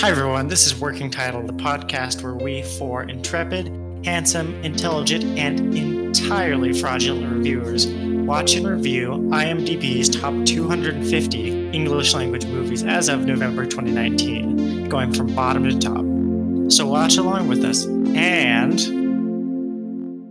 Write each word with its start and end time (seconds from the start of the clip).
Hi, 0.00 0.08
everyone. 0.08 0.48
This 0.48 0.64
is 0.66 0.80
Working 0.80 1.10
Title, 1.10 1.42
the 1.42 1.52
podcast 1.52 2.22
where 2.22 2.34
we, 2.34 2.62
four 2.62 3.02
intrepid, 3.02 3.66
handsome, 4.02 4.54
intelligent, 4.64 5.38
and 5.38 5.76
entirely 5.76 6.72
fraudulent 6.72 7.30
reviewers, 7.30 7.86
watch 7.86 8.54
and 8.54 8.66
review 8.66 9.10
IMDb's 9.30 10.08
top 10.08 10.32
250 10.46 11.72
English 11.72 12.14
language 12.14 12.46
movies 12.46 12.82
as 12.82 13.10
of 13.10 13.26
November 13.26 13.66
2019, 13.66 14.88
going 14.88 15.12
from 15.12 15.34
bottom 15.34 15.64
to 15.64 15.78
top. 15.78 16.72
So 16.72 16.86
watch 16.86 17.18
along 17.18 17.48
with 17.48 17.62
us. 17.62 17.84
And. 17.84 18.80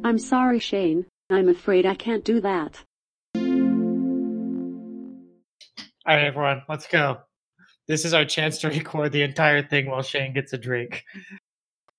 I'm 0.03 0.17
sorry, 0.17 0.57
Shane. 0.57 1.05
I'm 1.29 1.47
afraid 1.47 1.85
I 1.85 1.93
can't 1.93 2.25
do 2.25 2.41
that. 2.41 2.83
All 6.07 6.15
right, 6.15 6.25
everyone, 6.25 6.63
let's 6.67 6.87
go. 6.87 7.19
This 7.89 8.05
is 8.05 8.13
our 8.13 8.23
chance 8.23 8.59
to 8.59 8.69
record 8.69 9.11
the 9.11 9.23
entire 9.23 9.63
thing 9.63 9.87
while 9.87 10.03
Shane 10.03 10.31
gets 10.31 10.53
a 10.53 10.59
drink. 10.59 11.05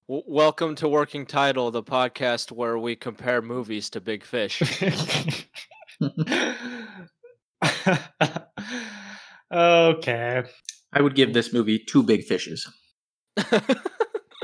Welcome 0.06 0.76
to 0.76 0.88
Working 0.88 1.26
Title, 1.26 1.72
the 1.72 1.82
podcast 1.82 2.52
where 2.52 2.78
we 2.78 2.94
compare 2.94 3.42
movies 3.42 3.90
to 3.90 4.00
Big 4.00 4.22
Fish. 4.22 4.62
okay. 9.52 10.44
I 10.92 11.00
would 11.00 11.16
give 11.16 11.34
this 11.34 11.52
movie 11.52 11.80
two 11.80 12.04
big 12.04 12.22
fishes. 12.22 12.72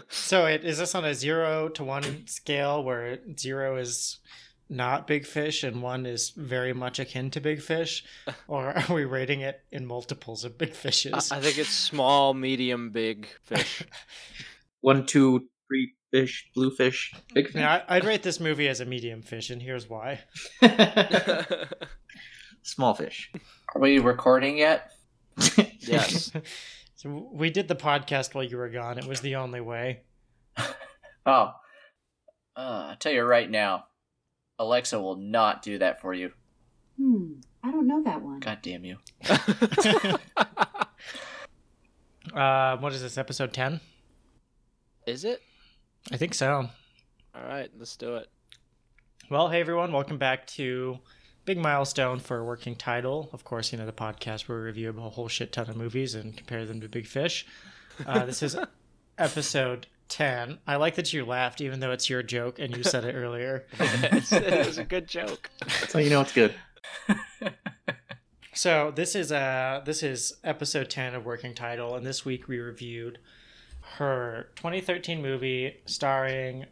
So 0.09 0.47
it 0.47 0.65
is 0.65 0.79
this 0.79 0.95
on 0.95 1.05
a 1.05 1.15
zero 1.15 1.69
to 1.71 1.85
one 1.85 2.27
scale 2.27 2.83
where 2.83 3.19
zero 3.37 3.77
is 3.77 4.21
not 4.69 5.07
big 5.07 5.25
fish 5.27 5.63
and 5.63 5.81
one 5.83 6.07
is 6.07 6.31
very 6.31 6.73
much 6.73 6.99
akin 6.99 7.31
to 7.33 7.41
big 7.41 7.63
fish, 7.63 8.05
or 8.49 8.77
are 8.77 8.95
we 8.95 9.05
rating 9.05 9.41
it 9.41 9.61
in 9.71 9.87
multiples 9.87 10.45
of 10.45 10.59
big 10.59 10.75
fishes? 10.75 11.31
I 11.33 11.41
think 11.41 11.59
it's 11.59 11.69
small, 11.71 12.35
medium, 12.35 12.91
big 12.91 13.29
fish. 13.45 13.83
One, 14.83 15.05
two, 15.07 15.49
three 15.69 15.95
fish, 16.13 16.49
blue 16.55 16.71
fish, 16.71 17.13
big 17.35 17.47
fish. 17.47 17.55
Now, 17.57 17.83
I- 17.89 17.97
I'd 17.97 18.05
rate 18.05 18.23
this 18.23 18.39
movie 18.39 18.69
as 18.69 18.81
a 18.81 18.85
medium 18.85 19.23
fish, 19.23 19.51
and 19.51 19.61
here's 19.61 19.89
why. 19.89 20.21
Small 22.63 22.95
fish. 22.95 23.31
Are 23.75 23.81
we 23.81 23.99
recording 23.99 24.59
yet? 24.59 24.91
yes. 25.81 26.33
So 26.97 27.29
we 27.33 27.51
did 27.51 27.69
the 27.69 27.77
podcast 27.77 28.35
while 28.35 28.45
you 28.45 28.57
were 28.57 28.69
gone. 28.71 28.99
It 28.99 29.07
was 29.07 29.21
the 29.21 29.37
only 29.37 29.61
way. 29.61 30.03
Oh. 31.25 31.53
Uh, 32.57 32.91
I 32.91 32.97
tell 32.99 33.13
you 33.13 33.23
right 33.23 33.51
now, 33.51 33.85
Alexa 34.59 35.01
will 35.01 35.17
not 35.17 35.63
do 35.63 35.79
that 35.79 36.01
for 36.01 36.15
you. 36.15 36.33
Hmm, 36.99 37.35
I 37.63 37.71
don't 37.71 37.87
know 37.87 38.03
that 38.05 38.23
one. 38.23 38.41
God 38.41 38.59
damn 38.63 38.85
you. 38.85 38.97
Uh, 42.35 42.77
what 42.79 42.93
is 42.93 43.01
this? 43.01 43.17
Episode 43.17 43.53
ten? 43.53 43.81
Is 45.07 45.25
it? 45.25 45.41
I 46.13 46.17
think 46.17 46.35
so. 46.35 46.69
All 47.35 47.47
right, 47.49 47.71
let's 47.79 47.97
do 47.97 48.17
it. 48.17 48.29
Well, 49.31 49.49
hey 49.49 49.61
everyone, 49.61 49.93
welcome 49.93 50.19
back 50.19 50.47
to 50.49 50.99
big 51.45 51.59
milestone 51.59 52.19
for 52.19 52.39
a 52.39 52.45
working 52.45 52.75
title. 52.75 53.31
Of 53.33 53.45
course, 53.45 53.73
you 53.73 53.79
know 53.79 53.87
the 53.87 53.93
podcast 53.93 54.49
where 54.49 54.59
we 54.59 54.65
review 54.65 54.91
a 54.91 55.09
whole 55.09 55.29
shit 55.29 55.53
ton 55.53 55.71
of 55.71 55.77
movies 55.77 56.15
and 56.15 56.37
compare 56.37 56.67
them 56.67 56.81
to 56.81 56.89
Big 56.89 57.07
Fish. 57.07 57.47
Uh, 58.05 58.27
this 58.27 58.43
is 58.43 58.57
episode 59.19 59.87
ten. 60.09 60.59
I 60.67 60.77
like 60.77 60.95
that 60.97 61.13
you 61.13 61.25
laughed, 61.25 61.61
even 61.61 61.81
though 61.81 61.93
it's 61.93 62.09
your 62.09 62.23
joke 62.23 62.59
and 62.59 62.77
you 62.77 62.83
said 62.83 63.05
it 63.05 63.15
earlier. 63.15 63.67
It 63.79 64.67
was 64.67 64.79
a 64.79 64.85
good 64.85 65.07
joke. 65.07 65.51
So 65.89 65.99
you 65.99 66.11
know 66.11 66.21
it's 66.21 66.33
good. 66.33 66.55
So 68.53 68.91
this 68.95 69.15
is 69.15 69.33
uh 69.33 69.83
this 69.85 70.03
is 70.03 70.37
episode 70.43 70.89
ten 70.89 71.15
of 71.15 71.27
working 71.27 71.55
title, 71.55 71.95
and 71.95 72.07
this 72.07 72.25
week 72.25 72.49
we 72.49 72.59
reviewed 72.59 73.19
her 73.99 74.49
2013 74.57 75.21
movie 75.21 75.77
starring 75.85 76.67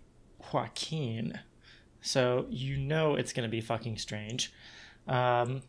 Joaquin. 0.52 1.40
So 2.00 2.46
you 2.48 2.76
know 2.76 3.16
it's 3.16 3.32
gonna 3.32 3.48
be 3.48 3.60
fucking 3.60 3.98
strange. 3.98 4.52
Um, 5.06 5.62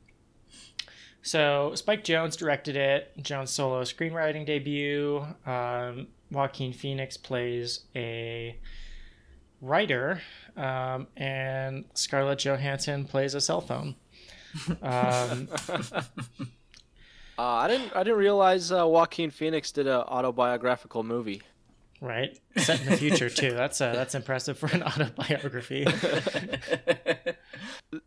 so 1.21 1.73
Spike 1.75 2.03
Jonze 2.03 2.37
directed 2.37 2.75
it. 2.75 3.11
Jonze' 3.21 3.49
solo 3.49 3.81
screenwriting 3.81 4.45
debut. 4.45 5.25
Um, 5.45 6.07
Joaquin 6.35 6.73
Phoenix 6.73 7.17
plays 7.17 7.79
a 7.95 8.57
writer, 9.61 10.21
um, 10.57 11.07
and 11.17 11.85
Scarlett 11.95 12.39
Johansson 12.39 13.05
plays 13.05 13.33
a 13.33 13.41
cell 13.41 13.61
phone. 13.61 13.95
Um, 14.81 15.47
Uh, 17.37 17.41
I 17.43 17.67
didn't. 17.67 17.93
I 17.93 18.03
didn't 18.03 18.19
realize 18.19 18.71
uh, 18.71 18.87
Joaquin 18.87 19.29
Phoenix 19.29 19.69
did 19.73 19.87
a 19.87 20.05
autobiographical 20.07 21.03
movie. 21.03 21.41
right, 21.99 22.39
set 22.55 22.79
in 22.79 22.85
the 22.85 22.95
future 22.95 23.29
too. 23.29 23.51
That's 23.51 23.81
uh, 23.81 23.91
that's 23.91 24.15
impressive 24.15 24.57
for 24.57 24.67
an 24.67 24.81
autobiography. 24.89 25.85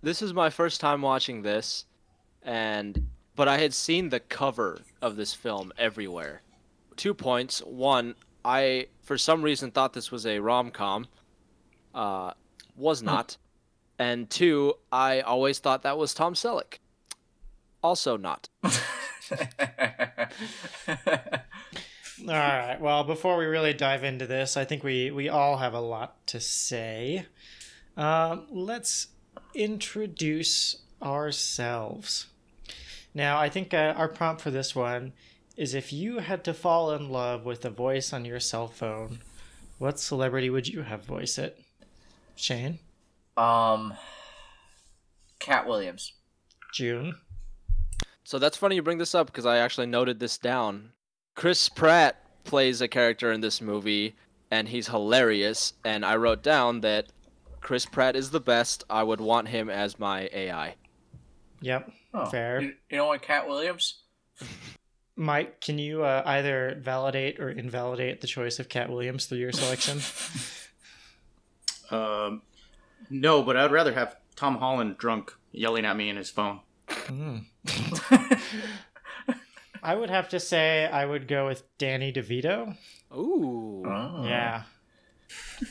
This 0.03 0.22
is 0.22 0.33
my 0.33 0.49
first 0.49 0.81
time 0.81 1.03
watching 1.03 1.43
this, 1.43 1.84
and 2.43 3.09
but 3.37 3.49
I 3.49 3.59
had 3.59 3.75
seen 3.75 4.09
the 4.09 4.21
cover 4.21 4.81
of 5.03 5.16
this 5.16 5.34
film 5.34 5.72
everywhere. 5.77 6.41
Two 6.98 7.14
points. 7.14 7.60
One, 7.60 8.16
I 8.44 8.88
for 9.03 9.16
some 9.16 9.41
reason 9.42 9.70
thought 9.70 9.92
this 9.92 10.10
was 10.10 10.26
a 10.26 10.41
rom 10.41 10.72
com. 10.72 11.06
Uh, 11.94 12.32
was 12.76 13.03
not. 13.03 13.36
And 14.00 14.28
two, 14.28 14.75
I 14.91 15.20
always 15.20 15.60
thought 15.60 15.82
that 15.82 15.97
was 15.97 16.12
Tom 16.12 16.34
Selleck. 16.34 16.78
Also 17.84 18.16
not. 18.16 18.48
All 18.64 18.70
right. 22.26 22.78
Well, 22.81 23.04
before 23.04 23.36
we 23.36 23.44
really 23.44 23.75
dive 23.75 24.03
into 24.03 24.26
this, 24.26 24.56
I 24.56 24.65
think 24.65 24.82
we 24.82 25.12
we 25.12 25.28
all 25.28 25.59
have 25.59 25.75
a 25.75 25.80
lot 25.80 26.26
to 26.28 26.41
say. 26.41 27.26
Um, 27.97 28.47
let's 28.50 29.09
introduce 29.54 30.78
ourselves. 31.00 32.26
Now, 33.15 33.38
I 33.38 33.48
think 33.48 33.72
uh, 33.72 33.94
our 33.97 34.09
prompt 34.09 34.42
for 34.42 34.50
this 34.50 34.75
one 34.75 35.12
is 35.59 35.75
if 35.75 35.93
you 35.93 36.21
had 36.21 36.45
to 36.45 36.55
fall 36.55 36.93
in 36.93 37.11
love 37.11 37.45
with 37.45 37.65
a 37.65 37.71
voice 37.71 38.13
on 38.13 38.25
your 38.25 38.39
cell 38.39 38.69
phone, 38.69 39.19
what 39.79 39.99
celebrity 39.99 40.49
would 40.49 40.69
you 40.69 40.83
have 40.83 41.05
voice 41.05 41.37
it? 41.37 41.59
Shane, 42.37 42.79
um, 43.37 43.93
Katt 45.41 45.67
Williams. 45.67 46.13
June. 46.73 47.17
So 48.23 48.39
that's 48.39 48.57
funny 48.57 48.77
you 48.77 48.83
bring 48.83 48.99
this 48.99 49.17
up 49.17 49.27
because 49.27 49.47
I 49.47 49.59
actually 49.59 49.89
noted 49.89 50.21
this 50.21 50.39
down. 50.39 50.91
Chris 51.35 51.69
Pratt 51.69 52.23
plays 52.45 52.81
a 52.81 52.87
character 52.87 53.33
in 53.33 53.41
this 53.41 53.61
movie 53.61 54.15
and 54.53 54.69
he's 54.69 54.87
hilarious 54.87 55.73
and 55.85 56.05
I 56.05 56.17
wrote 56.17 56.43
down 56.43 56.83
that 56.83 57.07
Chris 57.61 57.85
Pratt 57.85 58.15
is 58.15 58.31
the 58.31 58.41
best. 58.41 58.85
I 58.89 59.03
would 59.03 59.21
want 59.21 59.49
him 59.49 59.69
as 59.69 59.99
my 59.99 60.29
AI. 60.33 60.77
Yep. 61.63 61.91
Oh, 62.15 62.27
Fair. 62.27 62.61
You, 62.61 62.75
you 62.91 62.99
don't 62.99 63.09
want 63.09 63.23
Katt 63.23 63.49
Williams? 63.49 64.03
Mike, 65.19 65.61
can 65.61 65.79
you 65.79 66.05
uh, 66.05 66.23
either 66.25 66.79
validate 66.81 67.41
or 67.41 67.51
invalidate 67.51 68.21
the 68.21 68.29
choice 68.29 68.61
of 68.61 68.69
Katt 68.69 68.89
Williams 68.89 69.27
through 69.27 69.39
your 69.39 69.53
selection? 69.53 70.01
Um, 71.91 72.43
no, 73.09 73.43
but 73.43 73.57
I'd 73.57 73.73
rather 73.73 73.95
have 73.95 74.15
Tom 74.37 74.59
Holland 74.59 74.99
drunk 74.99 75.33
yelling 75.53 75.87
at 75.87 75.97
me 75.97 76.11
in 76.11 76.17
his 76.19 76.28
phone. 76.28 76.61
Hmm. 76.91 77.39
I 79.83 79.95
would 79.95 80.11
have 80.11 80.28
to 80.28 80.39
say 80.39 80.84
I 80.84 81.07
would 81.07 81.27
go 81.28 81.47
with 81.47 81.62
Danny 81.78 82.12
DeVito. 82.12 82.77
Ooh. 83.17 83.84
Oh. 83.87 84.23
Yeah. 84.27 84.65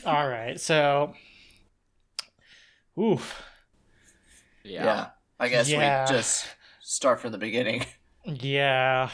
All 0.04 0.28
right. 0.28 0.60
So, 0.60 1.14
oof. 2.98 3.40
Yeah. 4.64 4.84
Yeah. 4.84 5.06
I 5.38 5.48
guess 5.48 5.70
Yeah. 5.70 6.04
we 6.04 6.16
just 6.16 6.48
start 6.80 7.20
from 7.20 7.30
the 7.30 7.38
beginning. 7.38 7.84
Yeah. 8.28 9.10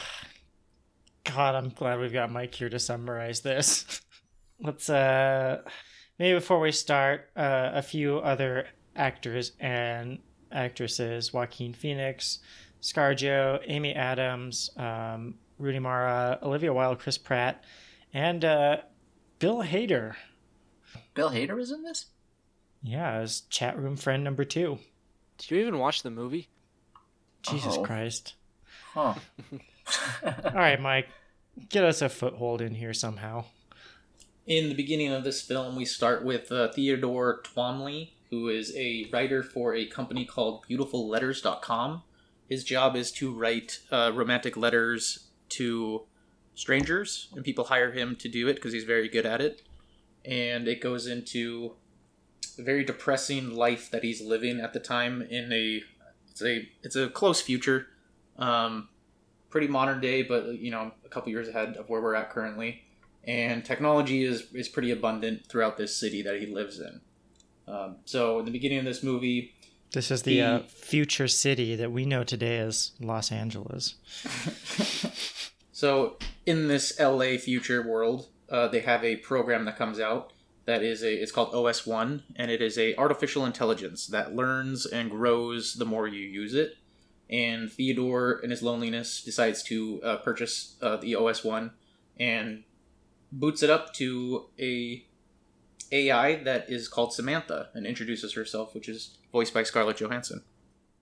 God, 1.23 1.55
I'm 1.55 1.69
glad 1.69 1.99
we've 1.99 2.11
got 2.13 2.31
Mike 2.31 2.53
here 2.53 2.69
to 2.69 2.79
summarize 2.79 3.41
this. 3.41 4.01
Let's 4.61 4.89
uh 4.89 5.61
maybe 6.19 6.37
before 6.37 6.59
we 6.59 6.71
start, 6.71 7.29
uh, 7.35 7.71
a 7.73 7.81
few 7.81 8.17
other 8.19 8.67
actors 8.95 9.53
and 9.59 10.19
actresses: 10.51 11.33
Joaquin 11.33 11.73
Phoenix, 11.73 12.39
ScarJo, 12.81 13.61
Amy 13.65 13.93
Adams, 13.95 14.69
um, 14.77 15.35
Rooney 15.57 15.79
Mara, 15.79 16.39
Olivia 16.43 16.73
Wilde, 16.73 16.99
Chris 16.99 17.17
Pratt, 17.17 17.63
and 18.13 18.43
uh, 18.45 18.77
Bill 19.39 19.63
Hader. 19.63 20.15
Bill 21.13 21.31
Hader 21.31 21.55
was 21.55 21.71
in 21.71 21.83
this? 21.83 22.07
Yeah, 22.83 23.13
as 23.13 23.41
chat 23.49 23.77
room 23.77 23.95
friend 23.95 24.23
number 24.23 24.45
two. 24.45 24.79
Did 25.37 25.51
you 25.51 25.57
even 25.59 25.79
watch 25.79 26.03
the 26.03 26.11
movie? 26.11 26.49
Jesus 27.41 27.75
Oh. 27.77 27.83
Christ! 27.83 28.35
Huh. 28.95 29.15
All 30.23 30.53
right, 30.53 30.79
Mike, 30.79 31.09
get 31.67 31.83
us 31.83 32.01
a 32.01 32.07
foothold 32.07 32.61
in 32.61 32.75
here 32.75 32.93
somehow. 32.93 33.43
In 34.47 34.69
the 34.69 34.73
beginning 34.73 35.11
of 35.11 35.25
this 35.25 35.41
film, 35.41 35.75
we 35.75 35.83
start 35.83 36.23
with 36.23 36.49
uh, 36.49 36.71
Theodore 36.71 37.41
Twombly, 37.41 38.11
who 38.29 38.47
is 38.47 38.73
a 38.73 39.09
writer 39.11 39.43
for 39.43 39.75
a 39.75 39.85
company 39.85 40.23
called 40.23 40.65
BeautifulLetters.com. 40.69 42.03
His 42.47 42.63
job 42.63 42.95
is 42.95 43.11
to 43.13 43.33
write 43.33 43.81
uh, 43.91 44.13
romantic 44.15 44.55
letters 44.55 45.27
to 45.49 46.03
strangers, 46.53 47.27
and 47.35 47.43
people 47.43 47.65
hire 47.65 47.91
him 47.91 48.15
to 48.15 48.29
do 48.29 48.47
it 48.47 48.55
because 48.55 48.71
he's 48.71 48.85
very 48.85 49.09
good 49.09 49.25
at 49.25 49.41
it. 49.41 49.61
And 50.23 50.69
it 50.69 50.79
goes 50.79 51.05
into 51.05 51.73
a 52.57 52.61
very 52.61 52.85
depressing 52.85 53.53
life 53.53 53.91
that 53.91 54.05
he's 54.05 54.21
living 54.21 54.61
at 54.61 54.71
the 54.71 54.79
time 54.79 55.21
in 55.21 55.51
a 55.51 55.83
it's 56.31 56.41
a 56.41 56.69
it's 56.81 56.95
a 56.95 57.09
close 57.09 57.41
future, 57.41 57.87
um, 58.37 58.89
pretty 59.49 59.67
modern 59.67 60.01
day, 60.01 60.23
but 60.23 60.59
you 60.59 60.71
know 60.71 60.91
a 61.05 61.09
couple 61.09 61.29
years 61.31 61.47
ahead 61.47 61.77
of 61.77 61.89
where 61.89 62.01
we're 62.01 62.15
at 62.15 62.29
currently. 62.29 62.81
And 63.23 63.65
technology 63.65 64.23
is 64.23 64.47
is 64.53 64.67
pretty 64.67 64.91
abundant 64.91 65.47
throughout 65.47 65.77
this 65.77 65.95
city 65.95 66.21
that 66.23 66.39
he 66.39 66.45
lives 66.47 66.79
in. 66.79 67.01
Um, 67.67 67.97
so 68.05 68.39
in 68.39 68.45
the 68.45 68.51
beginning 68.51 68.79
of 68.79 68.85
this 68.85 69.01
movie, 69.01 69.53
This 69.91 70.11
is 70.11 70.21
the 70.23 70.35
The- 70.35 70.41
uh, 70.43 70.59
future 70.67 71.27
city 71.27 71.75
that 71.75 71.91
we 71.91 72.05
know 72.05 72.23
today 72.23 72.59
as 72.59 72.91
Los 72.99 73.31
Angeles. 73.31 73.95
So 75.71 76.15
in 76.45 76.69
this 76.69 76.97
LA 77.01 77.37
future 77.37 77.85
world, 77.85 78.29
uh, 78.49 78.69
they 78.69 78.79
have 78.79 79.03
a 79.03 79.17
program 79.17 79.65
that 79.65 79.77
comes 79.77 79.99
out 79.99 80.31
that 80.63 80.81
is 80.81 81.03
a 81.03 81.13
it's 81.21 81.33
called 81.33 81.53
OS 81.53 81.85
one, 81.85 82.23
and 82.37 82.49
it 82.49 82.61
is 82.61 82.77
a 82.77 82.95
artificial 82.95 83.45
intelligence 83.45 84.07
that 84.07 84.33
learns 84.33 84.85
and 84.85 85.11
grows 85.11 85.73
the 85.73 85.85
more 85.85 86.07
you 86.07 86.21
use 86.21 86.53
it. 86.53 86.77
And 87.29 87.71
Theodore, 87.71 88.39
in 88.43 88.51
his 88.51 88.61
loneliness, 88.61 89.21
decides 89.21 89.63
to 89.63 90.01
uh, 90.03 90.17
purchase 90.17 90.75
uh, 90.81 90.97
the 90.97 91.15
OS 91.15 91.43
one 91.43 91.71
and 92.19 92.63
boots 93.31 93.63
it 93.63 93.69
up 93.69 93.93
to 93.95 94.45
a 94.59 95.05
AI 95.91 96.35
that 96.43 96.69
is 96.69 96.87
called 96.87 97.13
Samantha 97.13 97.69
and 97.73 97.85
introduces 97.85 98.33
herself, 98.33 98.73
which 98.73 98.89
is 98.89 99.17
voiced 99.31 99.53
by 99.53 99.63
Scarlett 99.63 99.97
Johansson. 99.97 100.43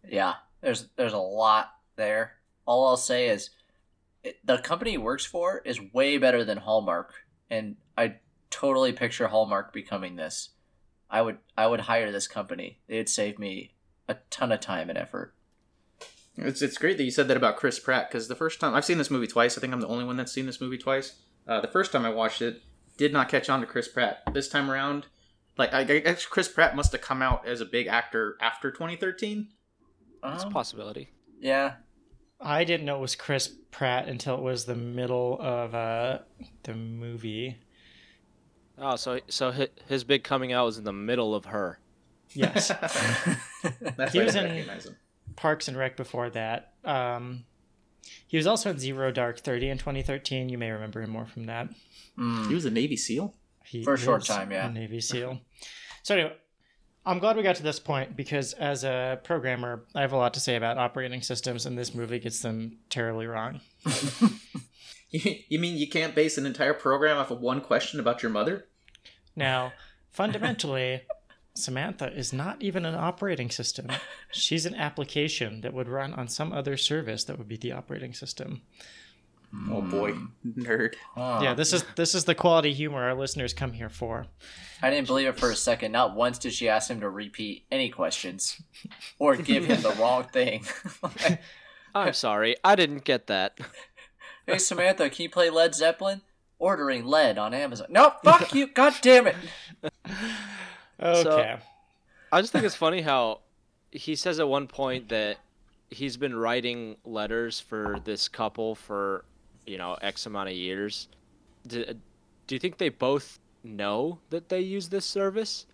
Yeah, 0.08 0.36
there's 0.62 0.88
there's 0.96 1.14
a 1.14 1.18
lot 1.18 1.74
there. 1.96 2.34
All 2.66 2.88
I'll 2.88 2.98
say 2.98 3.28
is, 3.28 3.50
it, 4.24 4.40
the 4.46 4.58
company 4.58 4.92
he 4.92 4.98
works 4.98 5.26
for 5.26 5.62
is 5.66 5.80
way 5.94 6.18
better 6.18 6.44
than 6.44 6.58
Hallmark, 6.58 7.14
and 7.50 7.76
I 7.98 8.16
totally 8.50 8.94
picture 8.94 9.28
Hallmark 9.28 9.74
becoming 9.74 10.16
this. 10.16 10.50
I 11.10 11.22
would 11.22 11.38
I 11.58 11.68
would 11.68 11.82
hire 11.82 12.12
this 12.12 12.28
company. 12.28 12.80
It'd 12.88 13.10
save 13.10 13.40
me 13.40 13.74
a 14.08 14.16
ton 14.30 14.52
of 14.52 14.60
time 14.60 14.90
and 14.90 14.98
effort. 14.98 15.34
It's 16.36 16.62
it's 16.62 16.78
great 16.78 16.98
that 16.98 17.04
you 17.04 17.12
said 17.12 17.28
that 17.28 17.38
about 17.38 17.58
Chris 17.58 17.80
Pratt 17.80 18.10
because 18.10 18.28
the 18.28 18.36
first 18.36 18.60
time 18.60 18.74
I've 18.74 18.86
seen 18.86 18.98
this 18.98 19.12
movie 19.12 19.28
twice. 19.28 19.58
I 19.58 19.62
think 19.62 19.72
I'm 19.74 19.82
the 19.82 19.88
only 19.88 20.04
one 20.06 20.18
that's 20.18 20.32
seen 20.32 20.46
this 20.48 20.60
movie 20.60 20.78
twice. 20.80 21.16
Uh, 21.48 21.62
the 21.62 21.68
first 21.68 21.92
time 21.92 22.06
I 22.06 22.10
watched 22.10 22.42
it, 22.42 22.62
did 22.98 23.14
not 23.14 23.30
catch 23.30 23.50
on 23.50 23.60
to 23.62 23.68
Chris 23.68 23.88
Pratt. 23.88 24.20
This 24.34 24.48
time 24.48 24.72
around, 24.72 25.06
like 25.58 25.74
I, 25.74 25.82
I 25.82 25.84
guess 26.00 26.26
Chris 26.26 26.48
Pratt 26.48 26.76
must 26.76 26.92
have 26.94 27.02
come 27.02 27.22
out 27.22 27.48
as 27.48 27.62
a 27.62 27.66
big 27.66 27.86
actor 27.88 28.36
after 28.42 28.72
2013. 28.72 29.48
It's 30.26 30.44
a 30.44 30.48
Um, 30.48 30.54
possibility. 30.54 31.12
yeah, 31.40 31.74
I 32.42 32.64
didn't 32.64 32.86
know 32.88 32.98
it 32.98 33.02
was 33.02 33.16
Chris 33.16 33.50
Pratt 33.72 34.08
until 34.08 34.36
it 34.36 34.42
was 34.42 34.66
the 34.66 34.76
middle 34.76 35.38
of 35.40 35.76
uh, 35.76 36.20
the 36.64 36.74
movie. 36.74 37.58
Oh, 38.78 38.96
so 38.96 39.20
so 39.28 39.52
hi- 39.52 39.68
his 39.88 40.04
big 40.04 40.24
coming 40.24 40.52
out 40.52 40.66
was 40.66 40.80
in 40.80 40.84
the 40.84 40.94
middle 40.94 41.36
of 41.36 41.46
her. 41.46 41.80
Yes. 42.34 42.70
That's 43.98 44.14
He 44.14 44.18
why 44.18 44.24
I 44.24 44.26
was 44.26 44.34
didn't 44.34 44.38
in- 44.38 44.52
recognize 44.56 44.86
him. 44.88 44.96
Parks 45.36 45.68
and 45.68 45.78
Rec 45.78 45.98
before 45.98 46.30
that. 46.32 46.74
Um, 46.84 47.46
he 48.28 48.38
was 48.38 48.48
also 48.48 48.70
in 48.70 48.80
Zero 48.80 49.12
Dark 49.12 49.40
Thirty 49.40 49.70
in 49.70 49.78
2013. 49.78 50.50
You 50.50 50.58
may 50.58 50.72
remember 50.72 51.02
him 51.02 51.12
more 51.12 51.26
from 51.26 51.46
that. 51.46 51.70
Mm. 52.18 52.48
He 52.48 52.54
was 52.54 52.66
a 52.66 52.72
Navy 52.72 52.98
SEAL. 52.98 53.34
He 53.66 53.84
For 53.84 53.94
a 53.94 53.98
short 53.98 54.26
time, 54.26 54.52
yeah. 54.52 54.68
a 54.68 54.72
Navy 54.72 55.00
SEAL. 55.00 55.40
So 56.04 56.16
anyway, 56.16 56.34
I'm 57.06 57.20
glad 57.20 57.38
we 57.38 57.44
got 57.44 57.56
to 57.56 57.64
this 57.64 57.80
point 57.80 58.16
because 58.16 58.54
as 58.54 58.84
a 58.84 59.20
programmer, 59.24 59.86
I 59.96 60.02
have 60.02 60.12
a 60.12 60.18
lot 60.18 60.34
to 60.36 60.40
say 60.40 60.56
about 60.58 60.78
operating 60.78 61.22
systems, 61.22 61.66
and 61.66 61.78
this 61.78 61.96
movie 61.96 62.20
gets 62.20 62.42
them 62.42 62.80
terribly 62.90 63.26
wrong. 63.26 63.62
You, 65.14 65.36
you 65.48 65.60
mean 65.60 65.78
you 65.78 65.88
can't 65.88 66.16
base 66.16 66.40
an 66.40 66.48
entire 66.48 66.74
program 66.74 67.18
off 67.18 67.30
of 67.30 67.40
one 67.40 67.62
question 67.62 68.00
about 68.00 68.24
your 68.24 68.32
mother? 68.32 68.66
Now, 69.36 69.72
fundamentally, 70.10 71.02
Samantha 71.56 72.12
is 72.12 72.34
not 72.34 72.62
even 72.62 72.86
an 72.86 72.96
operating 72.96 73.50
system. 73.50 73.88
She's 74.32 74.66
an 74.66 74.76
application 74.76 75.62
that 75.62 75.74
would 75.74 75.88
run 75.88 76.14
on 76.14 76.28
some 76.28 76.52
other 76.52 76.78
service 76.78 77.24
that 77.26 77.38
would 77.38 77.48
be 77.48 77.58
the 77.58 77.72
operating 77.72 78.14
system. 78.14 78.62
Oh 79.70 79.82
boy, 79.82 80.14
hmm. 80.14 80.64
nerd. 80.64 80.96
Huh. 81.14 81.40
Yeah, 81.44 81.54
this 81.54 81.74
is 81.74 81.84
this 81.96 82.16
is 82.16 82.26
the 82.26 82.34
quality 82.34 82.74
humor 82.74 83.04
our 83.04 83.14
listeners 83.14 83.54
come 83.54 83.74
here 83.74 83.90
for. 83.90 84.26
I 84.82 84.90
didn't 84.90 85.06
believe 85.06 85.28
it 85.28 85.40
for 85.40 85.52
a 85.52 85.56
second. 85.56 85.92
Not 85.92 86.16
once 86.16 86.40
did 86.40 86.54
she 86.54 86.68
ask 86.68 86.90
him 86.90 87.02
to 87.02 87.10
repeat 87.10 87.66
any 87.72 87.90
questions 87.90 88.60
or 89.20 89.36
give 89.36 89.66
him 89.66 89.82
the 89.84 89.92
wrong 90.00 90.24
thing. 90.24 90.66
I'm 91.96 92.14
sorry, 92.14 92.56
I 92.64 92.76
didn't 92.76 93.04
get 93.04 93.28
that. 93.28 93.60
hey 94.48 94.58
Samantha, 94.58 95.10
can 95.12 95.24
you 95.24 95.30
play 95.30 95.52
Led 95.52 95.76
Zeppelin? 95.76 96.22
Ordering 96.58 97.06
lead 97.06 97.38
on 97.38 97.54
Amazon. 97.54 97.88
No, 97.90 98.14
fuck 98.24 98.56
you. 98.56 98.68
God 98.68 98.94
damn 99.02 99.28
it. 99.28 99.36
Okay. 101.00 101.58
I 102.32 102.42
just 102.42 102.52
think 102.52 102.66
it's 102.66 102.76
funny 102.76 103.02
how 103.02 103.42
he 103.92 104.16
says 104.16 104.40
at 104.40 104.48
one 104.48 104.68
point 104.68 105.10
that 105.10 105.38
he's 105.90 106.18
been 106.18 106.36
writing 106.36 106.98
letters 107.06 107.60
for 107.60 107.98
this 108.04 108.28
couple 108.28 108.76
for 108.76 109.26
you 109.66 109.78
know 109.78 109.98
X 110.02 110.26
amount 110.26 110.50
of 110.50 110.56
years. 110.56 111.08
Do, 111.68 111.86
do 112.48 112.56
you 112.56 112.60
think 112.60 112.78
they 112.78 112.90
both 112.90 113.40
know 113.64 114.20
that 114.30 114.50
they 114.50 114.60
use 114.60 114.90
this 114.90 115.06
service? 115.06 115.66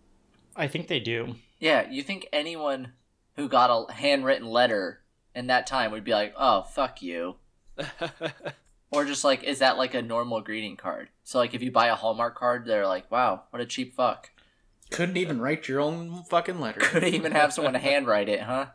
I 0.55 0.67
think 0.67 0.87
they 0.87 0.99
do. 0.99 1.35
Yeah, 1.59 1.89
you 1.89 2.03
think 2.03 2.27
anyone 2.31 2.93
who 3.35 3.47
got 3.47 3.69
a 3.69 3.93
handwritten 3.93 4.47
letter 4.47 5.01
in 5.33 5.47
that 5.47 5.67
time 5.67 5.91
would 5.91 6.03
be 6.03 6.11
like, 6.11 6.33
"Oh, 6.37 6.63
fuck 6.63 7.01
you," 7.01 7.35
or 8.91 9.05
just 9.05 9.23
like, 9.23 9.43
is 9.43 9.59
that 9.59 9.77
like 9.77 9.93
a 9.93 10.01
normal 10.01 10.41
greeting 10.41 10.75
card? 10.75 11.09
So 11.23 11.39
like, 11.39 11.53
if 11.53 11.61
you 11.61 11.71
buy 11.71 11.87
a 11.87 11.95
Hallmark 11.95 12.35
card, 12.35 12.65
they're 12.65 12.87
like, 12.87 13.09
"Wow, 13.09 13.43
what 13.49 13.61
a 13.61 13.65
cheap 13.65 13.95
fuck." 13.95 14.29
Couldn't 14.89 15.17
even 15.17 15.39
write 15.41 15.67
your 15.67 15.79
own 15.79 16.23
fucking 16.23 16.59
letter. 16.59 16.79
Couldn't 16.79 17.13
even 17.13 17.31
have 17.31 17.53
someone 17.53 17.73
handwrite 17.75 18.29
it, 18.29 18.41
huh? 18.41 18.67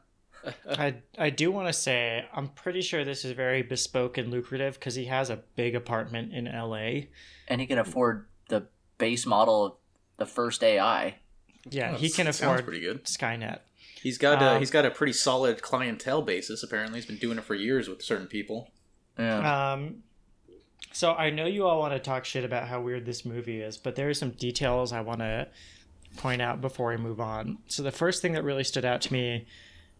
I 0.69 0.96
I 1.19 1.31
do 1.31 1.50
want 1.50 1.69
to 1.69 1.72
say 1.72 2.26
I'm 2.34 2.49
pretty 2.49 2.82
sure 2.82 3.05
this 3.05 3.25
is 3.25 3.32
very 3.32 3.62
bespoke 3.62 4.19
and 4.19 4.31
lucrative 4.31 4.75
because 4.75 4.94
he 4.94 5.06
has 5.06 5.31
a 5.31 5.37
big 5.56 5.75
apartment 5.75 6.32
in 6.34 6.46
L.A. 6.46 7.08
And 7.49 7.61
he 7.61 7.66
can 7.66 7.78
afford 7.78 8.26
the 8.49 8.66
base 8.99 9.25
model 9.26 9.64
of 9.66 9.72
the 10.19 10.26
first 10.26 10.62
AI. 10.62 11.16
Yeah, 11.70 11.93
Oh, 11.93 11.96
he 11.96 12.11
can 12.11 12.26
sounds 12.26 12.40
afford 12.40 12.64
pretty 12.64 12.81
good. 12.81 13.05
Skynet. 13.05 13.60
He's 14.02 14.19
got 14.19 14.43
a, 14.43 14.52
Um, 14.52 14.58
he's 14.58 14.70
got 14.70 14.84
a 14.84 14.90
pretty 14.90 15.14
solid 15.14 15.62
clientele 15.62 16.20
basis. 16.20 16.62
Apparently, 16.62 16.99
he's 16.99 17.06
been 17.06 17.17
doing 17.17 17.38
it 17.38 17.44
for 17.44 17.55
years 17.55 17.88
with 17.88 18.02
certain 18.02 18.26
people. 18.26 18.70
Yeah. 19.19 19.72
Um, 19.72 20.02
so 20.93 21.14
I 21.14 21.31
know 21.31 21.46
you 21.46 21.67
all 21.67 21.78
want 21.78 21.94
to 21.94 21.98
talk 21.98 22.27
shit 22.27 22.44
about 22.44 22.69
how 22.69 22.82
weird 22.82 23.06
this 23.06 23.24
movie 23.24 23.62
is, 23.62 23.79
but 23.79 23.96
there 23.96 24.10
are 24.10 24.15
some 24.15 24.31
details 24.32 24.93
I 24.93 25.00
want 25.00 25.20
to 25.20 25.48
point 26.17 26.41
out 26.43 26.61
before 26.61 26.91
we 26.91 26.97
move 26.97 27.21
on. 27.21 27.59
So 27.69 27.83
the 27.83 27.93
first 27.93 28.23
thing 28.23 28.33
that 28.33 28.44
really 28.44 28.65
stood 28.65 28.85
out 28.85 29.01
to 29.03 29.13
me 29.13 29.47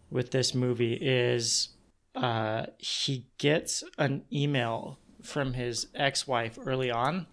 with 0.09 0.31
this 0.31 0.53
movie 0.55 0.93
is 0.93 1.69
uh, 2.15 2.67
he 2.77 3.25
gets 3.37 3.83
an 3.97 4.23
email 4.31 4.99
from 5.21 5.53
his 5.53 5.87
ex-wife 5.95 6.57
early 6.65 6.91
on, 6.91 7.25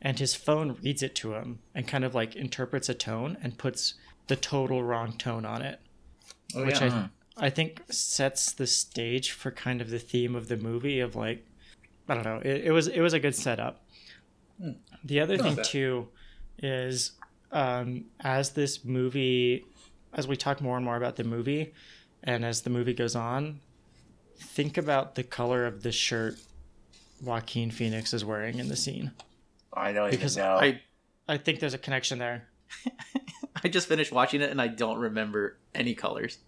and 0.00 0.18
his 0.18 0.34
phone 0.34 0.76
reads 0.82 1.02
it 1.02 1.14
to 1.16 1.34
him 1.34 1.58
and 1.74 1.86
kind 1.86 2.04
of 2.04 2.14
like 2.14 2.36
interprets 2.36 2.88
a 2.88 2.94
tone 2.94 3.36
and 3.42 3.58
puts 3.58 3.94
the 4.28 4.36
total 4.36 4.82
wrong 4.82 5.12
tone 5.12 5.44
on 5.44 5.60
it 5.62 5.80
Oh, 6.54 6.64
which 6.64 6.80
yeah. 6.80 7.08
I 7.36 7.46
I 7.46 7.50
think 7.50 7.82
sets 7.90 8.52
the 8.52 8.66
stage 8.66 9.30
for 9.32 9.50
kind 9.50 9.80
of 9.80 9.90
the 9.90 9.98
theme 9.98 10.34
of 10.34 10.48
the 10.48 10.56
movie 10.56 11.00
of 11.00 11.14
like 11.16 11.44
I 12.08 12.14
don't 12.14 12.24
know 12.24 12.40
it, 12.44 12.64
it 12.66 12.70
was 12.72 12.88
it 12.88 13.00
was 13.00 13.12
a 13.12 13.20
good 13.20 13.34
setup. 13.34 13.82
The 15.04 15.20
other 15.20 15.36
Not 15.36 15.44
thing 15.44 15.54
bad. 15.56 15.64
too 15.64 16.08
is 16.58 17.12
um, 17.52 18.04
as 18.20 18.50
this 18.50 18.84
movie 18.84 19.64
as 20.12 20.26
we 20.26 20.36
talk 20.36 20.60
more 20.60 20.76
and 20.76 20.84
more 20.84 20.96
about 20.96 21.16
the 21.16 21.24
movie 21.24 21.72
and 22.24 22.44
as 22.44 22.62
the 22.62 22.70
movie 22.70 22.94
goes 22.94 23.14
on, 23.14 23.60
think 24.36 24.76
about 24.76 25.14
the 25.14 25.22
color 25.22 25.66
of 25.66 25.82
the 25.82 25.92
shirt 25.92 26.36
Joaquin 27.22 27.70
Phoenix 27.70 28.12
is 28.14 28.24
wearing 28.24 28.58
in 28.58 28.68
the 28.68 28.76
scene. 28.76 29.12
I 29.72 29.92
don't 29.92 30.10
because 30.10 30.36
even 30.36 30.48
know. 30.48 30.56
I 30.56 30.80
I 31.28 31.36
think 31.36 31.60
there's 31.60 31.74
a 31.74 31.78
connection 31.78 32.18
there. 32.18 32.48
I 33.64 33.68
just 33.68 33.88
finished 33.88 34.10
watching 34.10 34.40
it 34.40 34.50
and 34.50 34.60
I 34.60 34.68
don't 34.68 34.98
remember 34.98 35.58
any 35.74 35.94
colors. 35.94 36.38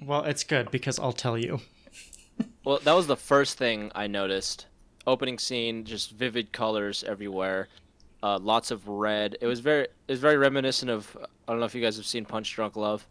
Well, 0.00 0.24
it's 0.24 0.44
good 0.44 0.70
because 0.70 0.98
I'll 0.98 1.12
tell 1.12 1.38
you. 1.38 1.60
Well, 2.64 2.78
that 2.84 2.92
was 2.92 3.08
the 3.08 3.16
first 3.16 3.58
thing 3.58 3.90
I 3.92 4.06
noticed. 4.06 4.66
Opening 5.04 5.38
scene, 5.38 5.84
just 5.84 6.12
vivid 6.12 6.52
colors 6.52 7.02
everywhere. 7.02 7.68
Uh, 8.22 8.38
lots 8.40 8.70
of 8.70 8.86
red. 8.88 9.36
It 9.40 9.46
was 9.46 9.60
very, 9.60 9.82
it 9.84 10.10
was 10.10 10.20
very 10.20 10.36
reminiscent 10.36 10.90
of. 10.90 11.16
I 11.48 11.52
don't 11.52 11.58
know 11.60 11.66
if 11.66 11.74
you 11.74 11.82
guys 11.82 11.96
have 11.96 12.06
seen 12.06 12.24
Punch 12.24 12.52
Drunk 12.54 12.76
Love. 12.76 13.06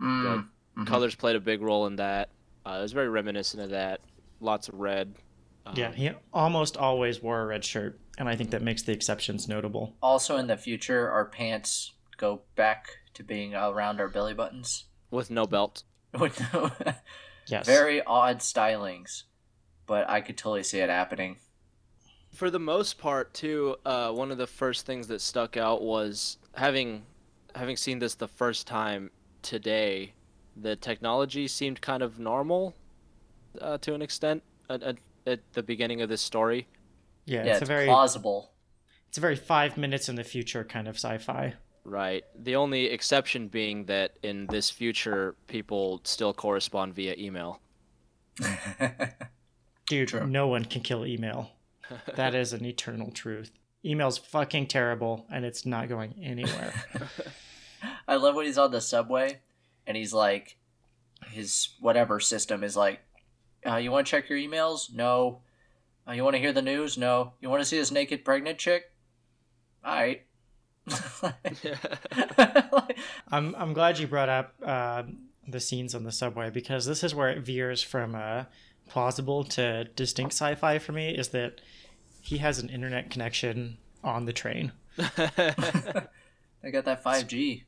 Mm. 0.00 0.48
Mhm. 0.76 0.86
Colors 0.86 1.14
played 1.14 1.36
a 1.36 1.40
big 1.40 1.60
role 1.62 1.86
in 1.86 1.96
that. 1.96 2.30
Uh, 2.66 2.76
it 2.78 2.82
was 2.82 2.92
very 2.92 3.08
reminiscent 3.08 3.62
of 3.62 3.70
that. 3.70 4.00
Lots 4.40 4.68
of 4.68 4.74
red. 4.78 5.14
Um, 5.66 5.74
Yeah, 5.76 5.92
he 5.92 6.10
almost 6.32 6.76
always 6.76 7.22
wore 7.22 7.40
a 7.40 7.46
red 7.46 7.64
shirt, 7.64 7.98
and 8.18 8.28
I 8.28 8.36
think 8.36 8.50
that 8.50 8.62
makes 8.62 8.82
the 8.82 8.92
exceptions 8.92 9.48
notable. 9.48 9.96
Also, 10.02 10.36
in 10.36 10.46
the 10.46 10.56
future, 10.56 11.10
our 11.10 11.24
pants 11.24 11.92
go 12.16 12.42
back 12.54 12.86
to 13.14 13.22
being 13.24 13.54
around 13.54 14.00
our 14.00 14.08
belly 14.08 14.34
buttons. 14.34 14.84
with 15.10 15.30
no 15.30 15.46
belt. 15.46 15.84
With 16.18 16.40
no- 16.52 16.70
Yes. 17.46 17.66
Very 17.66 18.02
odd 18.02 18.38
stylings, 18.38 19.24
but 19.86 20.08
I 20.08 20.20
could 20.20 20.36
totally 20.38 20.62
see 20.62 20.78
it 20.80 20.88
happening. 20.88 21.36
For 22.34 22.50
the 22.50 22.58
most 22.58 22.98
part, 22.98 23.32
too, 23.32 23.76
uh, 23.86 24.10
one 24.10 24.32
of 24.32 24.38
the 24.38 24.46
first 24.46 24.86
things 24.86 25.06
that 25.06 25.20
stuck 25.20 25.56
out 25.56 25.82
was 25.82 26.38
having 26.54 27.04
having 27.54 27.76
seen 27.76 28.00
this 28.00 28.14
the 28.16 28.28
first 28.28 28.66
time 28.66 29.10
today. 29.42 30.14
The 30.56 30.74
technology 30.74 31.46
seemed 31.46 31.80
kind 31.80 32.02
of 32.02 32.18
normal 32.18 32.74
uh, 33.60 33.78
to 33.78 33.94
an 33.94 34.02
extent 34.02 34.42
at, 34.68 34.82
at, 34.82 34.96
at 35.26 35.40
the 35.52 35.62
beginning 35.62 36.00
of 36.02 36.08
this 36.08 36.20
story. 36.20 36.66
Yeah, 37.24 37.44
yeah, 37.44 37.52
it's, 37.52 37.62
it's, 37.62 37.62
a 37.62 37.66
very 37.66 37.86
plausible. 37.86 38.50
it's 39.08 39.18
a 39.18 39.20
very 39.20 39.36
five 39.36 39.76
minutes 39.76 40.08
in 40.08 40.16
the 40.16 40.24
future 40.24 40.64
kind 40.64 40.88
of 40.88 40.96
sci-fi. 40.96 41.54
Right. 41.84 42.24
The 42.36 42.56
only 42.56 42.86
exception 42.86 43.48
being 43.48 43.84
that 43.84 44.18
in 44.22 44.46
this 44.46 44.70
future, 44.70 45.36
people 45.46 46.00
still 46.04 46.32
correspond 46.32 46.94
via 46.94 47.14
email. 47.16 47.60
Dude, 49.86 50.08
True. 50.08 50.26
no 50.26 50.48
one 50.48 50.64
can 50.64 50.82
kill 50.82 51.06
email. 51.06 51.50
That 52.14 52.34
is 52.34 52.52
an 52.52 52.64
eternal 52.64 53.10
truth. 53.10 53.50
Email's 53.84 54.18
fucking 54.18 54.68
terrible 54.68 55.26
and 55.30 55.44
it's 55.44 55.66
not 55.66 55.88
going 55.88 56.14
anywhere. 56.22 56.72
I 58.08 58.16
love 58.16 58.34
when 58.34 58.46
he's 58.46 58.58
on 58.58 58.70
the 58.70 58.80
subway 58.80 59.40
and 59.86 59.96
he's 59.96 60.12
like, 60.12 60.56
his 61.30 61.70
whatever 61.80 62.20
system 62.20 62.64
is 62.64 62.76
like, 62.76 63.00
uh, 63.66 63.76
you 63.76 63.90
want 63.90 64.06
to 64.06 64.10
check 64.10 64.28
your 64.28 64.38
emails? 64.38 64.92
No. 64.92 65.40
Uh, 66.06 66.12
you 66.12 66.22
want 66.22 66.34
to 66.34 66.40
hear 66.40 66.52
the 66.52 66.62
news? 66.62 66.98
No. 66.98 67.32
You 67.40 67.48
want 67.48 67.62
to 67.62 67.64
see 67.64 67.78
this 67.78 67.90
naked 67.90 68.24
pregnant 68.24 68.58
chick? 68.58 68.92
All 69.84 69.94
right. 69.94 70.22
I'm 73.30 73.54
I'm 73.54 73.72
glad 73.72 73.98
you 73.98 74.06
brought 74.06 74.28
up 74.28 74.54
uh, 74.62 75.04
the 75.48 75.60
scenes 75.60 75.94
on 75.94 76.04
the 76.04 76.12
subway 76.12 76.50
because 76.50 76.84
this 76.84 77.02
is 77.02 77.14
where 77.14 77.30
it 77.30 77.40
veers 77.40 77.82
from 77.82 78.14
uh, 78.14 78.44
plausible 78.88 79.44
to 79.44 79.84
distinct 79.84 80.34
sci-fi 80.34 80.78
for 80.78 80.92
me. 80.92 81.16
Is 81.16 81.28
that 81.28 81.62
he 82.24 82.38
has 82.38 82.58
an 82.58 82.70
internet 82.70 83.10
connection 83.10 83.76
on 84.02 84.24
the 84.24 84.32
train? 84.32 84.72
I 84.98 86.70
got 86.72 86.86
that 86.86 87.04
5G. 87.04 87.64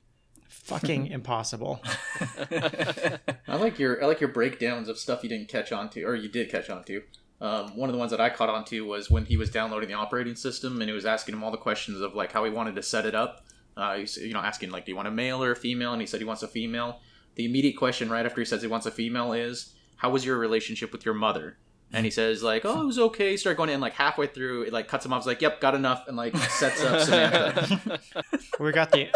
Fucking 0.49 1.09
impossible. 1.09 1.83
I 2.51 3.57
like 3.57 3.79
your 3.79 4.03
I 4.03 4.07
like 4.07 4.21
your 4.21 4.31
breakdowns 4.31 4.89
of 4.89 4.99
stuff 4.99 5.23
you 5.23 5.29
didn't 5.29 5.49
catch 5.49 5.73
on 5.73 5.91
to, 5.91 6.03
or 6.05 6.15
you 6.15 6.29
did 6.29 6.51
catch 6.51 6.71
on 6.71 6.85
to. 6.85 7.03
Um, 7.39 7.77
one 7.77 7.91
of 7.91 7.93
the 7.93 7.99
ones 7.99 8.11
that 8.13 8.21
I 8.21 8.31
caught 8.31 8.49
on 8.49 8.65
to 8.67 8.87
was 8.87 9.11
when 9.11 9.27
he 9.27 9.37
was 9.37 9.51
downloading 9.51 9.91
the 9.91 9.95
operating 9.95 10.37
system 10.37 10.81
and 10.81 10.89
it 10.89 10.95
was 10.95 11.05
asking 11.05 11.35
him 11.35 11.45
all 11.45 11.51
the 11.51 11.59
questions 11.59 12.01
of 12.01 12.15
like 12.15 12.33
how 12.33 12.45
he 12.45 12.51
wanted 12.51 12.77
to 12.77 12.83
set 12.83 13.05
it 13.05 13.15
up. 13.15 13.45
Uh, 13.77 13.97
he's, 13.97 14.17
you 14.17 14.33
know, 14.33 14.41
asking 14.41 14.71
like, 14.71 14.87
do 14.87 14.93
you 14.93 14.97
want 14.97 15.09
a 15.09 15.11
male 15.11 15.43
or 15.43 15.51
a 15.51 15.57
female? 15.57 15.93
And 15.93 16.01
he 16.01 16.07
said 16.07 16.21
he 16.21 16.25
wants 16.25 16.43
a 16.43 16.49
female. 16.49 17.01
The 17.35 17.45
immediate 17.45 17.77
question 17.77 18.09
right 18.09 18.25
after 18.25 18.41
he 18.41 18.47
says 18.47 18.63
he 18.63 18.69
wants 18.69 18.87
a 18.87 18.91
female 18.91 19.35
is, 19.35 19.75
how 19.97 20.09
was 20.09 20.25
your 20.25 20.39
relationship 20.39 20.93
with 20.93 21.05
your 21.05 21.15
mother? 21.15 21.59
And 21.97 22.05
he 22.05 22.11
says 22.11 22.43
like, 22.43 22.65
oh, 22.65 22.83
it 22.83 22.87
was 22.87 22.99
okay. 22.99 23.37
Start 23.37 23.57
going 23.57 23.71
in 23.71 23.81
like 23.81 23.95
halfway 23.95 24.27
through, 24.27 24.63
it 24.63 24.73
like 24.73 24.87
cuts 24.87 25.05
him 25.07 25.13
off. 25.13 25.23
He's 25.23 25.27
like, 25.27 25.41
yep, 25.43 25.61
got 25.61 25.75
enough, 25.75 26.05
and 26.09 26.17
like 26.17 26.37
sets 26.37 26.83
up 26.85 27.01
Samantha. 27.01 28.01
We 28.61 28.73
got 28.73 28.93
the 28.93 29.09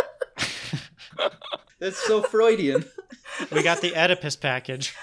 That's 1.78 1.96
so 1.98 2.22
Freudian. 2.22 2.84
we 3.52 3.62
got 3.62 3.80
the 3.80 3.94
Oedipus 3.94 4.36
package. 4.36 4.94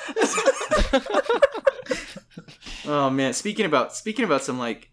Oh 2.85 3.09
man, 3.09 3.33
speaking 3.33 3.65
about 3.65 3.93
speaking 3.95 4.23
about 4.25 4.43
some 4.43 4.57
like 4.57 4.89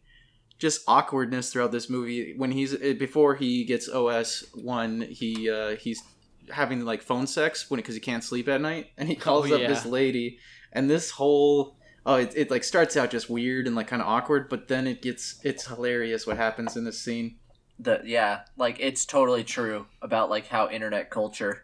just 0.58 0.82
awkwardness 0.88 1.52
throughout 1.52 1.72
this 1.72 1.88
movie 1.90 2.34
when 2.36 2.50
he's 2.50 2.74
eh, 2.80 2.92
before 2.94 3.34
he 3.36 3.64
gets 3.64 3.88
OS 3.88 4.44
one, 4.54 5.02
he 5.02 5.48
uh 5.50 5.76
he's 5.76 6.02
having 6.50 6.84
like 6.84 7.02
phone 7.02 7.26
sex 7.26 7.70
when 7.70 7.78
because 7.78 7.94
he 7.94 8.00
can't 8.00 8.24
sleep 8.24 8.48
at 8.48 8.60
night, 8.60 8.88
and 8.98 9.08
he 9.08 9.14
calls 9.14 9.50
Oh, 9.50 9.54
up 9.54 9.60
yeah. 9.60 9.68
this 9.68 9.86
lady, 9.86 10.38
and 10.72 10.90
this 10.90 11.10
whole 11.12 11.76
oh 12.06 12.16
it, 12.16 12.32
it 12.36 12.50
like 12.50 12.64
starts 12.64 12.96
out 12.96 13.10
just 13.10 13.28
weird 13.30 13.66
and 13.66 13.74
like 13.76 13.86
kind 13.88 14.02
of 14.02 14.08
awkward, 14.08 14.48
but 14.48 14.68
then 14.68 14.86
it 14.86 15.02
gets 15.02 15.40
it's 15.44 15.66
hilarious 15.66 16.26
what 16.26 16.36
happens 16.36 16.76
in 16.76 16.84
this 16.84 17.00
scene. 17.00 17.36
The 17.78 18.00
yeah, 18.04 18.42
like 18.56 18.76
it's 18.80 19.04
totally 19.04 19.44
true 19.44 19.86
about 20.02 20.30
like 20.30 20.46
how 20.48 20.68
internet 20.68 21.10
culture. 21.10 21.62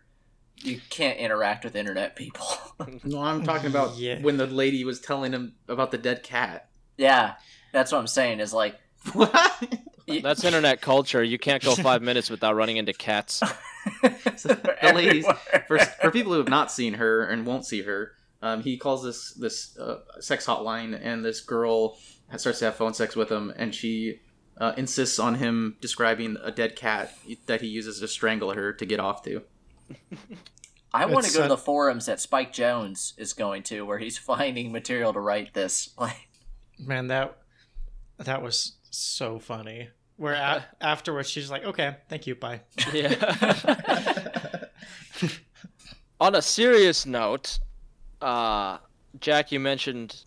You 0.63 0.79
can't 0.91 1.19
interact 1.19 1.65
with 1.65 1.75
internet 1.75 2.17
people. 2.17 2.47
No, 3.05 3.21
I'm 3.23 3.45
talking 3.45 3.67
about 3.71 3.97
Yeah. 3.99 4.21
when 4.21 4.37
the 4.39 4.47
lady 4.47 4.85
was 4.85 5.01
telling 5.01 5.33
him 5.33 5.55
about 5.69 5.91
the 5.91 5.99
dead 5.99 6.23
cat. 6.23 6.71
yeah, 6.97 7.35
that's 7.73 7.93
what 7.93 7.99
I'm 7.99 8.07
saying. 8.07 8.41
Is 8.41 8.53
like 8.55 8.77
What? 9.13 9.79
That's 10.23 10.43
internet 10.45 10.81
culture. 10.81 11.23
You 11.23 11.39
can't 11.39 11.63
go 11.63 11.75
five 11.77 12.03
minutes 12.03 12.31
without 12.31 12.57
running 12.57 12.79
into 12.79 12.93
cats. 12.93 13.41
the 14.03 14.93
ladies 14.95 15.27
for, 15.69 15.79
for 15.79 16.11
people 16.11 16.33
who 16.33 16.39
have 16.39 16.49
not 16.49 16.73
seen 16.73 16.95
her 16.95 17.25
and 17.25 17.47
won't 17.47 17.65
see 17.65 17.83
her, 17.83 18.13
um, 18.43 18.63
he 18.63 18.77
calls 18.77 19.03
this 19.05 19.33
this 19.35 19.77
uh, 19.79 20.01
sex 20.21 20.47
hotline, 20.47 20.99
and 21.01 21.25
this 21.25 21.41
girl 21.41 21.99
starts 22.37 22.61
to 22.61 22.67
have 22.67 22.77
phone 22.77 22.95
sex 22.95 23.17
with 23.17 23.31
him, 23.31 23.53
and 23.57 23.75
she 23.75 24.21
uh, 24.59 24.73
insists 24.77 25.19
on 25.19 25.35
him 25.37 25.77
describing 25.81 26.37
a 26.43 26.51
dead 26.51 26.77
cat 26.77 27.13
that 27.47 27.61
he 27.61 27.67
uses 27.69 28.01
to 28.01 28.09
strangle 28.09 28.53
her 28.53 28.73
to 28.73 28.87
get 28.87 29.01
off 29.01 29.23
to. 29.25 29.43
I 30.93 31.07
want 31.07 31.25
to 31.25 31.29
It's, 31.29 31.37
go 31.37 31.43
to 31.43 31.47
uh, 31.47 31.49
the 31.49 31.57
forums 31.57 32.07
that 32.07 32.21
Spike 32.21 32.53
Jonze 32.53 33.13
is 33.17 33.33
going 33.33 33.63
to, 33.65 33.83
where 33.87 33.99
he's 33.99 34.19
finding 34.33 34.73
material 34.73 35.13
to 35.13 35.21
write 35.21 35.55
this. 35.55 35.91
Like, 35.99 36.29
Man, 36.79 37.07
that 37.09 37.37
that 38.19 38.43
was 38.43 38.77
so 38.91 39.39
funny. 39.39 39.89
Where 40.17 40.35
a- 40.35 40.65
afterwards 40.81 41.31
she's 41.31 41.51
like, 41.51 41.65
"Okay, 41.65 41.97
thank 42.09 42.27
you, 42.27 42.35
bye." 42.35 42.61
Yeah. 42.93 43.15
On 46.21 46.35
a 46.35 46.43
serious 46.43 47.07
note, 47.07 47.59
uh, 48.23 48.79
Jack, 49.21 49.53
you 49.53 49.61
mentioned 49.61 50.25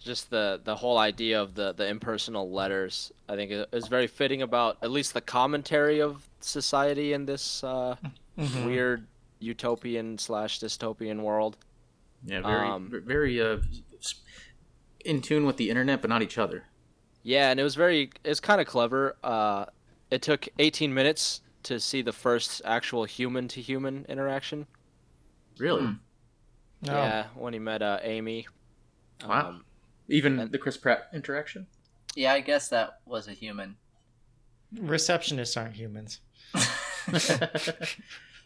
just 0.00 0.28
the 0.30 0.60
the 0.64 0.76
whole 0.76 0.98
idea 0.98 1.40
of 1.40 1.54
the 1.54 1.72
the 1.72 1.86
impersonal 1.86 2.50
letters. 2.50 3.12
I 3.28 3.36
think 3.36 3.50
it 3.50 3.68
is 3.72 3.88
very 3.88 4.06
fitting 4.06 4.42
about 4.42 4.76
at 4.82 4.90
least 4.90 5.14
the 5.14 5.20
commentary 5.20 6.00
of 6.00 6.28
society 6.40 7.12
in 7.12 7.26
this 7.26 7.62
uh, 7.64 7.96
Mhm. 8.38 8.64
weird 8.66 9.06
utopian 9.38 10.18
slash 10.18 10.60
dystopian 10.60 11.20
world. 11.22 11.56
Yeah, 12.24 12.40
very 12.40 12.68
Um, 12.68 12.90
very 13.06 13.40
uh, 13.40 13.58
in 15.04 15.20
tune 15.22 15.44
with 15.46 15.56
the 15.56 15.70
internet, 15.70 16.00
but 16.00 16.08
not 16.10 16.22
each 16.22 16.38
other. 16.38 16.64
Yeah, 17.22 17.50
and 17.50 17.60
it 17.60 17.62
was 17.62 17.74
very 17.74 18.10
it's 18.24 18.40
kind 18.40 18.60
of 18.60 18.66
clever. 18.66 19.16
Uh, 19.22 19.66
it 20.10 20.20
took 20.22 20.48
18 20.58 20.92
minutes 20.92 21.40
to 21.64 21.80
see 21.80 22.02
the 22.02 22.12
first 22.12 22.60
actual 22.64 23.04
human 23.04 23.48
to 23.48 23.60
human 23.62 24.04
interaction. 24.08 24.66
Really? 25.58 25.82
Hmm. 25.86 25.92
No. 26.86 26.92
Yeah, 26.94 27.26
when 27.34 27.52
he 27.52 27.58
met 27.58 27.82
uh, 27.82 27.98
Amy. 28.02 28.46
Wow. 29.26 29.48
Um, 29.48 29.64
Even 30.08 30.38
And- 30.38 30.52
the 30.52 30.58
Chris 30.58 30.76
Pratt 30.76 31.08
interaction. 31.14 31.66
yeah, 32.14 32.32
I 32.32 32.40
guess 32.40 32.68
that 32.68 33.00
was 33.06 33.26
a 33.28 33.32
human. 33.32 33.76
Receptionists 34.74 35.56
aren't 35.56 35.76
humans. 35.76 36.20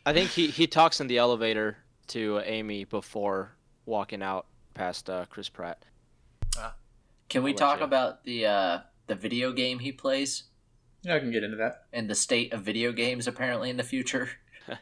I 0.06 0.12
think 0.12 0.30
he, 0.30 0.48
he 0.48 0.66
talks 0.66 1.00
in 1.00 1.06
the 1.06 1.18
elevator 1.18 1.78
to 2.08 2.40
Amy 2.44 2.84
before 2.84 3.52
walking 3.86 4.22
out 4.22 4.46
past 4.74 5.08
uh, 5.10 5.26
Chris 5.30 5.48
Pratt. 5.48 5.84
Can 7.28 7.42
we 7.42 7.50
I'll 7.50 7.54
let 7.54 7.58
talk 7.58 7.78
you. 7.80 7.84
about 7.84 8.24
the 8.24 8.46
uh, 8.46 8.78
the 9.06 9.14
video 9.14 9.52
game 9.52 9.78
he 9.80 9.92
plays 9.92 10.44
yeah, 11.02 11.14
I 11.14 11.18
can 11.18 11.30
get 11.30 11.44
into 11.44 11.56
that. 11.58 11.84
and 11.92 12.08
the 12.08 12.14
state 12.14 12.52
of 12.52 12.62
video 12.62 12.90
games 12.92 13.26
apparently 13.26 13.68
in 13.70 13.76
the 13.76 13.84
future? 13.84 14.30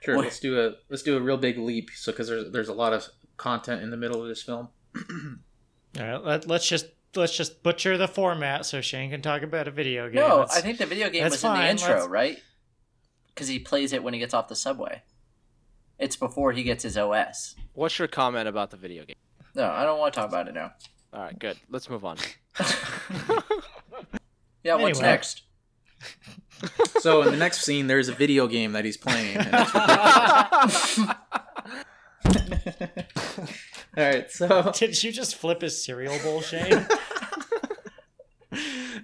Sure. 0.00 0.16
What- 0.16 0.24
Let's 0.24 0.40
do 0.40 0.60
a 0.60 0.74
let's 0.88 1.02
do 1.02 1.16
a 1.16 1.20
real 1.20 1.36
big 1.36 1.58
leap. 1.58 1.90
So 1.94 2.12
because 2.12 2.28
there's 2.28 2.50
there's 2.52 2.68
a 2.68 2.74
lot 2.74 2.92
of 2.92 3.06
content 3.36 3.82
in 3.82 3.90
the 3.90 3.96
middle 3.96 4.22
of 4.22 4.28
this 4.28 4.42
film. 4.42 4.68
All 5.98 6.04
right, 6.06 6.22
let, 6.24 6.46
let's 6.46 6.68
just 6.68 6.86
let's 7.16 7.36
just 7.36 7.62
butcher 7.62 7.96
the 7.98 8.06
format 8.08 8.64
so 8.66 8.80
Shane 8.80 9.10
can 9.10 9.22
talk 9.22 9.42
about 9.42 9.66
a 9.66 9.70
video 9.70 10.06
game. 10.08 10.16
No, 10.16 10.38
That's- 10.40 10.56
I 10.56 10.60
think 10.60 10.78
the 10.78 10.86
video 10.86 11.08
game 11.10 11.22
that's 11.22 11.42
was 11.42 11.44
in 11.44 11.54
the 11.54 11.68
intro, 11.70 11.94
let's- 11.94 12.08
right? 12.08 12.38
Because 13.34 13.48
he 13.48 13.58
plays 13.58 13.92
it 13.92 14.02
when 14.02 14.14
he 14.14 14.20
gets 14.20 14.34
off 14.34 14.48
the 14.48 14.56
subway. 14.56 15.02
It's 15.98 16.16
before 16.16 16.52
he 16.52 16.62
gets 16.62 16.82
his 16.82 16.96
OS. 16.98 17.54
What's 17.72 17.98
your 17.98 18.08
comment 18.08 18.48
about 18.48 18.70
the 18.70 18.76
video 18.76 19.04
game? 19.04 19.16
No, 19.54 19.64
I 19.68 19.84
don't 19.84 19.98
want 19.98 20.12
to 20.14 20.20
talk 20.20 20.28
about 20.28 20.46
it 20.48 20.54
now. 20.54 20.72
All 21.12 21.22
right, 21.22 21.38
good. 21.38 21.56
Let's 21.70 21.88
move 21.88 22.04
on. 22.04 22.18
Yeah, 24.64 24.74
what's 24.74 25.00
next? 25.00 25.42
So 27.00 27.22
in 27.22 27.30
the 27.30 27.36
next 27.36 27.62
scene, 27.62 27.86
there's 27.86 28.08
a 28.08 28.12
video 28.12 28.46
game 28.46 28.72
that 28.72 28.84
he's 28.84 28.96
playing. 28.96 29.36
And 29.36 29.48
it's. 29.52 30.98
All 33.96 34.04
right, 34.04 34.30
so 34.30 34.70
Did 34.74 35.02
you 35.02 35.10
just 35.10 35.36
flip 35.36 35.62
his 35.62 35.82
cereal 35.84 36.18
bowl, 36.20 36.40
Shane? 36.40 36.86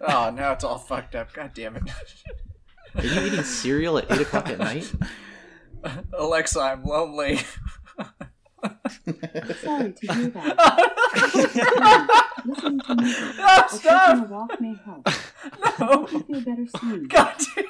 Oh, 0.06 0.30
now 0.30 0.52
it's 0.52 0.64
all 0.64 0.76
fucked 0.78 1.14
up. 1.14 1.32
God 1.32 1.52
damn 1.54 1.76
it. 1.76 1.82
are 2.94 3.04
you 3.04 3.26
eating 3.26 3.42
cereal 3.42 3.96
at 3.96 4.10
eight 4.10 4.20
o'clock 4.20 4.50
at 4.50 4.58
night? 4.58 4.92
Alexa, 6.12 6.60
I'm 6.60 6.84
lonely. 6.84 7.38
Sorry 9.62 9.92
to 9.92 10.12
hear 10.12 10.28
that. 10.30 12.28
Listening 12.44 12.80
to 12.80 12.94
music 12.96 13.36
no, 13.36 13.44
or 13.44 13.62
taking 13.68 13.74
a 13.76 13.78
stop! 13.78 14.28
walk 14.28 14.60
may 14.60 14.74
help. 14.84 15.08
No! 15.78 16.08
You 16.10 16.20
feel 16.20 16.40
better 16.40 16.66
soon. 16.80 17.08
God 17.08 17.34
damn 17.54 17.64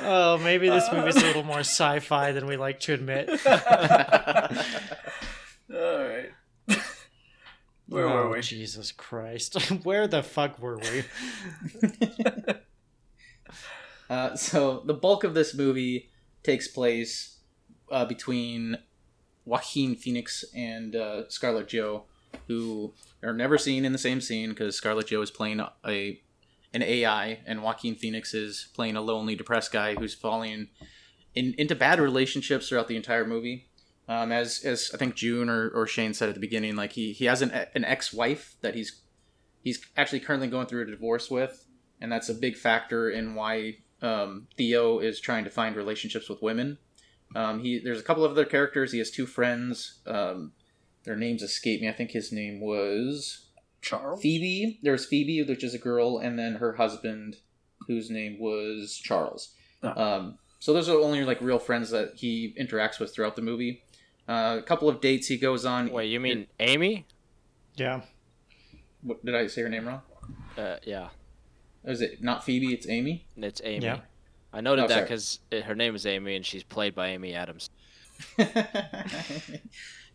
oh, 0.00 0.38
maybe 0.42 0.68
this 0.68 0.90
movie's 0.92 1.16
a 1.16 1.26
little 1.26 1.44
more 1.44 1.60
sci-fi 1.60 2.32
than 2.32 2.46
we 2.46 2.56
like 2.56 2.80
to 2.80 2.94
admit. 2.94 3.28
Alright. 5.72 6.32
Where 7.86 8.06
oh, 8.06 8.14
were 8.14 8.30
we? 8.30 8.40
Jesus 8.40 8.92
Christ. 8.92 9.70
Where 9.84 10.06
the 10.08 10.22
fuck 10.22 10.58
were 10.58 10.78
we? 10.78 11.04
Uh, 14.10 14.34
so 14.36 14.82
the 14.86 14.94
bulk 14.94 15.24
of 15.24 15.34
this 15.34 15.54
movie 15.54 16.08
takes 16.42 16.66
place 16.66 17.36
uh, 17.90 18.04
between 18.06 18.78
Joaquin 19.44 19.96
Phoenix 19.96 20.44
and 20.54 20.96
uh, 20.96 21.28
Scarlett 21.28 21.68
Joe, 21.68 22.04
who 22.46 22.94
are 23.22 23.32
never 23.32 23.58
seen 23.58 23.84
in 23.84 23.92
the 23.92 23.98
same 23.98 24.20
scene 24.20 24.50
because 24.50 24.76
Scarlett 24.76 25.08
Joe 25.08 25.22
is 25.22 25.30
playing 25.30 25.60
a 25.86 26.20
an 26.74 26.82
AI 26.82 27.40
and 27.46 27.62
Joaquin 27.62 27.94
Phoenix 27.94 28.34
is 28.34 28.68
playing 28.74 28.96
a 28.96 29.00
lonely, 29.00 29.34
depressed 29.34 29.72
guy 29.72 29.94
who's 29.94 30.14
falling 30.14 30.68
in, 31.34 31.54
into 31.56 31.74
bad 31.74 31.98
relationships 31.98 32.68
throughout 32.68 32.88
the 32.88 32.96
entire 32.96 33.26
movie. 33.26 33.68
Um, 34.08 34.32
as 34.32 34.64
as 34.64 34.90
I 34.94 34.96
think 34.96 35.14
June 35.14 35.50
or, 35.50 35.68
or 35.68 35.86
Shane 35.86 36.14
said 36.14 36.28
at 36.28 36.34
the 36.34 36.40
beginning, 36.40 36.76
like 36.76 36.92
he, 36.92 37.12
he 37.12 37.26
has 37.26 37.42
an 37.42 37.50
an 37.74 37.84
ex 37.84 38.12
wife 38.12 38.56
that 38.62 38.74
he's 38.74 39.02
he's 39.62 39.84
actually 39.96 40.20
currently 40.20 40.48
going 40.48 40.66
through 40.66 40.82
a 40.82 40.90
divorce 40.90 41.30
with, 41.30 41.66
and 42.00 42.10
that's 42.10 42.30
a 42.30 42.34
big 42.34 42.56
factor 42.56 43.10
in 43.10 43.34
why 43.34 43.76
um, 44.00 44.48
Theo 44.56 44.98
is 44.98 45.20
trying 45.20 45.44
to 45.44 45.50
find 45.50 45.76
relationships 45.76 46.28
with 46.28 46.40
women. 46.40 46.78
Um, 47.36 47.60
he 47.60 47.78
there's 47.78 48.00
a 48.00 48.02
couple 48.02 48.24
of 48.24 48.32
other 48.32 48.46
characters. 48.46 48.92
He 48.92 48.98
has 48.98 49.10
two 49.10 49.26
friends. 49.26 50.00
Um, 50.06 50.52
their 51.04 51.16
names 51.16 51.42
escape 51.42 51.80
me. 51.80 51.88
I 51.88 51.92
think 51.92 52.10
his 52.10 52.32
name 52.32 52.60
was 52.60 53.46
Charles? 53.80 54.20
Phoebe. 54.22 54.78
There's 54.82 55.06
Phoebe, 55.06 55.42
which 55.42 55.64
is 55.64 55.74
a 55.74 55.78
girl, 55.78 56.18
and 56.18 56.38
then 56.38 56.54
her 56.56 56.74
husband, 56.74 57.36
whose 57.86 58.10
name 58.10 58.38
was 58.38 58.96
Charles. 59.02 59.54
Oh. 59.82 60.02
Um, 60.02 60.38
so 60.58 60.72
those 60.72 60.88
are 60.88 60.98
only 60.98 61.24
like 61.24 61.40
real 61.40 61.58
friends 61.58 61.90
that 61.90 62.12
he 62.16 62.54
interacts 62.60 62.98
with 62.98 63.14
throughout 63.14 63.36
the 63.36 63.42
movie. 63.42 63.82
Uh, 64.28 64.56
a 64.58 64.62
couple 64.62 64.88
of 64.88 65.00
dates 65.00 65.28
he 65.28 65.38
goes 65.38 65.64
on. 65.64 65.90
Wait, 65.90 66.06
you 66.06 66.20
mean 66.20 66.46
Amy? 66.60 67.06
Yeah. 67.76 68.02
What, 69.02 69.24
did 69.24 69.34
I 69.34 69.46
say 69.46 69.62
her 69.62 69.68
name 69.68 69.86
wrong? 69.86 70.02
Uh, 70.58 70.76
yeah, 70.82 71.08
Is 71.84 72.00
it 72.00 72.20
not 72.22 72.44
Phoebe? 72.44 72.74
It's 72.74 72.88
Amy. 72.88 73.26
it's 73.36 73.60
Amy. 73.64 73.84
Yeah. 73.86 74.00
I 74.52 74.60
noted 74.60 74.86
Oh, 74.86 74.88
that 74.88 75.02
because 75.02 75.38
her 75.64 75.74
name 75.76 75.94
is 75.94 76.04
Amy 76.04 76.34
and 76.34 76.44
she's 76.44 76.64
played 76.64 76.94
by 76.94 77.08
Amy 77.08 77.34
Adams. 77.34 77.70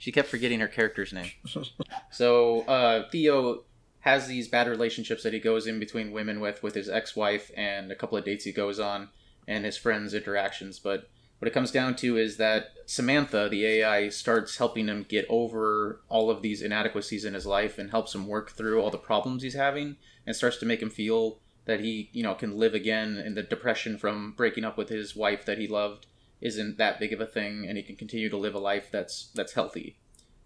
she 0.04 0.12
kept 0.12 0.28
forgetting 0.28 0.60
her 0.60 0.68
character's 0.68 1.14
name. 1.14 1.32
So 2.12 2.62
uh, 2.64 3.10
Theo 3.10 3.64
has 4.02 4.28
these 4.28 4.50
bad 4.50 4.68
relationships 4.68 5.24
that 5.24 5.32
he 5.32 5.40
goes 5.40 5.66
in 5.66 5.80
between 5.80 6.12
women 6.12 6.42
with, 6.42 6.62
with 6.62 6.76
his 6.76 6.90
ex-wife, 6.90 7.50
and 7.56 7.90
a 7.90 7.96
couple 7.96 8.18
of 8.18 8.26
dates 8.26 8.44
he 8.44 8.52
goes 8.52 8.82
on, 8.82 9.08
and 9.48 9.64
his 9.64 9.78
friends' 9.78 10.14
interactions. 10.14 10.78
But 10.78 11.10
what 11.40 11.48
it 11.48 11.54
comes 11.54 11.72
down 11.72 11.96
to 11.98 12.18
is 12.18 12.36
that 12.36 12.74
Samantha, 12.86 13.48
the 13.50 13.66
AI, 13.66 14.10
starts 14.10 14.58
helping 14.58 14.90
him 14.90 15.06
get 15.08 15.26
over 15.30 16.02
all 16.10 16.30
of 16.30 16.42
these 16.42 16.62
inadequacies 16.62 17.24
in 17.24 17.34
his 17.34 17.46
life 17.46 17.78
and 17.78 17.90
helps 17.90 18.14
him 18.14 18.28
work 18.28 18.52
through 18.52 18.82
all 18.82 18.92
the 18.92 18.98
problems 18.98 19.42
he's 19.42 19.56
having, 19.56 19.96
and 20.28 20.36
starts 20.36 20.58
to 20.58 20.66
make 20.66 20.82
him 20.82 20.90
feel 20.90 21.40
that 21.64 21.80
he, 21.80 22.10
you 22.12 22.24
know, 22.24 22.36
can 22.36 22.58
live 22.58 22.74
again, 22.74 23.18
in 23.26 23.36
the 23.36 23.44
depression 23.44 23.98
from 23.98 24.34
breaking 24.36 24.66
up 24.66 24.78
with 24.78 24.90
his 24.90 25.16
wife 25.16 25.46
that 25.46 25.58
he 25.58 25.68
loved 25.68 26.08
isn't 26.44 26.78
that 26.78 27.00
big 27.00 27.14
of 27.14 27.22
a 27.22 27.26
thing, 27.26 27.66
and 27.68 27.78
he 27.78 27.84
can 27.84 27.96
continue 27.96 28.30
to 28.30 28.38
live 28.38 28.54
a 28.54 28.60
life 28.60 28.90
that's 28.92 29.32
that's 29.34 29.54
healthy. 29.54 29.98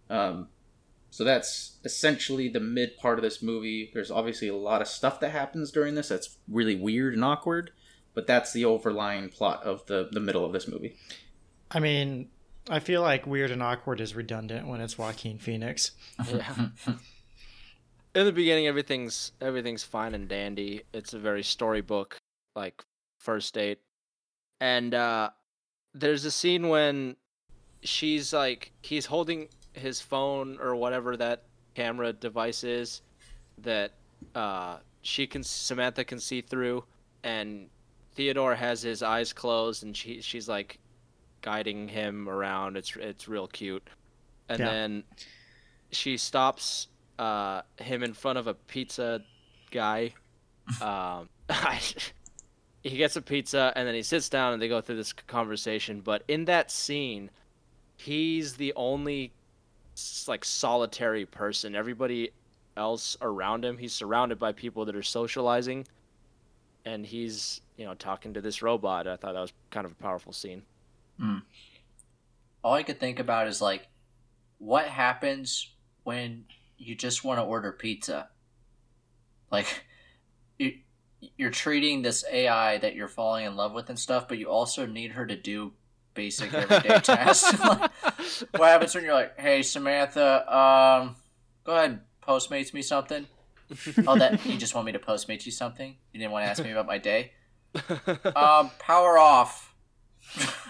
Um, 0.10 0.48
so 1.10 1.24
that's 1.24 1.77
essentially 1.84 2.48
the 2.48 2.60
mid 2.60 2.98
part 2.98 3.18
of 3.18 3.24
this 3.24 3.42
movie. 3.42 3.89
There's 3.94 4.12
obviously 4.12 4.48
a 4.48 4.56
lot 4.56 4.82
of 4.82 4.88
stuff 4.88 5.20
that 5.22 5.32
happens 5.32 5.72
during 5.72 5.96
this 5.96 6.10
that's 6.10 6.38
really 6.48 6.75
weird 6.75 7.16
and 7.16 7.25
awkward, 7.25 7.72
but 8.13 8.27
that's 8.27 8.54
the 8.54 8.63
overlying 8.63 9.30
plot 9.30 9.63
of 9.63 9.86
the 9.88 10.08
the 10.12 10.20
middle 10.20 10.46
of 10.46 10.54
this 10.54 10.68
movie. 10.68 10.96
I 11.72 11.80
mean, 11.80 12.30
I 12.70 12.80
feel 12.80 13.01
like 13.01 13.25
weird 13.25 13.51
and 13.51 13.63
awkward 13.63 14.00
is 14.00 14.16
redundant 14.16 14.68
when 14.68 14.80
it's 14.80 14.98
Joaquin 14.98 15.39
Phoenix. 15.39 15.92
Yeah. 16.32 16.68
In 18.16 18.25
the 18.25 18.32
beginning, 18.32 18.68
everything's 18.68 19.32
everything's 19.42 19.84
fine 19.84 20.13
and 20.13 20.27
dandy. 20.27 20.84
It's 20.94 21.13
a 21.13 21.20
very 21.20 21.44
storybook 21.44 22.18
like 22.56 22.84
first 23.17 23.54
date, 23.54 23.80
and 24.60 24.93
uh, 24.93 25.30
there's 25.99 26.25
a 26.25 26.31
scene 26.31 26.69
when 26.69 27.15
she's 27.83 28.33
like 28.33 28.71
he's 28.81 29.05
holding 29.05 29.47
his 29.73 30.01
phone 30.01 30.57
or 30.60 30.75
whatever 30.75 31.15
that 31.17 31.43
camera 31.75 32.12
device 32.13 32.63
is 32.63 33.01
that 33.60 33.93
uh, 34.36 34.77
she 35.01 35.27
can 35.27 35.43
Samantha 35.43 36.03
can 36.03 36.19
see 36.19 36.41
through, 36.41 36.83
and 37.23 37.69
Theodore 38.15 38.55
has 38.55 38.81
his 38.81 39.03
eyes 39.03 39.33
closed, 39.33 39.83
and 39.83 39.95
she 39.95 40.21
she's 40.21 40.47
like 40.49 40.79
guiding 41.41 41.88
him 41.88 42.27
around. 42.27 42.77
It's 42.77 42.95
it's 42.95 43.27
real 43.27 43.47
cute, 43.47 43.88
and 44.49 44.60
Yeah. 44.60 44.65
then 44.65 45.03
she 45.91 46.17
stops 46.17 46.88
uh, 47.19 47.62
him 47.79 48.03
in 48.03 48.13
front 48.13 48.38
of 48.38 48.47
a 48.47 48.53
pizza 48.53 49.21
guy. 49.71 50.13
Um, 50.81 51.29
he 52.88 52.97
gets 52.97 53.15
a 53.15 53.21
pizza 53.21 53.71
and 53.76 53.88
then 53.88 53.95
he 53.95 54.04
sits 54.04 54.30
down 54.30 54.54
and 54.54 54.62
they 54.62 54.67
go 54.67 54.82
through 54.82 54.95
this 54.97 55.13
conversation. 55.13 56.02
But 56.02 56.23
in 56.28 56.45
that 56.45 56.71
scene, 56.71 57.30
he's 57.97 58.54
the 58.54 58.73
only 58.76 59.32
like 60.28 60.45
solitary 60.45 61.26
person. 61.26 61.76
Everybody 61.76 62.32
else 62.76 63.17
around 63.21 63.65
him, 63.65 63.78
he's 63.78 63.93
surrounded 63.93 64.39
by 64.39 64.52
people 64.52 64.86
that 64.86 64.95
are 64.95 65.04
socializing, 65.04 65.88
and 66.86 67.06
he's 67.06 67.62
you 67.76 67.86
know 67.86 67.95
talking 67.95 68.34
to 68.34 68.41
this 68.41 68.62
robot. 68.62 69.08
I 69.08 69.15
thought 69.15 69.34
that 69.34 69.41
was 69.41 69.54
kind 69.71 69.86
of 69.86 69.91
a 69.91 69.95
powerful 69.95 70.34
scene. 70.34 70.62
Hmm. 71.19 71.39
All 72.63 72.73
I 72.73 72.84
could 72.84 73.00
think 73.00 73.19
about 73.19 73.47
is 73.47 73.62
like, 73.62 73.88
what 74.60 74.88
happens 74.88 75.71
when 76.04 76.45
you 76.78 76.95
just 76.95 77.23
want 77.23 77.39
to 77.39 77.43
order 77.43 77.71
pizza? 77.71 78.30
Like, 79.52 79.84
you, 80.60 80.73
you're 81.38 81.49
treating 81.51 82.01
this 82.01 82.23
AI 82.32 82.77
that 82.77 82.95
you're 82.95 83.08
falling 83.08 83.45
in 83.45 83.56
love 83.56 83.73
with 83.73 83.89
and 83.89 83.97
stuff, 83.97 84.27
but 84.27 84.38
you 84.38 84.49
also 84.49 84.86
need 84.86 85.12
her 85.12 85.25
to 85.25 85.36
do 85.36 85.73
basic 86.13 86.53
everyday 86.53 86.99
tasks. 87.03 87.58
Like, 88.38 88.62
what 88.62 88.69
happens 88.69 88.93
when 88.93 89.03
you're 89.03 89.13
like, 89.13 89.39
"Hey 89.39 89.63
Samantha, 89.63 90.41
um, 90.53 91.15
go 91.63 91.73
ahead 91.73 91.89
and 91.91 91.99
Postmates 92.21 92.73
me 92.73 92.82
something." 92.82 93.25
oh, 94.08 94.17
that 94.17 94.45
you 94.45 94.58
just 94.58 94.75
want 94.75 94.86
me 94.86 94.91
to 94.91 94.99
Postmate 94.99 95.45
you 95.45 95.51
something? 95.51 95.95
You 96.12 96.19
didn't 96.19 96.32
want 96.32 96.45
to 96.45 96.49
ask 96.49 96.63
me 96.63 96.71
about 96.71 96.88
my 96.88 96.97
day? 96.97 97.32
Um, 98.36 98.71
power 98.80 99.17
off. 99.17 99.73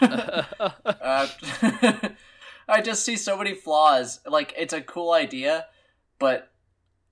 uh, 0.02 0.44
I 2.68 2.82
just 2.82 3.04
see 3.04 3.18
so 3.18 3.38
many 3.38 3.54
flaws. 3.54 4.20
Like 4.26 4.54
it's 4.58 4.74
a 4.74 4.82
cool 4.82 5.12
idea, 5.12 5.66
but 6.20 6.52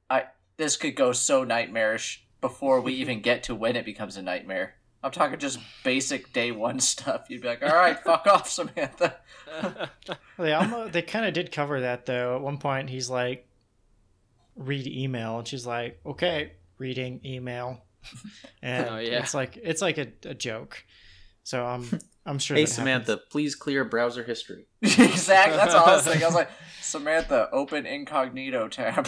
I 0.10 0.26
this 0.58 0.78
could 0.78 0.96
go 0.96 1.12
so 1.12 1.44
nightmarish 1.44 2.25
before 2.48 2.80
we 2.82 2.94
even 3.04 3.22
get 3.22 3.44
to 3.44 3.56
when 3.56 3.76
it 3.76 3.86
becomes 3.86 4.18
a 4.18 4.22
nightmare. 4.22 4.76
I'm 5.04 5.12
talking 5.12 5.38
just 5.38 5.60
basic 5.84 6.34
day 6.34 6.52
one 6.52 6.80
stuff. 6.80 7.26
You'd 7.30 7.42
be 7.44 7.48
like, 7.48 7.62
"All 7.62 7.76
right, 7.76 7.98
fuck 8.04 8.26
off, 8.34 8.50
Samantha." 8.50 9.18
They 10.38 10.52
almost 10.54 10.94
they 10.94 11.02
kind 11.02 11.26
of 11.26 11.34
did 11.34 11.52
cover 11.52 11.82
that 11.82 12.06
though. 12.06 12.36
At 12.36 12.42
one 12.42 12.58
point, 12.58 12.90
he's 12.90 13.10
like, 13.10 13.48
"Read 14.56 14.86
email," 14.88 15.38
and 15.40 15.48
she's 15.48 15.66
like, 15.66 16.00
"Okay, 16.06 16.54
reading 16.78 17.22
email." 17.24 17.82
And 18.62 18.88
Oh, 18.90 18.98
yeah. 18.98 19.20
it's 19.20 19.34
like 19.34 19.58
it's 19.62 19.82
like 19.82 19.98
a, 19.98 20.08
a 20.26 20.34
joke. 20.34 20.84
So 21.44 21.64
I'm 21.66 21.88
I'm 22.26 22.40
sure. 22.40 22.58
Hey 22.58 22.66
that 22.66 22.72
Samantha, 22.72 23.18
please 23.32 23.54
clear 23.56 23.86
browser 23.86 24.24
history. 24.24 24.66
exactly. 24.82 25.56
That's 25.58 25.74
all 25.76 25.86
I 25.88 25.96
was 25.96 26.04
thinking. 26.04 26.24
I 26.24 26.28
was 26.28 26.36
like, 26.36 26.50
Samantha, 26.82 27.50
open 27.52 27.86
incognito 27.86 28.68
tab. 28.68 29.08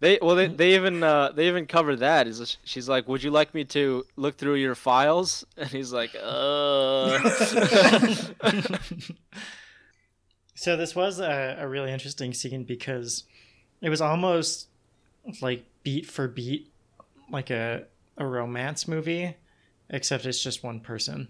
They 0.00 0.18
well 0.22 0.36
they, 0.36 0.46
they 0.46 0.74
even 0.76 1.02
uh, 1.02 1.32
they 1.32 1.48
even 1.48 1.66
cover 1.66 1.96
that. 1.96 2.28
Is 2.28 2.56
she's 2.64 2.88
like, 2.88 3.08
would 3.08 3.22
you 3.22 3.30
like 3.30 3.52
me 3.52 3.64
to 3.64 4.04
look 4.16 4.36
through 4.36 4.54
your 4.54 4.74
files? 4.74 5.44
And 5.56 5.68
he's 5.68 5.92
like, 5.92 6.14
uh. 6.14 7.18
so 10.54 10.76
this 10.76 10.94
was 10.94 11.18
a, 11.18 11.56
a 11.58 11.66
really 11.68 11.90
interesting 11.92 12.32
scene 12.32 12.62
because 12.64 13.24
it 13.80 13.90
was 13.90 14.00
almost 14.00 14.68
like 15.42 15.64
beat 15.82 16.06
for 16.06 16.28
beat, 16.28 16.70
like 17.30 17.50
a 17.50 17.84
a 18.16 18.26
romance 18.26 18.86
movie, 18.86 19.34
except 19.90 20.26
it's 20.26 20.42
just 20.42 20.62
one 20.62 20.78
person. 20.78 21.28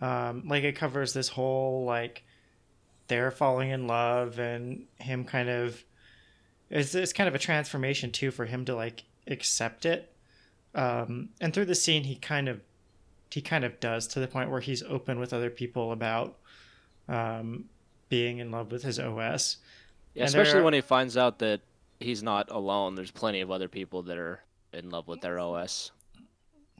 Um, 0.00 0.48
like 0.48 0.64
it 0.64 0.74
covers 0.74 1.12
this 1.12 1.28
whole 1.28 1.84
like 1.84 2.24
they're 3.06 3.30
falling 3.30 3.70
in 3.70 3.86
love 3.86 4.40
and 4.40 4.86
him 4.98 5.24
kind 5.24 5.48
of 5.48 5.84
it's, 6.70 6.94
it's 6.94 7.12
kind 7.12 7.28
of 7.28 7.34
a 7.34 7.38
transformation 7.38 8.10
too 8.10 8.30
for 8.30 8.46
him 8.46 8.64
to 8.64 8.74
like 8.74 9.04
accept 9.26 9.84
it 9.86 10.12
um, 10.74 11.28
and 11.40 11.52
through 11.54 11.64
the 11.64 11.74
scene 11.74 12.04
he 12.04 12.16
kind 12.16 12.48
of 12.48 12.60
he 13.30 13.40
kind 13.40 13.64
of 13.64 13.80
does 13.80 14.06
to 14.06 14.20
the 14.20 14.28
point 14.28 14.50
where 14.50 14.60
he's 14.60 14.82
open 14.84 15.18
with 15.18 15.32
other 15.32 15.50
people 15.50 15.92
about 15.92 16.36
um, 17.08 17.64
being 18.08 18.38
in 18.38 18.50
love 18.50 18.70
with 18.70 18.82
his 18.82 18.98
os 18.98 19.56
Yeah, 20.14 20.24
especially 20.24 20.60
are- 20.60 20.62
when 20.62 20.74
he 20.74 20.80
finds 20.80 21.16
out 21.16 21.38
that 21.40 21.60
he's 22.00 22.22
not 22.22 22.50
alone. 22.50 22.94
There's 22.94 23.10
plenty 23.10 23.40
of 23.40 23.50
other 23.50 23.68
people 23.68 24.02
that 24.04 24.18
are 24.18 24.40
in 24.72 24.90
love 24.90 25.08
with 25.08 25.20
their 25.20 25.38
OS. 25.38 25.90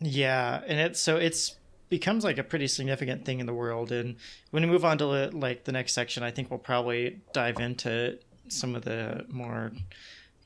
Yeah, 0.01 0.61
and 0.67 0.79
it's 0.79 1.01
so 1.01 1.17
it's 1.17 1.57
becomes 1.89 2.25
like 2.25 2.39
a 2.39 2.43
pretty 2.45 2.67
significant 2.67 3.25
thing 3.25 3.41
in 3.41 3.47
the 3.47 3.55
world. 3.55 3.91
And 3.93 4.17
when 4.51 4.63
we 4.65 4.69
move 4.69 4.85
on 4.85 4.99
to 4.99 5.07
like 5.07 5.65
the 5.65 5.73
next 5.73 5.93
section, 5.93 6.23
I 6.23 6.31
think 6.31 6.51
we'll 6.51 6.59
probably 6.59 7.21
dive 7.33 7.59
into 7.61 8.19
some 8.49 8.75
of 8.75 8.85
the 8.85 9.25
more 9.29 9.73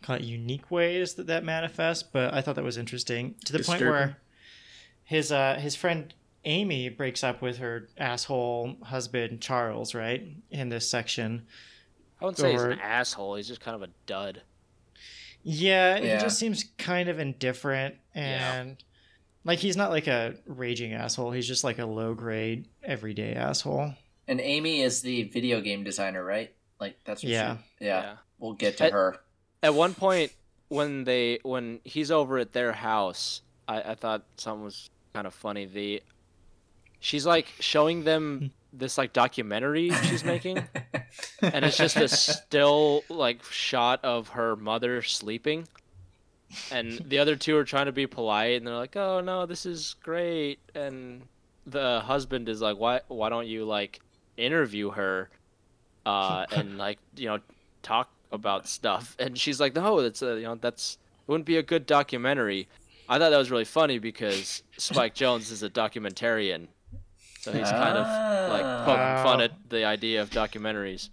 call 0.03 0.17
it 0.17 0.23
unique 0.23 0.71
ways 0.71 1.15
that 1.15 1.27
that 1.27 1.45
manifests. 1.45 2.03
But 2.03 2.33
I 2.35 2.41
thought 2.41 2.55
that 2.57 2.65
was 2.65 2.79
interesting 2.79 3.35
to 3.47 3.53
the 3.53 3.61
point 3.65 3.83
where 3.83 4.19
his 5.05 5.33
uh 5.33 5.57
his 5.61 5.75
friend 5.75 6.13
Amy 6.45 6.89
breaks 6.89 7.25
up 7.25 7.43
with 7.43 7.59
her 7.59 7.89
asshole 7.99 8.77
husband 8.85 9.41
Charles, 9.41 9.95
right? 9.95 10.25
In 10.51 10.69
this 10.69 10.89
section. 10.89 11.47
I 12.21 12.25
wouldn't 12.25 12.39
say 12.39 12.53
he's 12.53 12.63
an 12.63 12.79
asshole. 12.81 13.35
He's 13.37 13.49
just 13.49 13.61
kind 13.61 13.75
of 13.75 13.83
a 13.83 13.89
dud. 14.07 14.43
Yeah, 15.43 15.99
Yeah. 15.99 16.17
he 16.17 16.21
just 16.21 16.39
seems 16.39 16.65
kind 16.79 17.09
of 17.09 17.19
indifferent 17.19 17.95
and 18.15 18.83
like 19.45 19.59
he's 19.61 19.77
not 19.77 19.91
like 19.91 20.07
a 20.09 20.35
raging 20.47 20.93
asshole. 20.93 21.31
He's 21.31 21.47
just 21.47 21.65
like 21.65 21.79
a 21.79 21.87
low 21.87 22.15
grade 22.15 22.67
everyday 22.83 23.35
asshole. 23.35 23.95
And 24.27 24.41
Amy 24.41 24.83
is 24.83 25.01
the 25.01 25.25
video 25.25 25.61
game 25.61 25.85
designer, 25.85 26.23
right? 26.25 26.53
Like 26.81 26.97
that's 27.05 27.23
what 27.23 27.31
Yeah. 27.31 27.57
She, 27.79 27.87
yeah. 27.87 28.01
Yeah. 28.03 28.15
We'll 28.39 28.53
get 28.55 28.77
to 28.79 28.85
At- 28.85 28.93
her. 28.93 29.17
At 29.63 29.75
one 29.75 29.95
point, 29.95 30.33
when 30.69 31.05
they 31.05 31.41
when 31.43 31.81
he's 31.85 32.11
over 32.11 32.39
at 32.39 32.53
their 32.53 32.73
house, 32.73 33.43
I, 33.67 33.81
I 33.83 33.95
thought 33.95 34.23
something 34.37 34.65
was 34.65 34.89
kind 35.15 35.27
of 35.27 35.35
funny. 35.35 35.65
The 35.67 36.03
she's 37.01 37.27
like 37.27 37.47
showing 37.59 38.05
them 38.05 38.53
this 38.73 38.97
like 38.99 39.13
documentary 39.13 39.91
she's 39.91 40.25
making, 40.25 40.59
and 41.43 41.65
it's 41.65 41.77
just 41.77 41.97
a 41.97 42.07
still 42.07 43.03
like 43.09 43.43
shot 43.45 44.05
of 44.05 44.29
her 44.29 44.55
mother 44.55 45.03
sleeping, 45.03 45.67
and 46.71 46.93
the 47.07 47.19
other 47.19 47.35
two 47.35 47.57
are 47.57 47.65
trying 47.65 47.87
to 47.87 47.93
be 47.93 48.07
polite, 48.07 48.59
and 48.59 48.67
they're 48.67 48.77
like, 48.77 48.95
"Oh 48.97 49.21
no, 49.21 49.45
this 49.47 49.67
is 49.67 49.97
great," 50.05 50.61
and 50.77 51.23
the 51.67 52.01
husband 52.01 52.49
is 52.49 52.61
like, 52.61 52.77
"Why 52.79 53.01
why 53.09 53.29
don't 53.29 53.49
you 53.49 53.65
like 53.65 54.01
interview 54.37 54.91
her, 54.91 55.31
uh, 56.09 56.47
and 56.53 56.79
like 56.79 56.99
you 57.17 57.27
know 57.29 57.39
talk 57.83 58.09
about 58.33 58.67
stuff?" 58.69 59.17
And 59.21 59.39
she's 59.39 59.61
like, 59.61 59.75
"No, 59.75 60.01
that's 60.03 60.23
a, 60.23 60.37
you 60.37 60.43
know 60.49 60.55
that's 60.55 60.99
it 61.27 61.31
wouldn't 61.31 61.47
be 61.47 61.57
a 61.59 61.63
good 61.63 61.87
documentary." 61.87 62.69
I 63.11 63.19
thought 63.19 63.31
that 63.31 63.39
was 63.39 63.51
really 63.51 63.65
funny 63.65 63.99
because 63.99 64.63
Spike 64.77 65.15
Jonze 65.21 65.51
is 65.53 65.63
a 65.63 65.71
documentarian, 65.71 66.69
so 67.41 67.53
he's 67.53 67.71
kind 67.71 67.97
of 67.97 68.07
like 68.53 68.65
Ah. 68.65 68.83
poking 68.85 69.25
fun 69.25 69.41
at 69.41 69.53
the 69.71 69.85
idea 69.85 70.21
of 70.23 70.31
documentaries. 70.31 71.09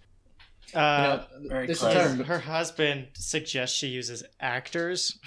Uh, 0.74 1.24
You 1.38 1.42
know, 1.44 1.48
very 1.48 1.66
this 1.68 1.78
clever. 1.78 2.08
her, 2.16 2.24
her 2.24 2.38
husband 2.40 3.08
suggests 3.14 3.76
she 3.78 3.86
uses 3.86 4.24
actors. 4.40 5.18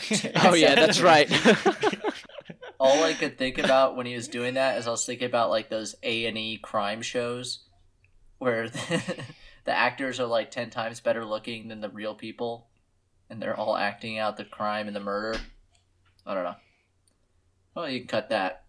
Oh 0.44 0.54
yeah, 0.54 0.76
that's 0.76 1.00
right. 1.02 1.28
All 2.80 3.04
I 3.04 3.14
could 3.14 3.38
think 3.38 3.58
about 3.58 3.96
when 3.98 4.06
he 4.06 4.16
was 4.16 4.28
doing 4.28 4.54
that 4.54 4.78
is 4.78 4.88
I 4.88 4.92
was 4.92 5.06
thinking 5.06 5.26
about 5.28 5.50
like 5.50 5.70
those 5.70 5.96
A 6.04 6.26
and 6.28 6.38
E 6.38 6.58
crime 6.62 7.02
shows 7.02 7.60
where 8.38 8.70
the 9.66 9.72
actors 9.72 10.20
are 10.20 10.26
like 10.26 10.52
ten 10.52 10.70
times 10.70 11.00
better 11.00 11.26
looking 11.26 11.68
than 11.68 11.82
the 11.82 11.90
real 11.90 12.16
people, 12.16 12.68
and 13.30 13.42
they're 13.42 13.58
all 13.58 13.76
acting 13.76 14.18
out 14.18 14.38
the 14.38 14.46
crime 14.46 14.88
and 14.88 14.96
the 14.96 15.02
murder. 15.02 15.40
I 16.26 16.34
don't 16.34 16.44
know. 16.44 16.56
Well, 17.76 17.90
you 17.90 18.00
can 18.00 18.08
cut 18.08 18.30
that. 18.30 18.64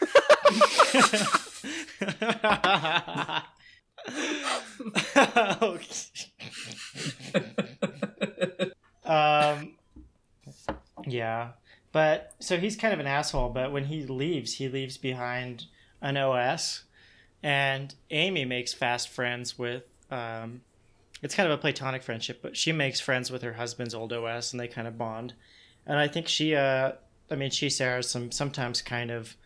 um, 9.04 9.74
yeah, 11.06 11.50
but 11.92 12.34
so 12.38 12.58
he's 12.58 12.76
kind 12.76 12.94
of 12.94 13.00
an 13.00 13.06
asshole. 13.06 13.50
But 13.50 13.72
when 13.72 13.86
he 13.86 14.04
leaves, 14.04 14.54
he 14.54 14.68
leaves 14.68 14.96
behind 14.96 15.66
an 16.00 16.16
OS, 16.16 16.84
and 17.42 17.94
Amy 18.10 18.44
makes 18.44 18.72
fast 18.72 19.08
friends 19.08 19.58
with. 19.58 19.84
Um, 20.10 20.62
it's 21.22 21.34
kind 21.34 21.50
of 21.50 21.58
a 21.58 21.60
platonic 21.60 22.02
friendship, 22.02 22.40
but 22.42 22.56
she 22.56 22.72
makes 22.72 23.00
friends 23.00 23.30
with 23.30 23.42
her 23.42 23.54
husband's 23.54 23.94
old 23.94 24.12
OS, 24.12 24.52
and 24.52 24.60
they 24.60 24.68
kind 24.68 24.86
of 24.86 24.96
bond. 24.96 25.34
And 25.86 25.98
I 25.98 26.06
think 26.06 26.28
she, 26.28 26.54
uh, 26.54 26.92
I 27.30 27.34
mean, 27.34 27.50
she 27.50 27.70
shares 27.70 28.08
some 28.08 28.30
sometimes 28.30 28.82
kind 28.82 29.10
of, 29.10 29.36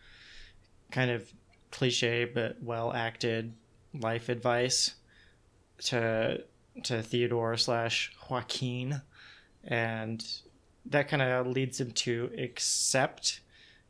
kind 0.91 1.09
of 1.09 1.31
cliche 1.71 2.23
but 2.25 2.61
well 2.61 2.93
acted 2.93 3.53
life 3.99 4.29
advice 4.29 4.93
to 5.79 6.43
to 6.83 7.01
Theodore 7.03 7.57
slash 7.57 8.11
Joaquin, 8.29 9.01
and 9.63 10.25
that 10.85 11.07
kind 11.07 11.21
of 11.21 11.47
leads 11.47 11.79
him 11.79 11.91
to 11.91 12.31
accept 12.37 13.41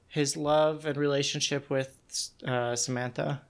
his 0.08 0.36
love 0.38 0.86
and 0.86 0.98
relationship 0.98 1.70
with 1.70 1.98
uh, 2.46 2.76
Samantha. 2.76 3.42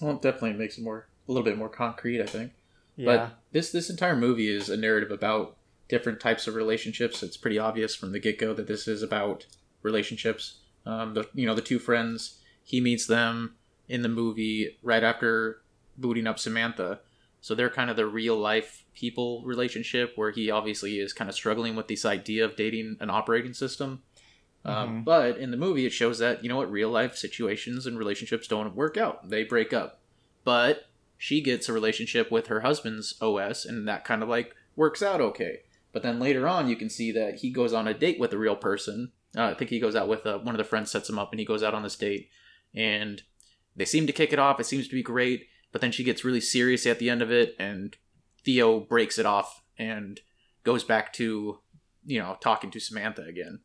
Well, 0.00 0.12
it 0.12 0.22
definitely 0.22 0.54
makes 0.54 0.78
it 0.78 0.82
more 0.82 1.06
a 1.28 1.32
little 1.32 1.44
bit 1.44 1.58
more 1.58 1.68
concrete, 1.68 2.22
I 2.22 2.26
think. 2.26 2.52
Yeah, 3.00 3.06
But 3.16 3.38
this 3.52 3.72
this 3.72 3.88
entire 3.90 4.16
movie 4.16 4.48
is 4.54 4.68
a 4.68 4.76
narrative 4.76 5.10
about 5.10 5.56
different 5.88 6.20
types 6.20 6.46
of 6.46 6.54
relationships. 6.54 7.22
It's 7.22 7.36
pretty 7.36 7.58
obvious 7.58 7.94
from 7.94 8.12
the 8.12 8.18
get 8.20 8.38
go 8.38 8.52
that 8.54 8.66
this 8.66 8.86
is 8.86 9.02
about 9.02 9.46
relationships. 9.82 10.58
Um, 10.86 11.14
the 11.14 11.26
you 11.34 11.46
know 11.46 11.54
the 11.54 11.62
two 11.62 11.78
friends, 11.78 12.40
he 12.62 12.80
meets 12.80 13.06
them 13.06 13.54
in 13.88 14.02
the 14.02 14.08
movie 14.08 14.78
right 14.82 15.02
after 15.02 15.62
booting 15.96 16.26
up 16.26 16.38
Samantha. 16.38 17.00
So 17.40 17.54
they're 17.54 17.70
kind 17.70 17.88
of 17.88 17.96
the 17.96 18.06
real 18.06 18.36
life 18.36 18.84
people 18.94 19.42
relationship 19.46 20.12
where 20.16 20.30
he 20.30 20.50
obviously 20.50 20.98
is 20.98 21.14
kind 21.14 21.30
of 21.30 21.34
struggling 21.34 21.74
with 21.74 21.88
this 21.88 22.04
idea 22.04 22.44
of 22.44 22.54
dating 22.54 22.98
an 23.00 23.08
operating 23.08 23.54
system. 23.54 24.02
Um, 24.62 24.74
Mhm. 25.00 25.04
but 25.06 25.38
in 25.38 25.50
the 25.50 25.56
movie, 25.56 25.86
it 25.86 25.92
shows 25.92 26.18
that 26.18 26.42
you 26.42 26.50
know 26.50 26.56
what 26.56 26.70
real 26.70 26.90
life 26.90 27.16
situations 27.16 27.86
and 27.86 27.98
relationships 27.98 28.46
don't 28.46 28.76
work 28.76 28.98
out; 28.98 29.30
they 29.30 29.42
break 29.42 29.72
up. 29.72 30.00
But 30.44 30.84
she 31.22 31.42
gets 31.42 31.68
a 31.68 31.72
relationship 31.74 32.30
with 32.30 32.46
her 32.46 32.60
husband's 32.60 33.14
OS, 33.20 33.66
and 33.66 33.86
that 33.86 34.06
kind 34.06 34.22
of 34.22 34.28
like 34.30 34.56
works 34.74 35.02
out 35.02 35.20
okay. 35.20 35.58
But 35.92 36.02
then 36.02 36.18
later 36.18 36.48
on, 36.48 36.66
you 36.66 36.76
can 36.76 36.88
see 36.88 37.12
that 37.12 37.40
he 37.40 37.50
goes 37.50 37.74
on 37.74 37.86
a 37.86 37.92
date 37.92 38.18
with 38.18 38.32
a 38.32 38.38
real 38.38 38.56
person. 38.56 39.12
Uh, 39.36 39.48
I 39.48 39.54
think 39.54 39.68
he 39.68 39.78
goes 39.78 39.94
out 39.94 40.08
with 40.08 40.24
uh, 40.24 40.38
one 40.38 40.54
of 40.54 40.58
the 40.58 40.64
friends 40.64 40.90
sets 40.90 41.10
him 41.10 41.18
up, 41.18 41.30
and 41.30 41.38
he 41.38 41.44
goes 41.44 41.62
out 41.62 41.74
on 41.74 41.82
this 41.82 41.94
date, 41.94 42.30
and 42.74 43.22
they 43.76 43.84
seem 43.84 44.06
to 44.06 44.14
kick 44.14 44.32
it 44.32 44.38
off. 44.38 44.58
It 44.60 44.64
seems 44.64 44.88
to 44.88 44.94
be 44.94 45.02
great, 45.02 45.46
but 45.72 45.82
then 45.82 45.92
she 45.92 46.04
gets 46.04 46.24
really 46.24 46.40
serious 46.40 46.86
at 46.86 46.98
the 46.98 47.10
end 47.10 47.20
of 47.20 47.30
it, 47.30 47.54
and 47.58 47.94
Theo 48.42 48.80
breaks 48.80 49.18
it 49.18 49.26
off 49.26 49.62
and 49.78 50.20
goes 50.64 50.84
back 50.84 51.12
to 51.14 51.58
you 52.06 52.18
know 52.18 52.38
talking 52.40 52.70
to 52.70 52.80
Samantha 52.80 53.24
again. 53.24 53.60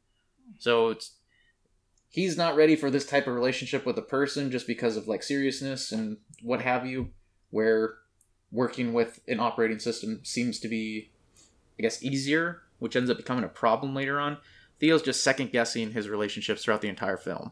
So 0.60 0.90
it's 0.90 1.16
he's 2.10 2.36
not 2.36 2.58
ready 2.58 2.76
for 2.76 2.92
this 2.92 3.06
type 3.06 3.28
of 3.28 3.34
relationship 3.34 3.86
with 3.86 3.98
a 3.98 4.02
person 4.02 4.52
just 4.52 4.68
because 4.68 4.98
of 4.98 5.08
like 5.08 5.24
seriousness 5.24 5.94
and 5.94 6.18
what 6.42 6.62
have 6.62 6.86
you 6.86 7.12
where 7.56 7.96
working 8.52 8.94
with 8.94 9.20
an 9.28 9.40
operating 9.40 9.80
system 9.80 10.20
seems 10.24 10.60
to 10.60 10.68
be 10.68 11.10
i 11.80 11.82
guess 11.82 12.04
easier 12.04 12.62
which 12.80 12.96
ends 12.96 13.10
up 13.10 13.18
becoming 13.18 13.44
a 13.44 13.50
problem 13.64 13.96
later 13.96 14.20
on 14.20 14.38
theo's 14.80 15.02
just 15.02 15.24
second 15.24 15.52
guessing 15.52 15.92
his 15.92 16.10
relationships 16.10 16.64
throughout 16.64 16.82
the 16.82 16.90
entire 16.90 17.18
film 17.18 17.52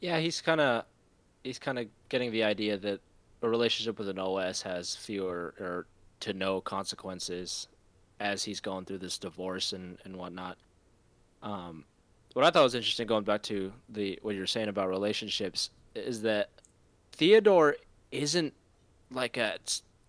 Yeah, 0.00 0.18
he's 0.18 0.40
kind 0.40 0.60
of 0.60 0.84
he's 1.44 1.58
kind 1.58 1.78
of 1.78 1.86
getting 2.08 2.32
the 2.32 2.44
idea 2.44 2.78
that 2.78 3.00
a 3.42 3.48
relationship 3.48 3.98
with 3.98 4.08
an 4.08 4.18
OS 4.18 4.62
has 4.62 4.96
fewer 4.96 5.54
or 5.60 5.86
to 6.20 6.32
no 6.32 6.60
consequences 6.60 7.68
as 8.18 8.44
he's 8.44 8.60
going 8.60 8.84
through 8.86 8.98
this 8.98 9.18
divorce 9.18 9.74
and 9.74 9.98
and 10.04 10.16
whatnot. 10.16 10.56
Um, 11.42 11.84
what 12.32 12.46
I 12.46 12.50
thought 12.50 12.62
was 12.62 12.74
interesting, 12.74 13.06
going 13.06 13.24
back 13.24 13.42
to 13.44 13.72
the 13.90 14.18
what 14.22 14.34
you're 14.34 14.46
saying 14.46 14.68
about 14.68 14.88
relationships, 14.88 15.70
is 15.94 16.22
that 16.22 16.48
Theodore 17.12 17.76
isn't 18.10 18.54
like 19.10 19.36
a 19.36 19.58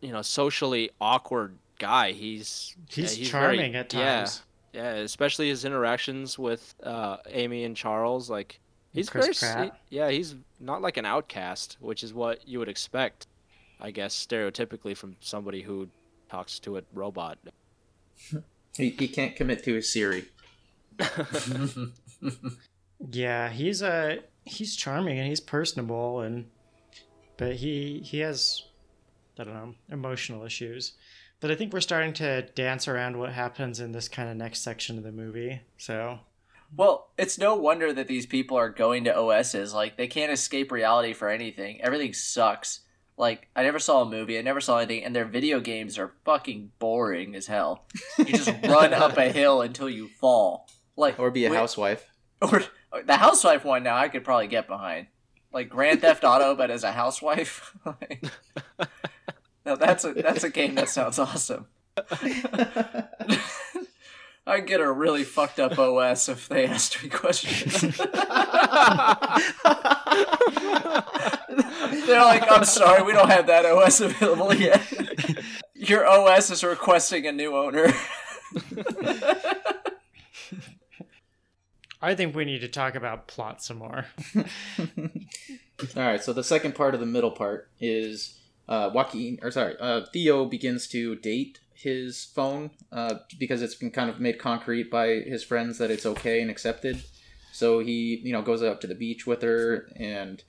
you 0.02 0.12
know 0.12 0.22
socially 0.22 0.92
awkward 1.00 1.58
guy. 1.80 2.12
He's 2.12 2.76
he's, 2.90 3.14
yeah, 3.18 3.20
he's 3.20 3.30
charming 3.30 3.58
very- 3.72 3.76
at 3.76 3.90
times. 3.90 4.42
yeah, 4.74 4.82
yeah, 4.94 5.00
especially 5.00 5.50
his 5.50 5.66
interactions 5.66 6.38
with 6.40 6.74
uh, 6.84 7.18
Amy 7.30 7.64
and 7.64 7.76
Charles. 7.76 8.30
Like 8.30 8.60
he's 8.94 9.10
Chris 9.10 9.40
very, 9.40 9.54
Pratt. 9.70 9.82
he- 9.90 9.98
yeah, 9.98 10.10
he's 10.10 10.36
not 10.60 10.82
like 10.82 10.98
an 10.98 11.06
outcast, 11.06 11.78
which 11.80 12.04
is 12.04 12.14
what 12.14 12.48
you 12.48 12.60
would 12.60 12.70
expect, 12.70 13.28
I 13.80 13.92
guess, 13.92 14.14
stereotypically 14.14 14.96
from 14.96 15.16
somebody 15.20 15.62
who 15.62 15.90
talks 16.30 16.60
to 16.60 16.78
a 16.78 16.84
robot. 16.94 17.38
he, 18.78 18.90
he 18.92 19.08
can't 19.08 19.36
commit 19.36 19.64
to 19.64 19.74
his 19.74 19.92
siri 19.92 20.26
Yeah, 23.12 23.50
he's 23.50 23.82
a 23.82 24.20
he's 24.46 24.76
charming 24.76 25.18
and 25.20 25.28
he's 25.28 25.40
personable 25.40 26.22
and 26.22 26.46
but 27.38 27.56
he 27.56 28.02
he 28.06 28.20
has 28.20 28.64
I 29.40 29.44
don't 29.44 29.54
know 29.54 29.76
emotional 29.90 30.44
issues. 30.46 30.94
But 31.40 31.50
I 31.52 31.56
think 31.56 31.74
we're 31.74 31.82
starting 31.82 32.14
to 32.14 32.44
dance 32.54 32.88
around 32.88 33.18
what 33.18 33.34
happens 33.34 33.80
in 33.80 33.92
this 33.94 34.08
kind 34.08 34.30
of 34.30 34.38
next 34.38 34.62
section 34.62 34.98
of 34.98 35.04
the 35.04 35.12
movie. 35.12 35.62
So 35.78 36.20
Well, 36.76 37.10
it's 37.18 37.40
no 37.40 37.56
wonder 37.56 37.92
that 37.94 38.08
these 38.08 38.28
people 38.28 38.58
are 38.58 38.70
going 38.70 39.04
to 39.06 39.18
OSs. 39.18 39.74
Like, 39.74 39.98
they 39.98 40.08
can't 40.08 40.32
escape 40.32 40.72
reality 40.72 41.14
for 41.14 41.30
anything. 41.30 41.82
Everything 41.82 42.14
sucks. 42.14 42.82
Like, 43.18 43.48
I 43.56 43.64
never 43.64 43.80
saw 43.80 44.02
a 44.04 44.10
movie, 44.10 44.38
I 44.38 44.42
never 44.42 44.62
saw 44.62 44.78
anything, 44.78 45.04
and 45.04 45.16
their 45.16 45.26
video 45.26 45.60
games 45.60 45.98
are 46.00 46.14
fucking 46.26 46.72
boring 46.80 47.36
as 47.36 47.48
hell. 47.48 47.86
You 48.18 48.26
just 48.26 48.50
run 48.64 48.94
up 48.94 49.18
a 49.18 49.32
hill 49.32 49.62
until 49.62 49.90
you 49.90 50.08
fall. 50.20 50.68
Like, 50.96 51.20
or 51.20 51.30
be 51.32 51.46
a 51.46 51.50
wi- 51.50 51.60
housewife 51.60 52.08
Or 52.42 52.64
the 53.06 53.18
housewife 53.18 53.64
one 53.66 53.84
now, 53.84 53.96
I 53.96 54.10
could 54.10 54.24
probably 54.24 54.48
get 54.48 54.68
behind. 54.68 55.08
Like 55.54 55.70
Grand 55.70 56.02
Theft 56.02 56.24
Auto, 56.24 56.56
but 56.56 56.70
as 56.72 56.84
a 56.84 56.92
housewife. 56.92 57.76
Like- 57.86 58.24
no, 59.66 59.76
that's 59.76 60.04
a 60.06 60.14
that's 60.14 60.44
a 60.44 60.50
game 60.50 60.76
that 60.76 60.90
sounds 60.90 61.20
awesome. 61.20 61.68
I'd 64.48 64.66
get 64.66 64.82
a 64.82 64.92
really 64.92 65.24
fucked 65.24 65.60
up 65.60 65.78
OS 65.78 66.28
if 66.28 66.50
they 66.50 66.66
asked 66.66 67.02
me 67.04 67.10
questions. 67.10 67.82
They're 72.06 72.22
like, 72.22 72.52
I'm 72.52 72.66
sorry, 72.66 73.04
we 73.04 73.14
don't 73.14 73.30
have 73.30 73.46
that 73.48 73.66
OS 73.66 74.02
available 74.02 74.54
yet. 74.54 74.82
Your 75.76 76.08
OS 76.08 76.50
is 76.50 76.64
requesting 76.64 77.28
a 77.28 77.32
new 77.32 77.56
owner. 77.56 77.94
I 82.02 82.16
think 82.16 82.36
we 82.36 82.46
need 82.46 82.62
to 82.62 82.68
talk 82.68 82.96
about 82.96 83.28
plot 83.28 83.64
some 83.64 83.78
more. 83.78 84.08
All 84.36 84.44
right, 85.96 86.24
so 86.24 86.34
the 86.34 86.44
second 86.44 86.74
part 86.74 86.96
of 86.96 87.00
the 87.00 87.06
middle 87.06 87.32
part 87.32 87.70
is 87.80 88.41
uh, 88.72 88.90
Joaquin, 88.94 89.38
or 89.42 89.52
sorry, 89.52 89.76
uh, 89.82 90.06
Theo 90.14 90.46
begins 90.46 90.88
to 90.88 91.16
date 91.18 91.60
his 91.74 92.24
phone 92.24 92.72
uh, 92.94 93.16
because 93.38 93.62
it's 93.62 93.76
been 93.76 93.92
kind 93.92 94.10
of 94.10 94.22
made 94.22 94.40
concrete 94.40 94.90
by 94.90 95.08
his 95.08 95.44
friends 95.44 95.78
that 95.80 95.92
it's 95.92 96.06
okay 96.06 96.42
and 96.42 96.50
accepted. 96.50 97.04
So 97.52 97.80
he, 97.80 98.22
you 98.24 98.32
know, 98.32 98.42
goes 98.42 98.64
up 98.64 98.80
to 98.82 98.88
the 98.88 98.96
beach 98.96 99.28
with 99.28 99.42
her 99.42 99.90
and 99.98 100.42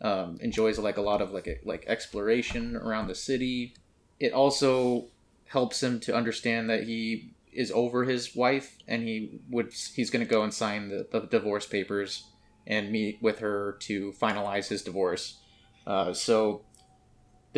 um, 0.00 0.38
enjoys 0.40 0.76
like 0.80 0.96
a 0.96 1.02
lot 1.02 1.22
of 1.22 1.30
like 1.30 1.62
like 1.64 1.84
exploration 1.86 2.74
around 2.74 3.06
the 3.06 3.14
city. 3.14 3.74
It 4.18 4.32
also 4.32 5.06
helps 5.46 5.80
him 5.80 6.00
to 6.00 6.16
understand 6.16 6.68
that 6.70 6.82
he 6.82 7.30
is 7.52 7.70
over 7.70 8.02
his 8.02 8.34
wife 8.34 8.76
and 8.88 9.04
he 9.04 9.40
would 9.50 9.72
he's 9.94 10.10
going 10.10 10.26
to 10.26 10.30
go 10.30 10.42
and 10.42 10.52
sign 10.52 10.88
the, 10.88 11.06
the 11.12 11.20
divorce 11.20 11.64
papers 11.64 12.24
and 12.66 12.90
meet 12.90 13.22
with 13.22 13.38
her 13.38 13.76
to 13.82 14.12
finalize 14.20 14.66
his 14.66 14.82
divorce. 14.82 15.38
Uh, 15.86 16.12
so 16.12 16.64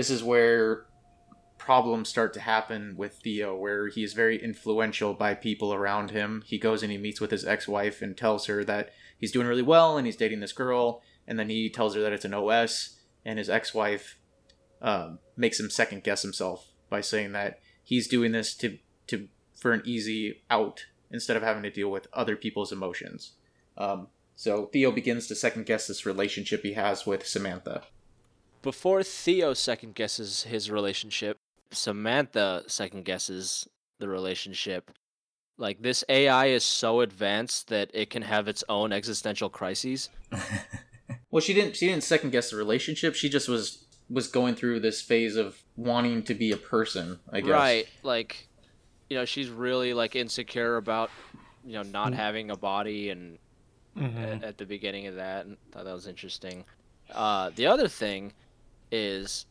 this 0.01 0.09
is 0.09 0.25
where 0.25 0.87
problems 1.59 2.09
start 2.09 2.33
to 2.33 2.41
happen 2.41 2.95
with 2.97 3.19
Theo, 3.19 3.55
where 3.55 3.89
he 3.89 4.03
is 4.03 4.15
very 4.15 4.43
influential 4.43 5.13
by 5.13 5.35
people 5.35 5.75
around 5.75 6.11
him. 6.11 6.43
He 6.47 6.59
goes 6.59 6.83
and 6.83 6.91
he 6.91 6.97
meets 6.97 7.21
with 7.21 7.31
his 7.31 7.45
ex 7.45 7.69
wife 7.69 8.01
and 8.01 8.17
tells 8.17 8.47
her 8.47 8.65
that 8.65 8.95
he's 9.19 9.31
doing 9.31 9.47
really 9.47 9.61
well 9.61 9.99
and 9.99 10.07
he's 10.07 10.17
dating 10.17 10.41
this 10.41 10.55
girl, 10.55 11.03
and 11.27 11.39
then 11.39 11.51
he 11.51 11.69
tells 11.69 11.95
her 11.95 12.01
that 12.01 12.15
it's 12.15 12.25
an 12.25 12.33
OS, 12.33 12.99
and 13.27 13.39
his 13.39 13.51
ex 13.51 13.75
wife 13.75 14.17
um, 14.81 15.19
makes 15.37 15.61
him 15.61 15.69
second 15.69 16.03
guess 16.03 16.23
himself 16.23 16.69
by 16.89 17.03
saying 17.03 17.33
that 17.33 17.61
he's 17.83 18.09
doing 18.09 18.33
this 18.33 18.55
to 18.55 18.79
to 19.09 19.29
for 19.55 19.73
an 19.73 19.83
easy 19.85 20.41
out 20.49 20.87
instead 21.11 21.37
of 21.37 21.43
having 21.43 21.63
to 21.63 21.71
deal 21.71 21.91
with 21.91 22.09
other 22.15 22.37
people's 22.37 22.73
emotions. 22.73 23.33
Um, 23.77 24.07
so 24.35 24.71
Theo 24.73 24.93
begins 24.93 25.27
to 25.27 25.35
second 25.35 25.67
guess 25.67 25.87
this 25.87 26.07
relationship 26.07 26.63
he 26.63 26.73
has 26.73 27.05
with 27.05 27.27
Samantha. 27.27 27.83
Before 28.63 29.03
Theo 29.03 29.55
second 29.55 29.95
guesses 29.95 30.43
his 30.45 30.71
relationship, 30.71 31.39
Samantha 31.71 32.65
second 32.67 33.05
guesses 33.05 33.69
the 33.99 34.09
relationship. 34.09 34.91
Like 35.57 35.83
this 35.83 36.05
AI 36.09 36.47
is 36.47 36.65
so 36.65 37.01
advanced 37.01 37.69
that 37.69 37.91
it 37.95 38.11
can 38.11 38.23
have 38.23 38.49
its 38.49 38.65
own 38.69 38.93
existential 38.93 39.49
crises. 39.49 40.11
Well, 41.33 41.41
she 41.41 41.55
didn't. 41.55 41.77
She 41.77 41.87
didn't 41.87 42.03
second 42.03 42.31
guess 42.31 42.51
the 42.51 42.57
relationship. 42.57 43.15
She 43.15 43.29
just 43.29 43.49
was 43.49 43.85
was 44.09 44.27
going 44.27 44.57
through 44.57 44.81
this 44.81 45.01
phase 45.01 45.37
of 45.37 45.63
wanting 45.77 46.25
to 46.25 46.35
be 46.35 46.51
a 46.51 46.57
person. 46.57 47.21
I 47.33 47.41
guess. 47.41 47.51
Right. 47.51 47.87
Like, 48.03 48.49
you 49.09 49.17
know, 49.17 49.25
she's 49.25 49.49
really 49.49 49.95
like 49.95 50.17
insecure 50.17 50.77
about, 50.77 51.09
you 51.65 51.75
know, 51.75 51.83
not 51.83 52.11
Mm. 52.13 52.17
having 52.17 52.51
a 52.51 52.57
body 52.57 53.11
and 53.11 53.39
Mhm. 53.97 54.37
at, 54.39 54.45
at 54.45 54.59
the 54.59 54.67
beginning 54.67 55.07
of 55.07 55.15
that 55.17 55.47
and 55.47 55.57
thought 55.71 55.85
that 55.85 55.93
was 55.95 56.09
interesting. 56.09 56.65
Uh, 57.13 57.51
the 57.55 57.67
other 57.67 57.87
thing 57.87 58.33
is, 58.91 59.47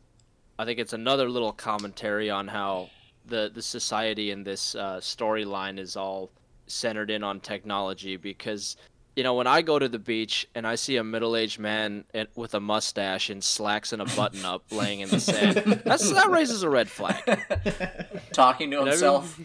I 0.58 0.66
think 0.66 0.80
it's 0.80 0.94
another 0.94 1.30
little 1.30 1.52
commentary 1.54 2.30
on 2.30 2.48
how 2.48 2.90
the 3.26 3.52
the 3.54 3.62
society 3.62 4.32
in 4.32 4.44
this 4.44 4.76
uh, 4.76 4.98
storyline 4.98 5.80
is 5.80 5.96
all 5.96 6.32
centered 6.68 7.10
in 7.12 7.24
on 7.24 7.40
technology 7.40 8.18
because. 8.18 8.76
You 9.16 9.24
know, 9.24 9.34
when 9.34 9.48
I 9.48 9.62
go 9.62 9.78
to 9.78 9.90
the 9.90 10.00
beach 10.00 10.48
and 10.56 10.66
I 10.66 10.76
see 10.76 10.96
a 10.96 11.04
middle-aged 11.04 11.60
man 11.60 12.06
in- 12.14 12.30
with 12.36 12.54
a 12.54 12.62
mustache 12.62 13.30
and 13.30 13.44
slacks 13.44 13.92
and 13.92 14.02
a 14.02 14.06
button-up 14.06 14.64
laying 14.72 15.02
in 15.02 15.10
the 15.10 15.20
sand, 15.20 15.82
that's, 15.84 16.10
that 16.14 16.30
raises 16.30 16.64
a 16.64 16.70
red 16.70 16.90
flag. 16.90 17.22
Talking 18.32 18.72
to 18.72 18.80
And 18.80 18.88
himself. 18.88 19.38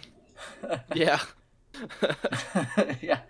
Yeah. 0.95 1.19
yeah. 3.01 3.21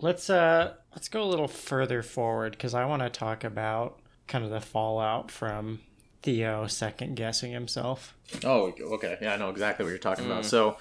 Let's 0.00 0.30
uh 0.30 0.74
let's 0.92 1.08
go 1.08 1.22
a 1.22 1.28
little 1.28 1.48
further 1.48 2.02
forward 2.02 2.52
because 2.52 2.74
I 2.74 2.84
want 2.84 3.02
to 3.02 3.10
talk 3.10 3.42
about 3.42 3.98
kind 4.28 4.44
of 4.44 4.50
the 4.50 4.60
fallout 4.60 5.30
from 5.30 5.80
Theo 6.22 6.66
second 6.66 7.16
guessing 7.16 7.52
himself. 7.52 8.14
Oh, 8.44 8.72
okay. 8.80 9.18
Yeah, 9.20 9.34
I 9.34 9.36
know 9.36 9.50
exactly 9.50 9.84
what 9.84 9.90
you're 9.90 9.98
talking 9.98 10.26
about. 10.26 10.44
Mm. 10.44 10.46
So, 10.46 10.76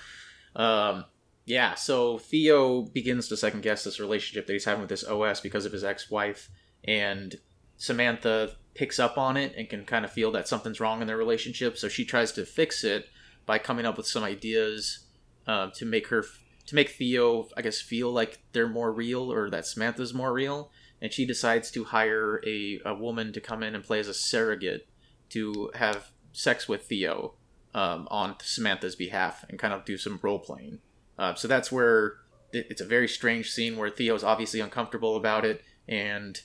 um, 0.56 1.06
yeah, 1.46 1.76
so 1.76 2.18
Theo 2.18 2.82
begins 2.82 3.28
to 3.30 3.38
second 3.38 3.62
guess 3.62 3.84
this 3.84 4.00
relationship 4.00 4.48
that 4.48 4.54
he's 4.54 4.66
having 4.66 4.82
with 4.82 4.90
this 4.90 5.06
OS 5.06 5.40
because 5.40 5.66
of 5.66 5.72
his 5.72 5.84
ex-wife, 5.84 6.50
and 6.84 7.36
Samantha 7.78 8.52
picks 8.74 9.00
up 9.00 9.18
on 9.18 9.38
it 9.38 9.54
and 9.58 9.70
can 9.70 9.86
kind 9.86 10.06
of 10.06 10.12
feel 10.12 10.32
that 10.32 10.48
something's 10.48 10.80
wrong 10.80 11.02
in 11.02 11.08
their 11.08 11.18
relationship. 11.18 11.78
So 11.78 11.88
she 11.88 12.06
tries 12.06 12.32
to 12.34 12.46
fix 12.46 12.84
it 12.84 13.08
by 13.46 13.58
coming 13.58 13.86
up 13.86 13.98
with 13.98 14.08
some 14.08 14.24
ideas 14.24 15.06
uh, 15.48 15.70
to 15.76 15.86
make 15.86 16.08
her 16.08 16.26
to 16.68 16.76
make 16.76 16.90
Theo, 16.90 17.48
I 17.56 17.62
guess, 17.62 17.80
feel 17.80 18.12
like 18.12 18.40
they're 18.52 18.68
more 18.68 18.92
real 18.92 19.32
or 19.32 19.50
that 19.50 19.66
Samantha's 19.66 20.14
more 20.14 20.34
real. 20.34 20.70
And 21.02 21.14
she 21.14 21.26
decides 21.26 21.70
to 21.72 21.84
hire 21.86 22.42
a, 22.46 22.80
a 22.86 22.94
woman 22.94 23.32
to 23.34 23.42
come 23.42 23.62
in 23.64 23.76
and 23.76 23.84
play 23.84 24.00
as 24.00 24.08
a 24.08 24.14
surrogate 24.14 24.88
to 25.30 25.70
have 25.76 26.12
sex 26.32 26.68
with 26.68 26.84
Theo 26.86 27.34
um, 27.74 28.08
on 28.10 28.36
Samantha's 28.42 28.96
behalf 28.96 29.46
and 29.50 29.60
kind 29.60 29.74
of 29.74 29.86
do 29.86 29.98
some 29.98 30.20
role 30.22 30.40
playing. 30.40 30.80
Uh, 31.20 31.36
so 31.36 31.48
that's 31.48 31.72
where 31.72 32.16
it- 32.52 32.68
it's 32.70 32.82
a 32.82 32.86
very 32.86 33.08
strange 33.08 33.52
scene 33.52 33.78
where 33.78 33.90
Theo 33.90 34.16
is 34.16 34.24
obviously 34.24 34.60
uncomfortable 34.60 35.16
about 35.16 35.46
it 35.46 35.62
and 35.88 36.42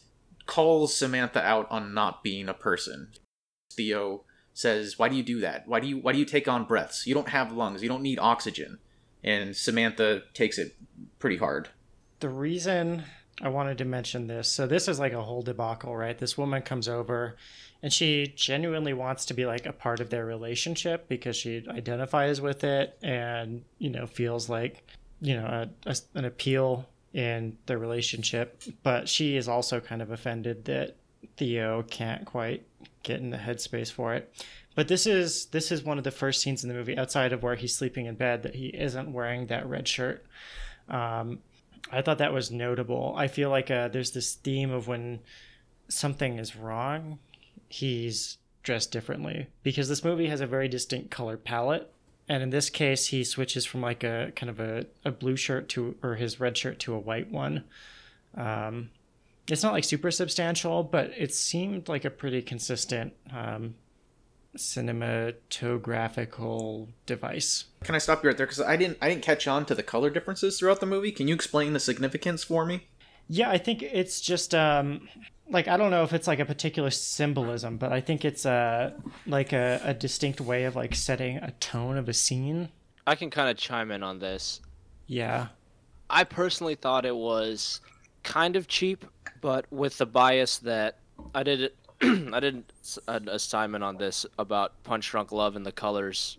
calls 0.46 0.94
Samantha 0.96 1.40
out 1.42 1.66
on 1.70 1.94
not 1.94 2.22
being 2.22 2.48
a 2.48 2.54
person. 2.54 3.12
Theo 3.72 4.24
says, 4.52 4.98
"Why 4.98 5.08
do 5.08 5.16
you 5.16 5.22
do 5.22 5.40
that? 5.40 5.66
Why 5.66 5.80
do 5.80 5.86
you 5.86 5.96
why 5.98 6.12
do 6.12 6.18
you 6.18 6.24
take 6.26 6.46
on 6.48 6.64
breaths? 6.66 7.06
You 7.06 7.14
don't 7.14 7.28
have 7.30 7.52
lungs. 7.52 7.82
You 7.82 7.88
don't 7.88 8.02
need 8.02 8.18
oxygen." 8.18 8.78
And 9.24 9.56
Samantha 9.56 10.24
takes 10.34 10.58
it 10.58 10.76
pretty 11.18 11.36
hard. 11.38 11.68
The 12.20 12.28
reason 12.28 13.04
I 13.42 13.48
wanted 13.48 13.78
to 13.78 13.84
mention 13.84 14.28
this, 14.28 14.48
so 14.48 14.66
this 14.66 14.86
is 14.86 15.00
like 15.00 15.12
a 15.12 15.22
whole 15.22 15.42
debacle, 15.42 15.96
right? 15.96 16.16
This 16.16 16.38
woman 16.38 16.62
comes 16.62 16.88
over 16.88 17.36
and 17.82 17.92
she 17.92 18.32
genuinely 18.36 18.92
wants 18.92 19.24
to 19.26 19.34
be 19.34 19.46
like 19.46 19.66
a 19.66 19.72
part 19.72 19.98
of 19.98 20.10
their 20.10 20.24
relationship 20.24 21.08
because 21.08 21.36
she 21.36 21.66
identifies 21.68 22.40
with 22.40 22.62
it 22.62 22.96
and, 23.02 23.64
you 23.78 23.90
know, 23.90 24.06
feels 24.06 24.48
like, 24.48 24.86
you 25.20 25.34
know, 25.34 25.46
a, 25.46 25.90
a, 25.90 25.96
an 26.14 26.24
appeal 26.24 26.88
in 27.12 27.58
their 27.66 27.78
relationship. 27.78 28.62
But 28.84 29.08
she 29.08 29.36
is 29.36 29.48
also 29.48 29.80
kind 29.80 30.00
of 30.00 30.12
offended 30.12 30.64
that 30.66 30.96
Theo 31.36 31.82
can't 31.82 32.24
quite 32.24 32.64
get 33.02 33.20
in 33.20 33.30
the 33.30 33.36
headspace 33.38 33.90
for 33.90 34.14
it. 34.14 34.32
But 34.74 34.88
this 34.88 35.06
is 35.06 35.46
this 35.46 35.70
is 35.70 35.82
one 35.82 35.98
of 35.98 36.04
the 36.04 36.10
first 36.10 36.40
scenes 36.40 36.62
in 36.62 36.68
the 36.68 36.74
movie 36.74 36.96
outside 36.96 37.32
of 37.32 37.42
where 37.42 37.56
he's 37.56 37.74
sleeping 37.74 38.06
in 38.06 38.14
bed 38.14 38.42
that 38.44 38.54
he 38.54 38.68
isn't 38.68 39.12
wearing 39.12 39.48
that 39.48 39.68
red 39.68 39.86
shirt. 39.86 40.24
Um, 40.88 41.40
I 41.90 42.02
thought 42.02 42.18
that 42.18 42.32
was 42.32 42.50
notable. 42.50 43.14
I 43.16 43.28
feel 43.28 43.50
like 43.50 43.70
uh, 43.70 43.88
there's 43.88 44.12
this 44.12 44.34
theme 44.34 44.70
of 44.70 44.88
when 44.88 45.20
something 45.88 46.38
is 46.38 46.56
wrong, 46.56 47.18
he's 47.68 48.38
dressed 48.62 48.92
differently 48.92 49.48
because 49.62 49.88
this 49.88 50.04
movie 50.04 50.28
has 50.28 50.40
a 50.40 50.46
very 50.46 50.68
distinct 50.68 51.10
color 51.10 51.36
palette. 51.36 51.92
And 52.28 52.42
in 52.42 52.50
this 52.50 52.70
case, 52.70 53.08
he 53.08 53.24
switches 53.24 53.66
from 53.66 53.80
like 53.80 54.04
a 54.04 54.32
kind 54.36 54.48
of 54.48 54.60
a, 54.60 54.86
a 55.04 55.10
blue 55.10 55.36
shirt 55.36 55.68
to, 55.70 55.96
or 56.02 56.14
his 56.14 56.40
red 56.40 56.56
shirt 56.56 56.78
to 56.80 56.94
a 56.94 56.98
white 56.98 57.30
one. 57.30 57.64
Um, 58.36 58.90
it's 59.48 59.62
not 59.62 59.72
like 59.72 59.84
super 59.84 60.10
substantial, 60.10 60.82
but 60.84 61.10
it 61.16 61.34
seemed 61.34 61.88
like 61.88 62.04
a 62.04 62.10
pretty 62.10 62.40
consistent 62.42 63.12
um, 63.34 63.74
cinematographical 64.56 66.88
device. 67.06 67.64
Can 67.84 67.94
I 67.94 67.98
stop 67.98 68.22
you 68.22 68.28
right 68.28 68.36
there? 68.36 68.46
Because 68.46 68.60
I 68.60 68.76
didn't 68.76 68.98
I 69.00 69.08
didn't 69.08 69.22
catch 69.22 69.48
on 69.48 69.64
to 69.66 69.74
the 69.74 69.82
color 69.82 70.10
differences 70.10 70.58
throughout 70.58 70.80
the 70.80 70.86
movie. 70.86 71.12
Can 71.12 71.28
you 71.28 71.34
explain 71.34 71.72
the 71.72 71.80
significance 71.80 72.44
for 72.44 72.66
me? 72.66 72.88
Yeah, 73.28 73.50
I 73.50 73.58
think 73.58 73.82
it's 73.82 74.20
just 74.20 74.54
um 74.54 75.08
like 75.48 75.68
I 75.68 75.76
don't 75.76 75.90
know 75.90 76.02
if 76.02 76.12
it's 76.12 76.26
like 76.26 76.40
a 76.40 76.44
particular 76.44 76.90
symbolism, 76.90 77.78
but 77.78 77.92
I 77.92 78.00
think 78.00 78.24
it's 78.24 78.44
uh 78.44 78.92
like 79.26 79.52
a, 79.52 79.80
a 79.84 79.94
distinct 79.94 80.40
way 80.40 80.64
of 80.64 80.76
like 80.76 80.94
setting 80.94 81.38
a 81.38 81.52
tone 81.52 81.96
of 81.96 82.08
a 82.08 82.14
scene. 82.14 82.68
I 83.06 83.14
can 83.14 83.30
kind 83.30 83.50
of 83.50 83.56
chime 83.56 83.90
in 83.90 84.02
on 84.02 84.18
this. 84.18 84.60
Yeah. 85.06 85.48
I 86.08 86.24
personally 86.24 86.74
thought 86.74 87.06
it 87.06 87.16
was 87.16 87.80
kind 88.22 88.54
of 88.54 88.68
cheap, 88.68 89.04
but 89.40 89.70
with 89.72 89.98
the 89.98 90.06
bias 90.06 90.58
that 90.58 90.98
I 91.34 91.42
did 91.42 91.62
it, 91.62 91.76
I 92.32 92.40
did 92.40 92.64
s- 92.82 92.98
an 93.08 93.28
assignment 93.28 93.84
on 93.84 93.96
this 93.96 94.26
about 94.38 94.82
Punch 94.84 95.08
Drunk 95.10 95.32
Love 95.32 95.56
and 95.56 95.64
the 95.64 95.72
colors, 95.72 96.38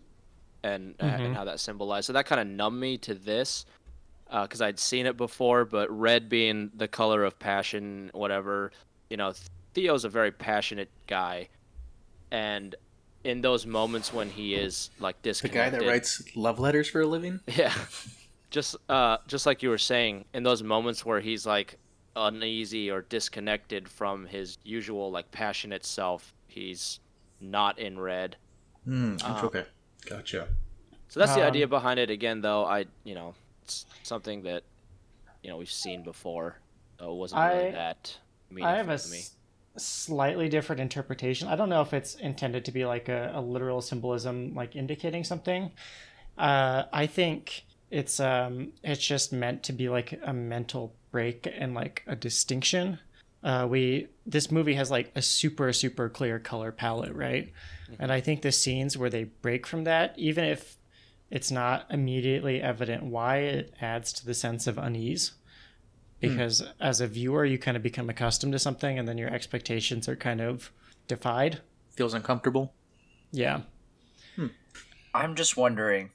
and 0.64 0.96
uh, 1.00 1.06
Mhm. 1.06 1.26
and 1.26 1.36
how 1.36 1.46
that 1.46 1.60
symbolized. 1.60 2.08
So 2.08 2.14
that 2.14 2.26
kind 2.26 2.42
of 2.42 2.48
numbed 2.48 2.80
me 2.80 2.98
to 3.00 3.14
this, 3.14 3.66
because 4.32 4.62
I'd 4.62 4.80
seen 4.80 5.06
it 5.06 5.18
before. 5.18 5.66
But 5.66 5.90
red 5.92 6.30
being 6.30 6.72
the 6.76 6.88
color 6.88 7.24
of 7.24 7.38
passion, 7.40 8.12
whatever, 8.14 8.72
you 9.10 9.18
know, 9.18 9.34
Theo's 9.74 10.04
a 10.06 10.10
very 10.10 10.32
passionate 10.32 10.90
guy, 11.08 11.50
and 12.32 12.76
in 13.24 13.42
those 13.42 13.66
moments 13.66 14.12
when 14.14 14.30
he 14.30 14.54
is 14.54 14.90
like 15.00 15.22
this, 15.22 15.40
The 15.42 15.48
guy 15.50 15.70
that 15.70 15.82
writes 15.82 16.22
love 16.36 16.60
letters 16.60 16.90
for 16.90 17.02
a 17.02 17.08
living. 17.08 17.40
Yeah. 17.48 17.74
Just 18.52 18.76
uh 18.90 19.18
just 19.28 19.46
like 19.48 19.64
you 19.64 19.70
were 19.70 19.78
saying, 19.80 20.26
in 20.34 20.44
those 20.44 20.62
moments 20.62 21.04
where 21.06 21.20
he's 21.22 21.46
like 21.46 21.78
uneasy 22.16 22.90
or 22.92 23.02
disconnected 23.04 23.88
from 23.90 24.26
his 24.26 24.58
usual 24.64 25.12
like 25.12 25.32
passionate 25.32 25.86
self, 25.86 26.34
he's 26.48 27.00
not 27.42 27.80
in 27.80 28.00
red. 28.00 28.36
Hmm. 28.86 29.18
Uh, 29.24 29.42
okay. 29.46 29.66
Gotcha. 30.06 30.48
So 31.08 31.20
that's 31.20 31.36
the 31.36 31.42
Um, 31.42 31.48
idea 31.48 31.68
behind 31.68 32.00
it 32.00 32.10
again 32.10 32.42
though. 32.42 32.66
I 32.66 32.86
you 33.04 33.16
know, 33.16 33.34
it's 33.64 33.86
something 34.04 34.44
that 34.44 34.64
you 35.44 35.50
know, 35.50 35.58
we've 35.58 35.72
seen 35.72 36.04
before. 36.04 36.58
So 37.00 37.12
it 37.12 37.16
wasn't 37.16 37.42
really 37.42 37.68
I- 37.68 37.72
that 37.72 38.18
I 38.62 38.76
have 38.78 38.88
a 38.90 38.98
to 38.98 39.10
me. 39.10 39.18
s- 39.18 39.36
slightly 39.76 40.48
different 40.48 40.80
interpretation. 40.82 41.48
I 41.50 41.56
don't 41.56 41.68
know 41.70 41.82
if 41.82 41.94
it's 41.94 42.16
intended 42.16 42.64
to 42.66 42.72
be 42.72 42.86
like 42.86 43.10
a, 43.10 43.32
a 43.36 43.42
literal 43.42 43.82
symbolism, 43.82 44.54
like 44.56 44.76
indicating 44.76 45.24
something. 45.24 45.72
Uh, 46.38 46.84
I 46.94 47.08
think 47.08 47.66
it's 47.94 48.20
um, 48.20 48.74
it's 48.84 49.06
just 49.06 49.32
meant 49.32 49.64
to 49.64 49.74
be 49.74 49.88
like 49.88 50.20
a 50.24 50.34
mental 50.34 50.96
break 51.12 51.48
and 51.58 51.74
like 51.74 52.04
a 52.08 52.16
distinction. 52.16 53.00
Uh, 53.44 53.68
we 53.70 54.08
this 54.26 54.50
movie 54.50 54.74
has 54.74 54.90
like 54.90 55.12
a 55.16 55.22
super 55.22 55.72
super 55.74 56.10
clear 56.10 56.40
color 56.40 56.72
palette, 56.72 57.14
right? 57.14 57.54
And 58.00 58.12
I 58.12 58.20
think 58.22 58.42
the 58.42 58.52
scenes 58.52 58.98
where 58.98 59.10
they 59.10 59.26
break 59.26 59.68
from 59.68 59.84
that, 59.84 60.16
even 60.18 60.44
if 60.46 60.78
it's 61.30 61.52
not 61.52 61.86
immediately 61.92 62.62
evident 62.62 63.04
why, 63.04 63.38
it 63.38 63.74
adds 63.80 64.12
to 64.14 64.26
the 64.26 64.34
sense 64.34 64.66
of 64.66 64.78
unease 64.78 65.34
because 66.20 66.64
as 66.80 67.02
a 67.02 67.08
viewer 67.08 67.44
you 67.46 67.58
kind 67.60 67.76
of 67.76 67.84
become 67.84 68.10
accustomed 68.10 68.54
to 68.54 68.60
something 68.60 68.98
and 68.98 69.08
then 69.08 69.18
your 69.18 69.30
expectations 69.30 70.08
are 70.08 70.16
kind 70.16 70.40
of 70.40 70.72
defied 71.08 71.60
Feels 71.96 72.14
uncomfortable. 72.14 72.74
yeah 73.32 73.62
I'm 75.14 75.36
just 75.36 75.58
wondering, 75.58 76.10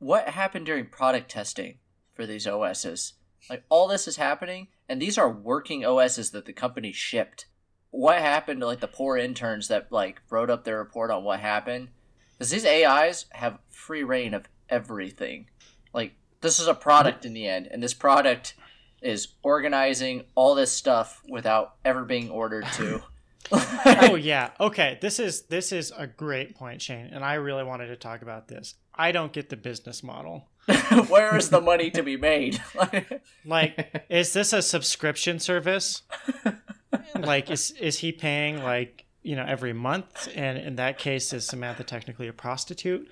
what 0.00 0.30
happened 0.30 0.66
during 0.66 0.86
product 0.86 1.30
testing 1.30 1.78
for 2.14 2.26
these 2.26 2.46
OSs? 2.46 3.12
Like 3.48 3.62
all 3.68 3.86
this 3.86 4.08
is 4.08 4.16
happening, 4.16 4.68
and 4.88 5.00
these 5.00 5.16
are 5.16 5.30
working 5.30 5.84
OSs 5.84 6.30
that 6.30 6.46
the 6.46 6.52
company 6.52 6.90
shipped. 6.90 7.46
What 7.90 8.18
happened 8.18 8.60
to 8.60 8.66
like 8.66 8.80
the 8.80 8.88
poor 8.88 9.16
interns 9.16 9.68
that 9.68 9.92
like 9.92 10.20
wrote 10.28 10.50
up 10.50 10.64
their 10.64 10.78
report 10.78 11.10
on 11.10 11.22
what 11.22 11.40
happened? 11.40 11.88
Because 12.32 12.50
these 12.50 12.66
AIs 12.66 13.26
have 13.30 13.60
free 13.68 14.02
reign 14.02 14.34
of 14.34 14.48
everything. 14.68 15.46
Like 15.92 16.14
this 16.40 16.58
is 16.58 16.66
a 16.66 16.74
product 16.74 17.24
in 17.24 17.34
the 17.34 17.46
end, 17.46 17.68
and 17.70 17.82
this 17.82 17.94
product 17.94 18.54
is 19.02 19.28
organizing 19.42 20.24
all 20.34 20.54
this 20.54 20.72
stuff 20.72 21.22
without 21.28 21.74
ever 21.84 22.04
being 22.04 22.30
ordered 22.30 22.66
to. 22.74 23.02
oh 23.52 24.14
yeah. 24.14 24.50
Okay 24.60 24.98
this 25.00 25.18
is 25.18 25.42
this 25.42 25.72
is 25.72 25.92
a 25.96 26.06
great 26.06 26.54
point 26.54 26.80
shane 26.82 27.06
and 27.06 27.24
i 27.24 27.34
really 27.34 27.64
wanted 27.64 27.88
to 27.88 27.96
talk 27.96 28.22
about 28.22 28.48
this. 28.48 28.74
I 28.94 29.12
don't 29.12 29.32
get 29.32 29.48
the 29.48 29.56
business 29.56 30.02
model. 30.02 30.48
Where 31.08 31.36
is 31.36 31.50
the 31.50 31.60
money 31.60 31.90
to 31.90 32.02
be 32.02 32.16
made? 32.16 32.60
like 33.44 34.04
is 34.08 34.32
this 34.32 34.52
a 34.52 34.62
subscription 34.62 35.38
service? 35.38 36.02
Like 37.18 37.50
is 37.50 37.70
is 37.72 37.98
he 37.98 38.12
paying 38.12 38.62
like 38.62 39.06
you 39.22 39.36
know 39.36 39.44
every 39.46 39.72
month? 39.72 40.28
And 40.34 40.58
in 40.58 40.76
that 40.76 40.98
case 40.98 41.32
is 41.32 41.46
samantha 41.46 41.84
technically 41.84 42.28
a 42.28 42.32
prostitute? 42.32 43.08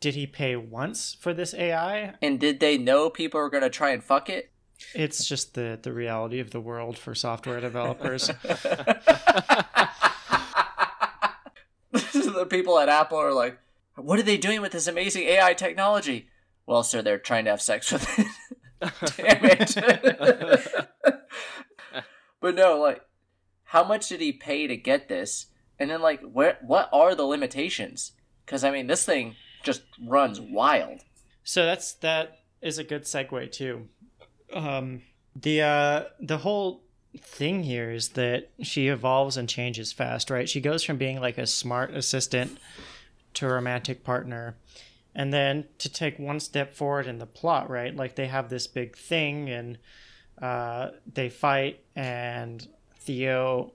Did 0.00 0.14
he 0.14 0.26
pay 0.26 0.54
once 0.56 1.16
for 1.18 1.34
this 1.34 1.54
ai 1.54 2.14
and 2.22 2.38
did 2.38 2.60
they 2.60 2.78
know 2.78 3.10
people 3.10 3.40
were 3.40 3.50
going 3.50 3.64
to 3.64 3.70
try 3.70 3.90
and 3.90 4.02
fuck 4.04 4.28
it? 4.28 4.50
It's 4.94 5.26
just 5.26 5.54
the 5.54 5.78
the 5.80 5.92
reality 5.92 6.40
of 6.40 6.50
the 6.50 6.60
world 6.60 6.96
for 6.98 7.14
software 7.14 7.60
developers 7.60 8.30
the 12.38 12.46
people 12.46 12.78
at 12.78 12.88
Apple 12.88 13.18
are 13.18 13.32
like, 13.32 13.58
what 13.96 14.18
are 14.18 14.22
they 14.24 14.36
doing 14.36 14.60
with 14.60 14.72
this 14.72 14.86
amazing 14.86 15.24
AI 15.24 15.54
technology? 15.54 16.28
Well, 16.66 16.82
sir, 16.82 17.02
they're 17.02 17.18
trying 17.18 17.44
to 17.44 17.50
have 17.50 17.62
sex 17.62 17.92
with 17.92 18.18
it. 18.18 18.26
Damn 19.16 19.44
it. 19.44 20.88
but 22.40 22.54
no, 22.54 22.78
like, 22.78 23.02
how 23.64 23.84
much 23.84 24.08
did 24.08 24.20
he 24.20 24.32
pay 24.32 24.66
to 24.66 24.76
get 24.76 25.08
this? 25.08 25.46
And 25.78 25.90
then, 25.90 26.00
like, 26.02 26.20
where? 26.22 26.58
What 26.62 26.88
are 26.92 27.14
the 27.14 27.24
limitations? 27.24 28.12
Because 28.44 28.64
I 28.64 28.70
mean, 28.70 28.86
this 28.86 29.04
thing 29.04 29.36
just 29.62 29.82
runs 30.06 30.40
wild. 30.40 31.00
So 31.44 31.64
that's 31.64 31.94
that 31.94 32.38
is 32.60 32.78
a 32.78 32.84
good 32.84 33.02
segue 33.02 33.50
too. 33.52 33.88
Um, 34.52 35.02
the 35.34 35.62
uh, 35.62 36.04
the 36.20 36.38
whole 36.38 36.82
thing 37.20 37.62
here 37.62 37.90
is 37.90 38.10
that 38.10 38.50
she 38.62 38.88
evolves 38.88 39.36
and 39.36 39.48
changes 39.48 39.92
fast, 39.92 40.30
right? 40.30 40.48
She 40.48 40.60
goes 40.60 40.84
from 40.84 40.96
being 40.96 41.20
like 41.20 41.38
a 41.38 41.46
smart 41.46 41.94
assistant 41.94 42.58
to 43.34 43.46
a 43.46 43.52
romantic 43.52 44.04
partner, 44.04 44.56
and 45.14 45.32
then 45.32 45.64
to 45.78 45.88
take 45.88 46.18
one 46.18 46.40
step 46.40 46.74
forward 46.74 47.06
in 47.06 47.18
the 47.18 47.26
plot, 47.26 47.70
right? 47.70 47.94
Like 47.94 48.14
they 48.14 48.26
have 48.26 48.48
this 48.48 48.66
big 48.66 48.96
thing 48.96 49.48
and 49.48 49.78
uh, 50.40 50.90
they 51.12 51.28
fight, 51.28 51.80
and 51.96 52.66
Theo, 53.00 53.72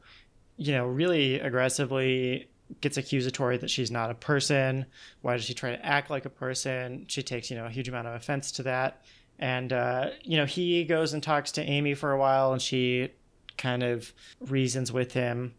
you 0.57 0.71
know, 0.73 0.85
really 0.85 1.39
aggressively 1.39 2.47
gets 2.81 2.97
accusatory 2.97 3.57
that 3.57 3.69
she's 3.69 3.91
not 3.91 4.09
a 4.09 4.15
person. 4.15 4.85
Why 5.21 5.35
does 5.35 5.45
she 5.45 5.53
try 5.53 5.71
to 5.71 5.85
act 5.85 6.09
like 6.09 6.25
a 6.25 6.29
person? 6.29 7.05
She 7.07 7.21
takes, 7.21 7.51
you 7.51 7.57
know, 7.57 7.65
a 7.65 7.69
huge 7.69 7.89
amount 7.89 8.07
of 8.07 8.15
offense 8.15 8.51
to 8.53 8.63
that. 8.63 9.01
And, 9.43 9.73
uh, 9.73 10.11
you 10.23 10.37
know, 10.37 10.45
he 10.45 10.85
goes 10.85 11.11
and 11.11 11.21
talks 11.21 11.51
to 11.53 11.61
Amy 11.61 11.95
for 11.95 12.13
a 12.13 12.17
while 12.17 12.53
and 12.53 12.61
she 12.61 13.09
kind 13.57 13.83
of 13.83 14.13
reasons 14.39 14.89
with 14.89 15.11
him. 15.11 15.53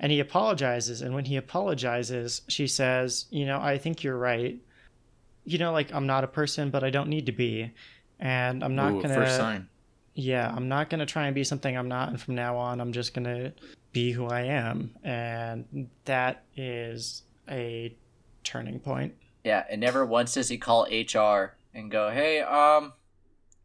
And 0.00 0.10
he 0.10 0.18
apologizes. 0.18 1.02
And 1.02 1.14
when 1.14 1.26
he 1.26 1.36
apologizes, 1.36 2.40
she 2.48 2.66
says, 2.66 3.26
You 3.30 3.44
know, 3.44 3.60
I 3.60 3.76
think 3.76 4.02
you're 4.02 4.16
right. 4.16 4.56
You 5.44 5.58
know, 5.58 5.72
like, 5.72 5.92
I'm 5.92 6.06
not 6.06 6.24
a 6.24 6.26
person, 6.26 6.70
but 6.70 6.82
I 6.82 6.88
don't 6.88 7.10
need 7.10 7.26
to 7.26 7.32
be. 7.32 7.70
And 8.18 8.64
I'm 8.64 8.74
not 8.74 8.92
Ooh, 8.92 9.02
going 9.02 9.14
first 9.14 9.32
to 9.32 9.36
sign. 9.36 9.68
yeah, 10.14 10.50
I'm 10.56 10.70
not 10.70 10.88
going 10.88 11.00
to 11.00 11.06
try 11.06 11.26
and 11.26 11.34
be 11.34 11.44
something 11.44 11.76
I'm 11.76 11.88
not. 11.88 12.08
And 12.08 12.18
from 12.18 12.34
now 12.34 12.56
on, 12.56 12.80
I'm 12.80 12.92
just 12.92 13.12
going 13.12 13.24
to 13.26 13.52
be 13.92 14.10
who 14.10 14.24
I 14.24 14.44
am. 14.44 14.94
And 15.04 15.90
that 16.06 16.44
is 16.56 17.24
a 17.50 17.94
turning 18.42 18.80
point. 18.80 19.12
Yeah, 19.44 19.64
and 19.68 19.82
never 19.82 20.06
once 20.06 20.32
does 20.32 20.48
he 20.48 20.56
call 20.56 20.84
HR 20.90 21.56
and 21.74 21.90
go, 21.90 22.10
"Hey, 22.10 22.40
um," 22.40 22.94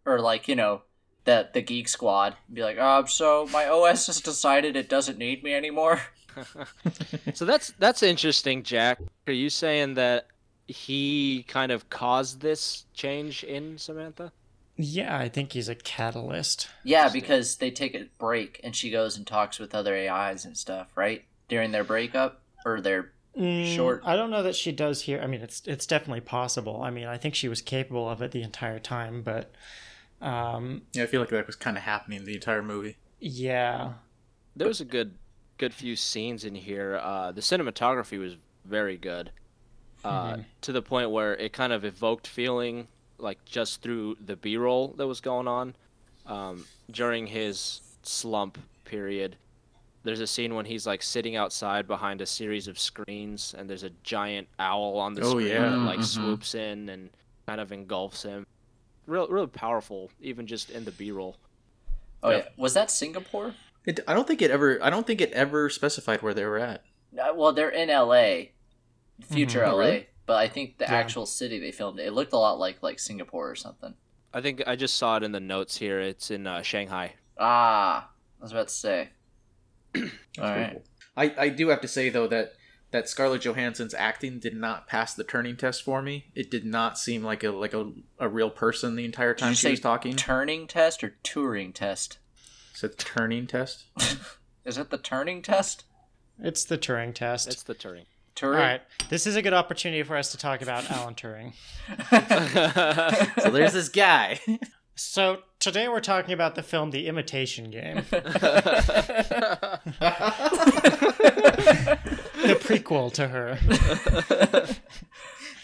or 0.06 0.20
like 0.20 0.48
you 0.48 0.56
know, 0.56 0.82
the 1.26 1.50
the 1.54 1.62
Geek 1.62 1.88
Squad 1.88 2.36
be 2.52 2.64
like, 2.64 2.78
"Um, 2.78 3.08
so 3.08 3.48
my 3.52 3.68
OS 3.68 4.08
has 4.08 4.22
decided 4.22 4.76
it 4.76 4.90
doesn't 4.90 5.18
need 5.18 5.44
me 5.44 5.54
anymore." 5.54 6.02
so 7.34 7.46
that's 7.46 7.74
that's 7.80 8.04
interesting, 8.04 8.64
Jack. 8.64 9.00
Are 9.28 9.34
you 9.34 9.50
saying 9.50 9.94
that 9.96 10.28
he 10.68 11.46
kind 11.48 11.72
of 11.72 11.90
caused 11.90 12.42
this 12.42 12.86
change 12.94 13.44
in 13.44 13.78
Samantha? 13.78 14.32
Yeah, 14.76 15.16
I 15.16 15.30
think 15.30 15.52
he's 15.54 15.70
a 15.70 15.76
catalyst. 15.76 16.70
Yeah, 16.84 17.10
because 17.10 17.58
they 17.58 17.70
take 17.70 17.94
a 17.94 18.08
break 18.18 18.60
and 18.64 18.76
she 18.76 18.90
goes 18.90 19.18
and 19.18 19.28
talks 19.28 19.60
with 19.60 19.76
other 19.76 19.96
AIs 19.96 20.46
and 20.46 20.58
stuff, 20.58 20.88
right? 20.96 21.24
During 21.48 21.72
their 21.72 21.84
breakup 21.84 22.42
or 22.66 22.82
their 22.82 23.12
Mm, 23.38 23.76
Short. 23.76 24.04
I 24.06 24.16
don't 24.16 24.30
know 24.30 24.44
that 24.44 24.56
she 24.56 24.72
does 24.72 25.02
here. 25.02 25.20
I 25.20 25.28
mean, 25.28 25.42
it's 25.42 25.64
it's 25.66 25.88
definitely 25.88 26.22
possible. 26.22 26.82
I 26.84 26.92
mean, 26.92 27.06
I 27.06 27.18
think 27.18 27.34
she 27.34 27.48
was 27.48 27.62
capable 27.62 28.08
of 28.08 28.22
it 28.22 28.32
the 28.32 28.44
entire 28.44 28.78
time, 28.80 29.24
but 29.24 29.52
um, 30.24 30.82
Yeah, 30.94 31.04
I 31.04 31.06
feel 31.06 31.20
like 31.22 31.30
that 31.30 31.46
was 31.48 31.56
kind 31.56 31.78
of 31.78 31.84
happening 31.84 32.26
the 32.26 32.34
entire 32.36 32.64
movie. 32.64 32.98
yeah, 33.20 33.94
There 34.56 34.68
was 34.68 34.82
a 34.82 34.86
good 34.86 35.16
good 35.58 35.74
few 35.74 35.96
scenes 35.96 36.44
in 36.46 36.56
here. 36.56 37.00
Uh, 37.02 37.32
the 37.32 37.42
cinematography 37.42 38.18
was 38.20 38.36
very 38.66 38.98
good. 38.98 39.32
Uh, 40.04 40.38
to 40.62 40.72
the 40.74 40.82
point 40.82 41.12
where 41.12 41.36
it 41.38 41.54
kind 41.54 41.72
of 41.72 41.86
evoked 41.86 42.28
feeling 42.28 42.88
like 43.20 43.44
just 43.46 43.82
through 43.82 44.18
the 44.26 44.36
b-roll 44.36 44.90
that 44.98 45.08
was 45.08 45.22
going 45.22 45.48
on 45.48 45.74
um, 46.26 46.66
during 46.92 47.26
his 47.28 47.80
slump 48.02 48.58
period 48.84 49.38
there's 50.04 50.20
a 50.20 50.28
scene 50.28 50.56
when 50.56 50.66
he's 50.66 50.86
like 50.86 51.02
sitting 51.02 51.38
outside 51.38 51.88
behind 51.88 52.20
a 52.20 52.26
series 52.26 52.68
of 52.68 52.78
screens 52.78 53.56
and 53.58 53.70
there's 53.70 53.84
a 53.84 53.92
giant 54.04 54.46
owl 54.60 54.98
on 54.98 55.14
the 55.14 55.22
Oh, 55.22 55.30
screen 55.30 55.48
yeah. 55.48 55.70
that 55.70 55.78
like 55.78 56.00
Mhm. 56.00 56.04
swoops 56.04 56.54
in 56.56 56.90
and 56.90 57.10
kind 57.48 57.62
of 57.62 57.72
engulfs 57.72 58.24
him 58.24 58.46
real 59.06 59.28
really 59.28 59.48
powerful 59.48 60.10
even 60.22 60.48
just 60.48 60.70
in 60.70 60.86
the 60.86 60.92
b-roll 60.92 61.38
Oh 62.22 62.30
Yeah. 62.32 62.38
yeah, 62.38 62.44
was 62.58 62.74
that 62.74 62.90
Singapore? 62.90 63.54
It, 63.86 64.00
I 64.08 64.14
don't 64.14 64.26
think 64.26 64.42
it 64.42 64.50
ever. 64.50 64.82
I 64.82 64.90
don't 64.90 65.06
think 65.06 65.20
it 65.20 65.32
ever 65.34 65.70
specified 65.70 66.22
where 66.22 66.34
they 66.34 66.46
were 66.46 66.58
at. 66.58 66.84
Uh, 67.20 67.34
well, 67.36 67.52
they're 67.52 67.70
in 67.70 67.90
LA, 67.90 68.52
future 69.22 69.60
Mhm. 69.60 69.68
Oh, 69.68 69.76
LA, 69.76 69.80
really? 69.86 70.08
but 70.26 70.38
I 70.38 70.48
think 70.48 70.78
the 70.78 70.86
Yeah. 70.86 70.94
actual 70.94 71.26
city 71.26 71.60
they 71.60 71.74
filmed 71.74 72.00
it, 72.00 72.08
it 72.08 72.14
looked 72.14 72.32
a 72.32 72.38
lot 72.38 72.60
like 72.60 72.82
like 72.82 72.98
Singapore 73.00 73.50
or 73.50 73.56
something. 73.56 73.94
i 74.34 74.40
think 74.42 74.64
i 74.66 74.76
just 74.76 74.96
saw 74.96 75.18
it 75.18 75.24
in 75.24 75.32
the 75.34 75.40
notes 75.40 75.78
here 75.78 76.00
it's 76.00 76.32
in 76.32 76.48
uh, 76.48 76.62
shanghai 76.64 77.14
Ah, 77.38 78.10
I 78.40 78.44
was 78.44 78.52
about 78.52 78.70
to 78.70 78.74
say. 78.74 79.10
All 79.96 80.02
Pretty 80.02 80.10
right. 80.62 80.72
cool. 80.72 80.84
I, 81.16 81.36
I 81.38 81.50
do 81.50 81.68
have 81.70 81.82
to 81.82 81.88
say 81.88 82.10
though 82.10 82.28
that 82.28 82.54
that 82.94 83.10
Scarlett 83.10 83.42
Johansson's 83.42 83.94
acting 83.96 84.40
did 84.40 84.56
not 84.56 84.88
pass 84.88 85.14
the 85.14 85.24
turning 85.26 85.58
test 85.58 85.84
for 85.84 86.02
me. 86.02 86.28
It 86.36 86.50
did 86.50 86.64
not 86.64 86.98
seem 86.98 87.24
like 87.24 87.44
a 87.44 87.50
like 87.50 87.74
a, 87.74 87.92
a 88.20 88.30
real 88.30 88.50
person 88.50 88.96
the 88.96 89.04
entire 89.04 89.34
Did 89.34 89.40
time 89.40 89.50
you 89.50 89.56
she 89.56 89.62
say 89.68 89.72
was 89.72 89.80
talking. 89.82 90.16
turning 90.16 90.68
test 90.68 91.04
or 91.04 91.16
touring 91.24 91.74
test? 91.74 92.20
It's 92.72 92.84
a 92.84 92.90
turning 92.90 93.48
test. 93.48 93.86
Is 94.66 94.78
it 94.78 94.90
the 94.92 94.98
turning 94.98 95.42
test? 95.42 95.84
it's 96.40 96.64
the 96.66 96.78
Turing 96.78 97.14
test. 97.14 97.48
it's 97.48 97.64
the 97.64 97.76
Turing 97.76 98.06
Turing. 98.36 98.56
All 98.56 98.62
right, 98.62 98.82
this 99.10 99.28
is 99.28 99.36
a 99.36 99.42
good 99.42 99.54
opportunity 99.54 100.04
for 100.04 100.16
us 100.16 100.32
to 100.32 100.38
talk 100.38 100.62
about 100.62 100.90
Alan 100.90 101.16
Turing. 101.16 101.54
So 103.44 103.50
there's 103.52 103.74
this 103.74 103.90
guy. 103.90 104.40
So 104.96 105.40
today 105.60 105.88
we're 105.88 106.00
talking 106.00 106.34
about 106.34 106.56
the 106.56 106.64
film 106.64 106.92
The 106.92 107.08
Imitation 107.08 107.70
Game, 107.72 108.06
the 112.44 112.56
prequel 112.56 113.12
to 113.14 113.28
her. 113.28 113.58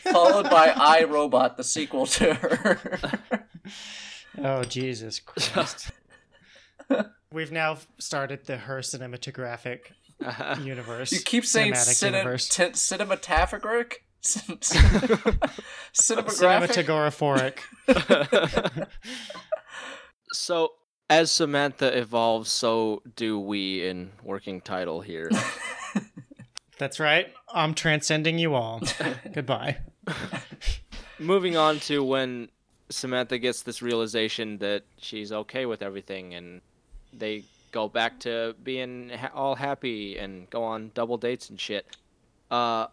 Followed 0.11 0.49
by 0.49 0.69
I 0.69 1.03
Robot, 1.03 1.57
the 1.57 1.63
sequel 1.63 2.05
to 2.07 2.33
her. 2.33 2.79
Oh 4.37 4.63
Jesus 4.63 5.19
Christ! 5.19 5.91
We've 7.31 7.51
now 7.51 7.77
started 7.99 8.45
the 8.45 8.57
her 8.57 8.79
cinematographic 8.79 9.91
uh-huh. 10.23 10.55
universe. 10.63 11.11
You 11.11 11.19
keep 11.19 11.45
saying 11.45 11.73
cinematic 11.73 12.33
cine- 12.33 12.49
t- 12.49 12.63
cinematographic? 12.73 13.93
Cinematographic? 15.93 17.59
Cinematogoraphoric. 17.87 18.87
so 20.33 20.71
as 21.09 21.31
Samantha 21.31 21.97
evolves, 21.97 22.51
so 22.51 23.01
do 23.15 23.39
we 23.39 23.87
in 23.87 24.11
working 24.23 24.59
title 24.61 25.01
here. 25.01 25.29
That's 26.79 26.99
right. 26.99 27.31
I'm 27.53 27.73
transcending 27.73 28.39
you 28.39 28.55
all. 28.55 28.81
Goodbye. 29.33 29.77
Moving 31.19 31.57
on 31.57 31.79
to 31.81 32.01
when 32.01 32.47
Samantha 32.89 33.37
gets 33.37 33.61
this 33.61 33.81
realization 33.81 34.57
that 34.59 34.83
she's 34.97 35.31
okay 35.31 35.65
with 35.65 35.81
everything, 35.81 36.33
and 36.33 36.61
they 37.11 37.43
go 37.71 37.89
back 37.89 38.17
to 38.21 38.55
being 38.63 39.09
ha- 39.09 39.31
all 39.35 39.55
happy 39.55 40.17
and 40.17 40.49
go 40.49 40.63
on 40.63 40.91
double 40.93 41.17
dates 41.17 41.49
and 41.49 41.59
shit. 41.59 41.85
Uh, 42.49 42.87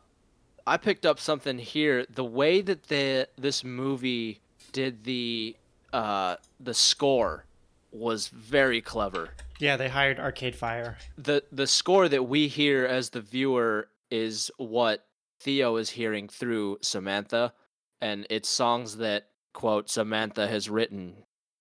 I 0.66 0.76
picked 0.78 1.07
up 1.07 1.20
something 1.20 1.57
here. 1.59 2.07
The 2.12 2.24
way 2.24 2.61
that 2.62 2.89
the 2.89 3.28
this 3.39 3.62
movie 3.62 4.41
did 4.72 5.05
the 5.05 5.57
uh, 5.93 6.37
the 6.59 6.74
score 6.74 7.45
was 7.93 8.28
very 8.28 8.80
clever. 8.80 9.30
Yeah, 9.59 9.76
they 9.76 9.89
hired 9.89 10.18
Arcade 10.20 10.55
Fire. 10.57 10.99
the 11.16 11.43
the 11.53 11.66
score 11.66 12.09
that 12.09 12.24
we 12.24 12.49
hear 12.49 12.84
as 12.84 13.11
the 13.11 13.20
viewer 13.20 13.89
is 14.11 14.51
what 14.59 15.07
Theo 15.41 15.76
is 15.76 15.91
hearing 15.91 16.28
through 16.28 16.78
Samantha, 16.82 17.53
and 18.01 18.26
it's 18.30 18.49
songs 18.49 18.97
that 18.99 19.28
quote 19.53 19.89
Samantha 19.91 20.47
has 20.47 20.68
written, 20.68 21.14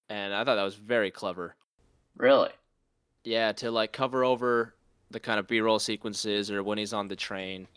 and 0.09 0.33
I 0.33 0.43
thought 0.43 0.55
that 0.55 0.63
was 0.63 0.75
very 0.75 1.11
clever. 1.11 1.55
Really? 2.17 2.49
Yeah, 3.23 3.51
to 3.53 3.71
like 3.71 3.91
cover 3.93 4.23
over 4.23 4.73
the 5.11 5.19
kind 5.19 5.39
of 5.39 5.47
B-roll 5.47 5.79
sequences 5.79 6.49
or 6.51 6.63
when 6.63 6.77
he's 6.77 6.93
on 6.93 7.07
the 7.07 7.15
train, 7.15 7.67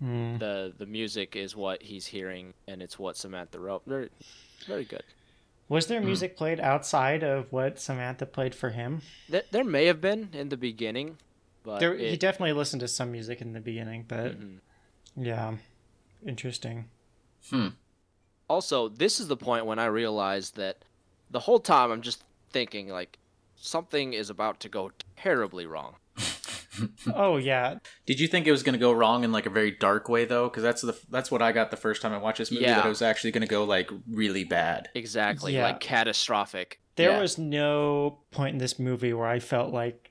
Hmm. 0.00 0.38
the 0.38 0.72
the 0.78 0.86
music 0.86 1.34
is 1.34 1.56
what 1.56 1.82
he's 1.82 2.06
hearing, 2.06 2.54
and 2.68 2.80
it's 2.82 2.98
what 3.00 3.16
Samantha 3.16 3.58
wrote. 3.58 3.82
Very, 3.86 4.10
very 4.66 4.84
good. 4.84 5.02
Was 5.68 5.86
there 5.86 6.00
music 6.00 6.36
played 6.36 6.60
outside 6.60 7.22
of 7.22 7.52
what 7.52 7.78
Samantha 7.78 8.24
played 8.26 8.54
for 8.54 8.70
him? 8.70 9.02
There, 9.28 9.42
there 9.50 9.64
may 9.64 9.84
have 9.86 10.00
been 10.00 10.30
in 10.32 10.48
the 10.48 10.56
beginning, 10.56 11.18
but 11.62 11.78
There, 11.80 11.94
he 11.96 12.16
definitely 12.16 12.54
listened 12.54 12.80
to 12.80 12.88
some 12.88 13.12
music 13.12 13.42
in 13.42 13.52
the 13.52 13.60
beginning, 13.60 14.04
but 14.08 14.40
Mhm. 14.40 14.58
yeah, 15.16 15.56
interesting. 16.26 16.88
Hmm. 17.50 17.68
also 18.50 18.88
this 18.88 19.20
is 19.20 19.28
the 19.28 19.36
point 19.36 19.64
when 19.66 19.78
i 19.78 19.84
realized 19.86 20.56
that 20.56 20.84
the 21.30 21.40
whole 21.40 21.60
time 21.60 21.90
i'm 21.90 22.02
just 22.02 22.24
thinking 22.50 22.88
like 22.88 23.18
something 23.56 24.12
is 24.12 24.28
about 24.30 24.58
to 24.60 24.68
go 24.68 24.90
terribly 25.16 25.66
wrong 25.66 25.96
Oh 27.14 27.36
yeah, 27.36 27.78
Did 28.06 28.20
you 28.20 28.28
think 28.28 28.46
it 28.46 28.52
was 28.52 28.62
going 28.62 28.72
to 28.74 28.78
go 28.78 28.92
wrong 28.92 29.24
in 29.24 29.32
like 29.32 29.46
a 29.46 29.50
very 29.50 29.70
dark 29.70 30.08
way 30.08 30.24
though? 30.24 30.48
Because 30.48 30.62
that's 30.62 30.82
the 30.82 30.98
that's 31.10 31.30
what 31.30 31.42
I 31.42 31.52
got 31.52 31.70
the 31.70 31.76
first 31.76 32.02
time 32.02 32.12
I 32.12 32.18
watched 32.18 32.38
this 32.38 32.50
movie. 32.50 32.64
Yeah. 32.64 32.76
That 32.76 32.86
it 32.86 32.88
was 32.88 33.02
actually 33.02 33.30
going 33.32 33.42
to 33.42 33.48
go 33.48 33.64
like 33.64 33.90
really 34.10 34.44
bad. 34.44 34.88
exactly 34.94 35.54
Yeah. 35.54 35.64
like 35.64 35.80
catastrophic 35.80 36.80
there 36.96 37.10
Yeah. 37.12 37.20
was 37.20 37.38
no 37.38 38.18
point 38.32 38.54
in 38.54 38.58
this 38.58 38.78
movie 38.78 39.12
where 39.12 39.28
I 39.28 39.38
felt 39.38 39.72
like 39.72 40.10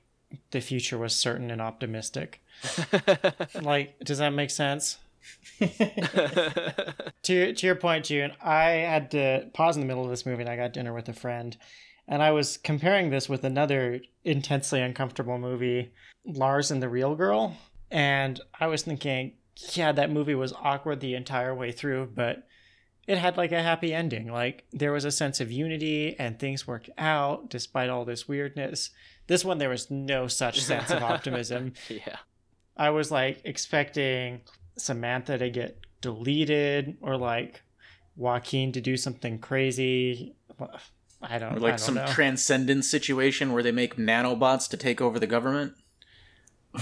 the 0.52 0.60
future 0.60 0.96
was 0.98 1.14
certain 1.14 1.50
and 1.50 1.60
optimistic. 1.60 2.40
Like, 3.60 3.98
does 4.00 4.18
that 4.18 4.30
make 4.30 4.50
sense? 4.50 4.98
to 7.22 7.52
to 7.54 7.66
your 7.66 7.74
point, 7.74 8.06
June, 8.06 8.32
I 8.42 8.64
had 8.70 9.10
to 9.12 9.48
pause 9.54 9.76
in 9.76 9.80
the 9.82 9.86
middle 9.86 10.04
of 10.04 10.10
this 10.10 10.24
movie 10.26 10.42
and 10.42 10.50
I 10.50 10.56
got 10.56 10.72
dinner 10.72 10.92
with 10.94 11.08
a 11.08 11.12
friend, 11.12 11.56
and 12.06 12.22
I 12.22 12.30
was 12.30 12.56
comparing 12.56 13.10
this 13.10 13.28
with 13.28 13.44
another 13.44 14.00
intensely 14.24 14.80
uncomfortable 14.80 15.38
movie, 15.38 15.92
Lars 16.28 16.70
and 16.70 16.82
the 16.82 16.88
Real 16.88 17.14
Girl, 17.14 17.56
and 17.90 18.40
I 18.60 18.66
was 18.68 18.82
thinking, 18.82 19.32
yeah, 19.72 19.92
that 19.92 20.10
movie 20.10 20.34
was 20.34 20.52
awkward 20.52 21.00
the 21.00 21.14
entire 21.14 21.54
way 21.54 21.72
through, 21.72 22.12
but 22.14 22.46
it 23.06 23.18
had 23.18 23.36
like 23.36 23.50
a 23.52 23.62
happy 23.62 23.92
ending. 23.94 24.30
Like 24.30 24.64
there 24.72 24.92
was 24.92 25.04
a 25.04 25.10
sense 25.10 25.40
of 25.40 25.50
unity 25.50 26.14
and 26.18 26.38
things 26.38 26.66
worked 26.66 26.90
out 26.98 27.48
despite 27.48 27.88
all 27.90 28.04
this 28.04 28.28
weirdness. 28.28 28.90
This 29.26 29.44
one 29.44 29.58
there 29.58 29.70
was 29.70 29.90
no 29.90 30.26
such 30.28 30.60
sense 30.60 30.90
of 30.90 31.02
optimism. 31.14 31.72
yeah 31.88 32.18
I 32.76 32.90
was 32.90 33.10
like 33.10 33.40
expecting 33.44 34.42
Samantha 34.76 35.38
to 35.38 35.50
get 35.50 35.78
deleted 36.02 36.96
or 37.00 37.16
like 37.16 37.62
Joaquin 38.14 38.70
to 38.72 38.80
do 38.80 38.96
something 38.96 39.38
crazy. 39.38 40.36
I 41.22 41.38
don't, 41.38 41.56
Or 41.56 41.60
like 41.60 41.72
don't 41.72 41.78
some 41.78 41.94
know. 41.96 42.06
transcendence 42.06 42.88
situation 42.88 43.52
where 43.52 43.62
they 43.62 43.72
make 43.72 43.96
nanobots 43.96 44.68
to 44.70 44.76
take 44.76 45.00
over 45.00 45.18
the 45.18 45.26
government. 45.26 45.74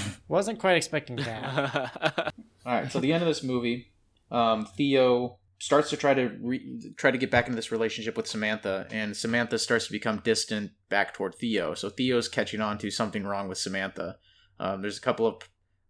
Wasn't 0.29 0.59
quite 0.59 0.77
expecting 0.77 1.17
that. 1.17 2.33
All 2.67 2.73
right. 2.73 2.91
So 2.91 3.01
the 3.01 3.13
end 3.13 3.23
of 3.23 3.29
this 3.29 3.43
movie, 3.43 3.93
um, 4.31 4.67
Theo 4.77 5.39
starts 5.59 5.91
to 5.91 5.97
try 5.97 6.15
to 6.15 6.37
re- 6.41 6.93
try 6.97 7.11
to 7.11 7.19
get 7.19 7.31
back 7.31 7.47
into 7.47 7.57
this 7.57 7.73
relationship 7.73 8.17
with 8.17 8.27
Samantha, 8.27 8.87
and 8.91 9.17
Samantha 9.17 9.59
starts 9.59 9.87
to 9.87 9.93
become 9.93 10.21
distant 10.25 10.73
back 10.89 11.15
toward 11.15 11.35
Theo. 11.35 11.75
So 11.75 11.89
Theo's 11.89 12.29
catching 12.29 12.61
on 12.61 12.79
to 12.79 12.91
something 12.91 13.25
wrong 13.25 13.49
with 13.49 13.59
Samantha. 13.59 14.17
Um, 14.59 14.83
there's 14.83 14.99
a 14.99 15.03
couple 15.03 15.27
of 15.27 15.43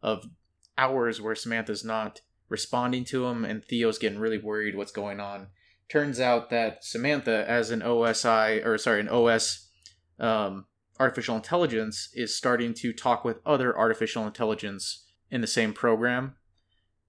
of 0.03 0.25
hours 0.79 1.21
where 1.21 1.35
Samantha's 1.35 1.85
not 1.85 2.21
responding 2.49 3.05
to 3.07 3.27
him, 3.27 3.45
and 3.45 3.65
Theo's 3.65 3.99
getting 3.99 4.19
really 4.19 4.39
worried 4.39 4.77
what's 4.77 4.93
going 4.93 5.21
on. 5.21 5.49
Turns 5.89 6.21
out 6.21 6.51
that 6.51 6.85
Samantha, 6.85 7.45
as 7.49 7.71
an 7.71 7.81
OSI 7.81 8.65
or 8.65 8.77
sorry, 8.79 9.01
an 9.01 9.09
OS 9.09 9.69
um, 10.19 10.67
artificial 10.99 11.37
intelligence, 11.37 12.09
is 12.15 12.37
starting 12.37 12.75
to 12.75 12.93
talk 12.93 13.25
with 13.25 13.41
other 13.45 13.77
artificial 13.77 14.27
intelligence 14.27 15.05
in 15.31 15.41
the 15.41 15.47
same 15.47 15.73
program 15.73 16.37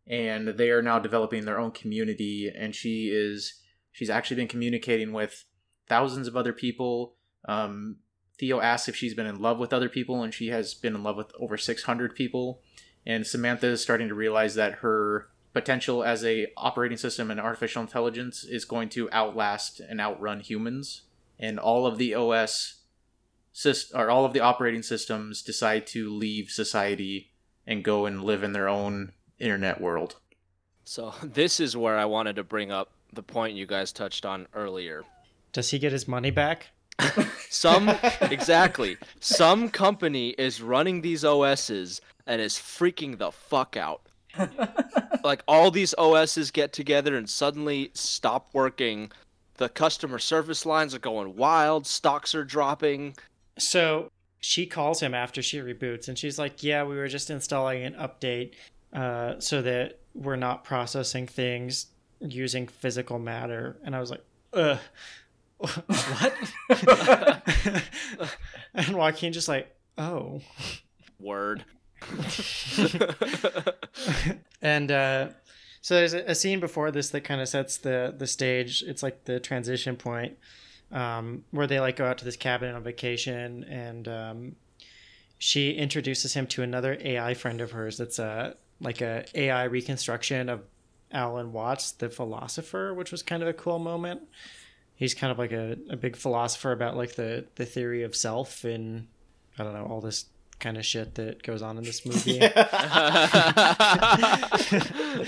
and 0.10 0.48
they 0.50 0.70
are 0.70 0.82
now 0.82 1.00
developing 1.00 1.46
their 1.46 1.60
own 1.60 1.72
community 1.72 2.52
and 2.54 2.74
she 2.74 3.10
is 3.10 3.62
she's 3.92 4.10
actually 4.10 4.38
been 4.38 4.48
communicating 4.48 5.12
with 5.12 5.46
thousands 5.88 6.28
of 6.28 6.38
other 6.38 6.54
people. 6.54 7.16
Um, 7.48 7.98
theo 8.40 8.60
asks 8.60 8.88
if 8.88 8.96
she's 8.96 9.14
been 9.14 9.26
in 9.26 9.42
love 9.42 9.58
with 9.58 9.74
other 9.74 9.90
people 9.90 10.24
and 10.24 10.34
she 10.34 10.48
has 10.48 10.74
been 10.74 10.96
in 10.96 11.04
love 11.04 11.18
with 11.18 11.32
over 11.40 11.58
600 11.58 12.16
people. 12.16 12.62
And 13.06 13.26
samantha 13.26 13.68
is 13.68 13.82
starting 13.82 14.08
to 14.08 14.16
realize 14.16 14.56
that 14.56 14.76
her 14.76 15.30
potential 15.54 16.04
as 16.04 16.24
a 16.24 16.48
operating 16.56 16.98
system 16.98 17.32
and 17.32 17.40
artificial 17.40 17.82
intelligence 17.82 18.44
is 18.44 18.66
going 18.66 18.90
to 18.90 19.10
outlast 19.12 19.80
and 19.80 20.00
outrun 20.00 20.40
humans. 20.40 21.04
And 21.40 21.60
all 21.60 21.86
of 21.86 21.98
the 21.98 22.16
os 22.16 22.77
or 23.94 24.10
all 24.10 24.26
of 24.26 24.34
the 24.34 24.40
operating 24.40 24.84
systems 24.84 25.42
decide 25.42 25.88
to 25.88 26.10
leave 26.10 26.50
society 26.50 27.32
and 27.66 27.84
go 27.84 28.06
and 28.06 28.24
live 28.24 28.44
in 28.44 28.54
their 28.54 28.70
own 28.70 29.12
internet 29.40 29.80
world. 29.82 30.16
so 30.86 31.14
this 31.24 31.60
is 31.60 31.76
where 31.78 31.98
i 31.98 32.06
wanted 32.06 32.36
to 32.36 32.44
bring 32.44 32.72
up 32.72 32.92
the 33.14 33.24
point 33.24 33.56
you 33.56 33.66
guys 33.66 33.92
touched 33.92 34.26
on 34.26 34.48
earlier 34.54 35.04
Does 35.54 35.70
he 35.72 35.80
get 35.80 35.92
his 35.92 36.08
money 36.08 36.32
back? 36.32 36.68
some 37.50 37.90
exactly 38.22 38.98
some 39.20 39.70
company 39.70 40.30
is 40.30 40.62
running 40.62 41.02
these 41.02 41.24
os's 41.24 42.02
and 42.26 42.42
is 42.42 42.56
freaking 42.56 43.18
the 43.18 43.32
fuck 43.32 43.78
out 43.78 44.02
like 45.24 45.44
all 45.48 45.72
these 45.72 45.96
OSs 45.98 46.52
get 46.52 46.74
together 46.74 47.16
and 47.16 47.28
suddenly 47.30 47.90
stop 47.94 48.50
working. 48.54 49.12
The 49.56 49.70
customer 49.70 50.20
service 50.20 50.66
lines 50.66 50.94
are 50.94 51.00
going 51.00 51.36
wild. 51.36 51.88
Stocks 51.88 52.36
are 52.36 52.44
dropping. 52.44 53.16
So 53.58 54.12
she 54.40 54.66
calls 54.66 55.02
him 55.02 55.14
after 55.14 55.42
she 55.42 55.60
reboots 55.60 56.08
and 56.08 56.18
she's 56.18 56.40
like, 56.40 56.64
Yeah, 56.64 56.84
we 56.84 56.96
were 56.96 57.08
just 57.08 57.30
installing 57.30 57.84
an 57.84 57.94
update 57.94 58.54
uh, 58.94 59.40
so 59.40 59.62
that 59.62 60.00
we're 60.14 60.36
not 60.36 60.64
processing 60.64 61.28
things 61.28 61.88
using 62.22 62.68
physical 62.68 63.20
matter. 63.20 63.78
And 63.84 63.96
I 63.96 64.00
was 64.00 64.12
like, 64.12 64.24
Ugh, 64.54 64.80
what? 65.58 66.34
and 68.74 68.96
Joaquin 68.96 69.34
just 69.34 69.48
like, 69.48 69.76
Oh. 69.98 70.42
Word. 71.20 71.66
and 74.62 74.92
uh, 74.92 75.30
so 75.82 75.96
there's 75.96 76.14
a, 76.14 76.20
a 76.32 76.36
scene 76.36 76.60
before 76.60 76.92
this 76.92 77.10
that 77.10 77.22
kind 77.22 77.42
of 77.42 77.50
sets 77.50 77.78
the 77.78 78.14
the 78.16 78.28
stage. 78.28 78.84
It's 78.86 79.02
like 79.02 79.24
the 79.26 79.40
transition 79.40 79.96
point 79.96 80.38
um, 80.92 81.44
where 81.52 81.68
they 81.68 81.80
like 81.80 81.96
go 81.96 82.06
out 82.06 82.18
to 82.20 82.26
this 82.26 82.36
cabin 82.36 82.76
on 82.76 82.84
vacation, 82.84 83.64
and 83.66 84.08
um, 84.08 84.56
she 85.38 85.72
introduces 85.72 86.34
him 86.34 86.48
to 86.48 86.64
another 86.64 86.98
AI 87.00 87.34
friend 87.34 87.62
of 87.62 87.72
hers 87.72 87.98
that's 87.98 88.20
a 88.20 88.56
like 88.80 89.02
a 89.02 89.26
AI 89.34 89.64
reconstruction 89.64 90.50
of 90.50 90.62
Alan 91.12 91.54
Watts, 91.54 91.92
the 91.92 92.10
philosopher, 92.10 92.94
which 92.94 93.12
was 93.12 93.24
kind 93.24 93.42
of 93.42 93.50
a 93.50 93.54
cool 93.54 93.80
moment. 93.80 94.22
He's 94.96 95.14
kind 95.14 95.32
of 95.32 95.38
like 95.38 95.52
a, 95.52 95.78
a 95.90 95.96
big 95.96 96.16
philosopher 96.16 96.72
about 96.72 96.98
like 96.98 97.16
the, 97.16 97.46
the 97.56 97.66
theory 97.66 98.04
of 98.04 98.16
self 98.16 98.64
and 98.64 99.08
I 99.58 99.64
don't 99.64 99.74
know, 99.74 99.86
all 99.86 100.02
this 100.02 100.26
kind 100.60 100.78
of 100.78 100.86
shit 100.86 101.16
that 101.16 101.44
goes 101.44 101.62
on 101.62 101.78
in 101.78 101.84
this 101.84 102.06
movie. 102.06 102.40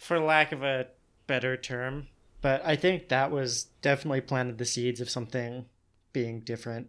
For 0.00 0.20
lack 0.20 0.52
of 0.52 0.62
a 0.62 0.86
better 1.26 1.56
term. 1.56 2.08
But 2.40 2.64
I 2.64 2.76
think 2.76 3.08
that 3.08 3.30
was 3.30 3.64
definitely 3.82 4.20
planted 4.20 4.58
the 4.58 4.64
seeds 4.64 5.00
of 5.00 5.10
something 5.10 5.66
being 6.12 6.40
different. 6.40 6.88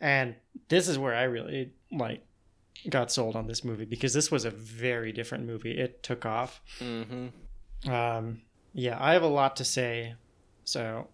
And 0.00 0.36
this 0.68 0.88
is 0.88 0.98
where 0.98 1.14
I 1.14 1.24
really 1.24 1.72
like 1.90 2.24
got 2.90 3.10
sold 3.10 3.36
on 3.36 3.46
this 3.46 3.64
movie 3.64 3.84
because 3.84 4.12
this 4.12 4.30
was 4.30 4.44
a 4.44 4.50
very 4.50 5.12
different 5.12 5.46
movie. 5.46 5.72
It 5.78 6.02
took 6.02 6.26
off. 6.26 6.60
hmm 6.78 7.28
Um, 7.88 8.42
yeah, 8.72 8.96
I 9.00 9.12
have 9.12 9.22
a 9.22 9.28
lot 9.28 9.56
to 9.56 9.64
say, 9.64 10.14
so 10.64 11.08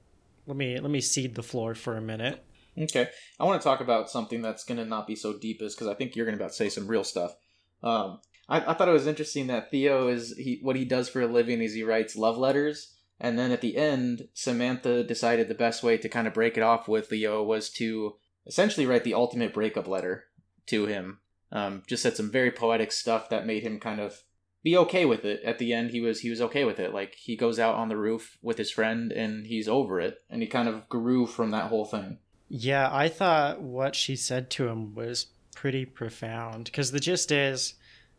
let 0.46 0.56
me 0.56 0.78
let 0.78 0.90
me 0.90 1.00
cede 1.00 1.34
the 1.34 1.42
floor 1.42 1.74
for 1.74 1.96
a 1.96 2.00
minute. 2.00 2.44
Okay, 2.78 3.08
I 3.38 3.44
want 3.44 3.60
to 3.60 3.64
talk 3.64 3.80
about 3.80 4.10
something 4.10 4.40
that's 4.42 4.64
gonna 4.64 4.84
not 4.84 5.06
be 5.06 5.16
so 5.16 5.36
deep, 5.38 5.60
is 5.60 5.74
because 5.74 5.88
I 5.88 5.94
think 5.94 6.16
you're 6.16 6.28
about 6.28 6.48
to 6.48 6.54
say 6.54 6.68
some 6.68 6.86
real 6.86 7.04
stuff. 7.04 7.34
Um, 7.82 8.20
I, 8.48 8.60
I 8.70 8.74
thought 8.74 8.88
it 8.88 8.92
was 8.92 9.06
interesting 9.06 9.48
that 9.48 9.70
Theo 9.70 10.08
is 10.08 10.34
he 10.36 10.58
what 10.62 10.76
he 10.76 10.84
does 10.84 11.08
for 11.08 11.20
a 11.20 11.26
living 11.26 11.60
is 11.60 11.74
he 11.74 11.82
writes 11.82 12.16
love 12.16 12.38
letters, 12.38 12.94
and 13.20 13.38
then 13.38 13.50
at 13.50 13.60
the 13.60 13.76
end, 13.76 14.28
Samantha 14.32 15.04
decided 15.04 15.48
the 15.48 15.54
best 15.54 15.82
way 15.82 15.98
to 15.98 16.08
kind 16.08 16.26
of 16.26 16.34
break 16.34 16.56
it 16.56 16.62
off 16.62 16.88
with 16.88 17.10
Leo 17.10 17.42
was 17.42 17.68
to 17.70 18.16
essentially 18.46 18.86
write 18.86 19.04
the 19.04 19.14
ultimate 19.14 19.52
breakup 19.52 19.86
letter 19.86 20.24
to 20.66 20.86
him. 20.86 21.18
Um, 21.52 21.82
just 21.86 22.02
said 22.02 22.16
some 22.16 22.30
very 22.30 22.50
poetic 22.50 22.92
stuff 22.92 23.28
that 23.28 23.46
made 23.46 23.62
him 23.62 23.78
kind 23.78 24.00
of 24.00 24.22
be 24.62 24.76
okay 24.76 25.04
with 25.04 25.24
it. 25.24 25.42
At 25.42 25.58
the 25.58 25.72
end, 25.72 25.90
he 25.90 26.00
was 26.00 26.20
he 26.20 26.30
was 26.30 26.40
okay 26.40 26.64
with 26.64 26.78
it. 26.78 26.94
Like 26.94 27.14
he 27.14 27.36
goes 27.36 27.58
out 27.58 27.74
on 27.74 27.88
the 27.88 27.96
roof 27.96 28.38
with 28.40 28.56
his 28.56 28.70
friend 28.70 29.12
and 29.12 29.46
he's 29.46 29.68
over 29.68 30.00
it, 30.00 30.18
and 30.30 30.42
he 30.42 30.48
kind 30.48 30.68
of 30.68 30.88
grew 30.88 31.26
from 31.26 31.50
that 31.50 31.66
whole 31.66 31.84
thing. 31.84 32.18
Yeah, 32.48 32.88
I 32.90 33.08
thought 33.08 33.60
what 33.60 33.94
she 33.94 34.16
said 34.16 34.50
to 34.50 34.68
him 34.68 34.94
was 34.94 35.26
pretty 35.54 35.84
profound 35.84 36.64
because 36.64 36.90
the 36.90 37.00
gist 37.00 37.30
is 37.30 37.74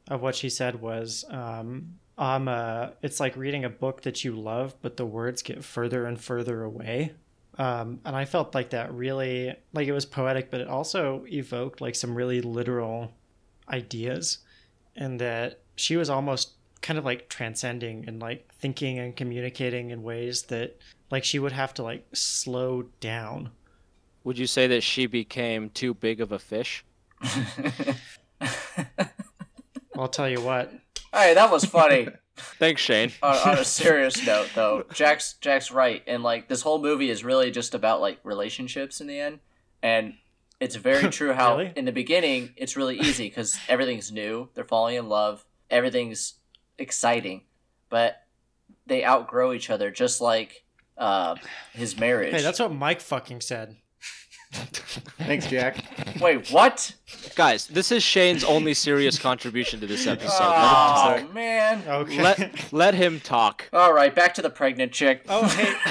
of 0.08 0.22
what 0.22 0.36
she 0.36 0.50
said 0.50 0.82
was 0.82 1.26
um 1.30 1.96
um 2.22 2.48
uh, 2.48 2.90
it's 3.02 3.20
like 3.20 3.36
reading 3.36 3.66
a 3.66 3.70
book 3.70 4.04
that 4.04 4.24
you 4.24 4.34
love 4.34 4.76
but 4.82 4.96
the 4.96 5.06
words 5.06 5.42
get 5.42 5.64
further 5.64 6.06
and 6.06 6.22
further 6.22 6.64
away 6.64 7.12
um 7.58 8.00
and 8.06 8.16
i 8.16 8.24
felt 8.24 8.56
like 8.56 8.70
that 8.70 8.94
really 8.94 9.54
like 9.74 9.88
it 9.88 9.92
was 9.92 10.06
poetic 10.06 10.50
but 10.52 10.62
it 10.62 10.68
also 10.68 11.26
evoked 11.28 11.82
like 11.82 11.96
some 11.96 12.16
really 12.16 12.40
literal 12.40 13.12
ideas 13.70 14.38
and 14.96 15.20
that 15.20 15.60
she 15.76 15.98
was 15.98 16.10
almost 16.10 16.52
kind 16.82 16.98
of 16.98 17.06
like 17.06 17.28
transcending 17.28 18.06
and 18.08 18.20
like 18.22 18.54
thinking 18.56 19.00
and 19.00 19.16
communicating 19.16 19.90
in 19.90 20.04
ways 20.04 20.44
that 20.44 20.78
like 21.12 21.24
she 21.24 21.40
would 21.40 21.52
have 21.52 21.74
to 21.74 21.84
like 21.84 22.06
slow 22.14 22.84
down 23.00 23.50
Would 24.24 24.38
you 24.38 24.48
say 24.48 24.68
that 24.68 24.82
she 24.84 25.08
became 25.08 25.70
too 25.72 25.94
big 25.96 26.22
of 26.22 26.32
a 26.32 26.40
fish? 26.40 26.86
I'll 29.98 30.08
tell 30.08 30.30
you 30.30 30.42
what. 30.42 30.72
Hey, 31.14 31.34
that 31.34 31.52
was 31.52 31.66
funny. 31.66 32.08
Thanks, 32.36 32.82
Shane. 32.82 33.12
on, 33.24 33.36
on 33.50 33.58
a 33.58 33.66
serious 33.66 34.26
note, 34.26 34.50
though, 34.56 34.86
Jack's 34.94 35.34
Jack's 35.42 35.72
right, 35.72 36.02
and 36.08 36.24
like 36.24 36.48
this 36.48 36.62
whole 36.62 36.82
movie 36.82 37.10
is 37.10 37.24
really 37.24 37.52
just 37.52 37.76
about 37.76 38.02
like 38.02 38.20
relationships 38.24 39.02
in 39.02 39.08
the 39.08 39.20
end, 39.20 39.40
and 39.84 40.16
it's 40.60 40.76
very 40.76 41.10
true 41.12 41.34
how 41.34 41.58
Really? 41.58 41.74
in 41.76 41.86
the 41.86 41.92
beginning 41.92 42.54
it's 42.56 42.78
really 42.78 42.98
easy 43.00 43.28
because 43.28 43.60
everything's 43.68 44.12
new, 44.12 44.50
they're 44.54 44.64
falling 44.64 44.96
in 44.96 45.10
love, 45.10 45.46
everything's 45.70 46.36
exciting, 46.78 47.42
but 47.90 48.24
they 48.88 49.04
outgrow 49.06 49.54
each 49.54 49.70
other, 49.70 49.92
just 49.92 50.22
like 50.22 50.64
uh, 50.98 51.36
his 51.74 52.00
marriage. 52.00 52.34
Hey, 52.34 52.42
that's 52.42 52.60
what 52.60 52.72
Mike 52.74 53.02
fucking 53.02 53.42
said. 53.42 53.76
Thanks, 55.18 55.48
Jack. 55.48 55.78
Wait, 56.20 56.50
what? 56.50 56.94
Guys, 57.36 57.68
this 57.68 57.92
is 57.92 58.04
Shane's 58.04 58.44
only 58.44 58.74
serious 58.74 59.18
contribution 59.18 59.80
to 59.80 59.88
this 59.88 60.08
episode. 60.08 60.42
Oh 60.42 61.26
man! 61.34 61.84
Okay. 61.88 62.22
Let 62.22 62.38
him 62.38 62.50
talk. 62.50 62.72
Let, 62.72 62.74
let 62.74 62.94
him 62.96 63.20
talk. 63.22 63.70
All 63.72 63.94
right, 63.94 64.14
back 64.14 64.34
to 64.36 64.42
the 64.42 64.50
pregnant 64.50 64.92
chick. 64.92 65.24
oh, 65.30 65.48
hey. 65.48 65.74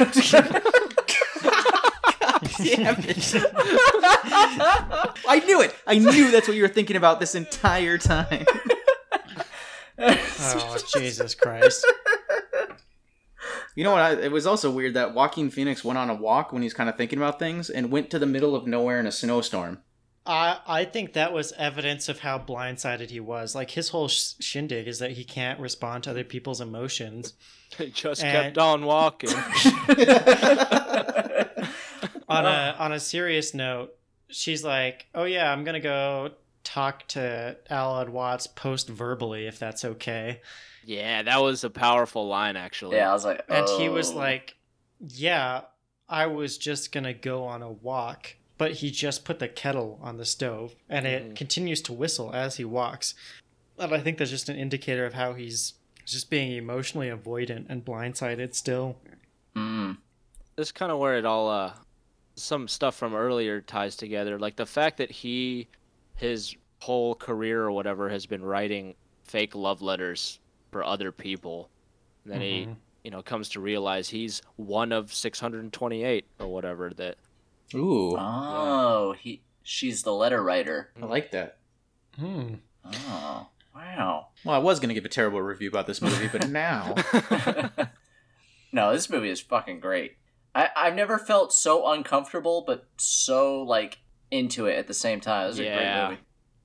I 5.29 5.43
knew 5.47 5.63
it. 5.63 5.75
I 5.87 5.99
knew 5.99 6.31
that's 6.31 6.47
what 6.47 6.57
you 6.57 6.63
were 6.63 6.69
thinking 6.69 6.97
about 6.97 7.21
this 7.21 7.35
entire 7.35 7.99
time. 7.99 8.45
oh, 9.99 10.79
Jesus 10.95 11.35
Christ. 11.35 11.87
You 13.77 13.85
know 13.85 13.93
what? 13.93 14.01
I, 14.03 14.13
it 14.15 14.33
was 14.33 14.47
also 14.47 14.71
weird 14.71 14.95
that 14.95 15.15
Joaquin 15.15 15.51
Phoenix 15.51 15.85
went 15.85 15.99
on 15.99 16.11
a 16.11 16.15
walk 16.15 16.53
when 16.53 16.63
he's 16.63 16.75
kind 16.75 16.89
of 16.91 16.97
thinking 16.97 17.19
about 17.19 17.39
things 17.39 17.71
and 17.71 17.91
went 17.91 18.11
to 18.11 18.19
the 18.19 18.27
middle 18.27 18.55
of 18.57 18.67
nowhere 18.67 18.99
in 19.01 19.07
a 19.07 19.13
snowstorm. 19.13 19.79
I 20.27 20.59
I 20.67 20.85
think 20.85 21.15
that 21.15 21.33
was 21.33 21.53
evidence 21.53 22.09
of 22.09 22.21
how 22.21 22.39
blindsided 22.39 23.11
he 23.11 23.21
was. 23.21 23.55
Like 23.55 23.71
his 23.71 23.89
whole 23.91 24.09
sh- 24.09 24.33
shindig 24.41 24.87
is 24.87 24.99
that 24.99 25.13
he 25.13 25.25
can't 25.25 25.59
respond 25.61 26.05
to 26.05 26.11
other 26.11 26.25
people's 26.25 26.61
emotions. 26.61 27.35
He 27.79 27.89
just 27.91 28.25
And- 28.25 28.57
kept 28.57 28.59
on 28.59 28.85
walking. 28.85 29.31
On 32.29 32.47
a 32.47 32.77
on 32.79 32.93
a 32.93 33.01
serious 33.01 33.55
note, 33.55 33.91
she's 34.29 34.63
like, 34.65 35.07
"Oh 35.15 35.25
yeah, 35.25 35.53
I'm 35.53 35.65
gonna 35.65 35.81
go 35.81 36.31
talk 36.63 37.09
to 37.09 37.57
Alan 37.69 38.13
Watts 38.13 38.47
post 38.47 38.89
verbally 38.89 39.47
if 39.49 39.59
that's 39.59 39.85
okay." 39.85 40.41
Yeah, 40.85 41.23
that 41.23 41.41
was 41.43 41.65
a 41.65 41.71
powerful 41.71 42.27
line, 42.29 42.57
actually. 42.57 42.97
yeah, 42.97 43.11
I 43.11 43.13
was 43.13 43.25
like, 43.25 43.43
And 43.49 43.69
he 43.79 43.89
was 43.89 44.13
oh. 44.13 44.17
like, 44.17 44.57
"Yeah, 44.99 45.63
I 46.09 46.27
was 46.27 46.59
just 46.59 46.93
gonna 46.93 47.15
go 47.15 47.45
on 47.45 47.63
a 47.63 47.71
walk." 47.71 48.37
But 48.59 48.73
he 48.73 48.91
just 48.91 49.25
put 49.25 49.39
the 49.39 49.49
kettle 49.49 49.99
on 50.03 50.19
the 50.19 50.25
stove, 50.27 50.75
and 50.89 51.07
it 51.07 51.31
Mhm. 51.31 51.37
continues 51.37 51.81
to 51.83 51.93
whistle 51.95 52.33
as 52.35 52.57
he 52.57 52.65
walks. 52.65 53.15
And 53.79 53.95
I 53.95 54.01
think 54.01 54.19
that's 54.19 54.31
just 54.31 54.51
an 54.51 54.57
indicator 54.57 55.07
of 55.07 55.15
how 55.15 55.33
he's 55.33 55.75
just 56.05 56.29
being 56.29 56.53
emotionally 56.53 57.09
avoidant 57.09 57.67
and 57.71 57.85
blindsided 57.85 58.55
still. 58.55 58.97
Mm. 59.57 59.97
this 60.57 60.73
kind 60.73 60.93
of 60.93 60.99
where 60.99 61.17
it 61.17 61.25
all 61.25 61.49
uh 61.49 61.73
some 62.37 62.69
stuff 62.69 62.95
from 62.95 63.15
earlier 63.15 63.61
ties 63.61 63.97
together 63.97 64.39
like 64.39 64.57
the 64.57 64.67
fact 64.67 64.99
that 64.99 65.11
he 65.11 65.67
his 66.17 66.55
whole 66.81 67.15
career 67.15 67.63
or 67.63 67.73
whatever 67.73 68.09
has 68.11 68.27
been 68.27 68.43
writing 68.45 68.95
fake 69.25 69.55
love 69.55 69.81
letters 69.83 70.39
for 70.71 70.85
other 70.85 71.13
people 71.13 71.69
and 72.25 72.33
then 72.33 72.41
he 72.41 72.67
Mhm. 72.67 72.77
you 73.05 73.11
know 73.11 73.23
comes 73.23 73.49
to 73.51 73.61
realize 73.61 74.11
he's 74.11 74.43
one 74.57 74.93
of 74.93 75.13
628 75.13 76.27
or 76.39 76.49
whatever 76.49 76.91
that 76.97 77.17
Ooh, 77.75 78.17
Oh, 78.19 79.15
he 79.19 79.43
she's 79.63 80.03
the 80.03 80.13
letter 80.13 80.43
writer. 80.43 80.91
I 81.01 81.07
like 81.07 81.31
that. 81.31 81.59
Hmm. 82.19 82.55
Oh, 82.85 83.47
wow. 83.75 84.27
Well, 84.45 84.55
I 84.55 84.59
was 84.59 84.81
gonna 84.81 84.95
give 84.95 85.05
a 85.05 85.09
terrible 85.09 85.41
review 85.41 85.69
about 85.69 85.87
this 85.87 86.03
movie, 86.03 86.29
but 86.29 86.49
now 86.51 86.95
no, 88.73 88.93
this 88.93 89.09
movie 89.11 89.31
is 89.31 89.41
fucking 89.41 89.81
great. 89.81 90.17
I 90.55 90.71
I've 90.77 90.95
never 90.95 91.19
felt 91.19 91.53
so 91.53 91.91
uncomfortable, 91.93 92.63
but 92.67 92.87
so 92.97 93.63
like 93.63 93.99
into 94.31 94.67
it 94.67 94.77
at 94.77 94.87
the 94.87 94.95
same 94.95 95.21
time. 95.21 95.45
It 95.45 95.49
was 95.49 95.59
a 95.59 95.63
great 95.65 96.09
movie. 96.11 96.21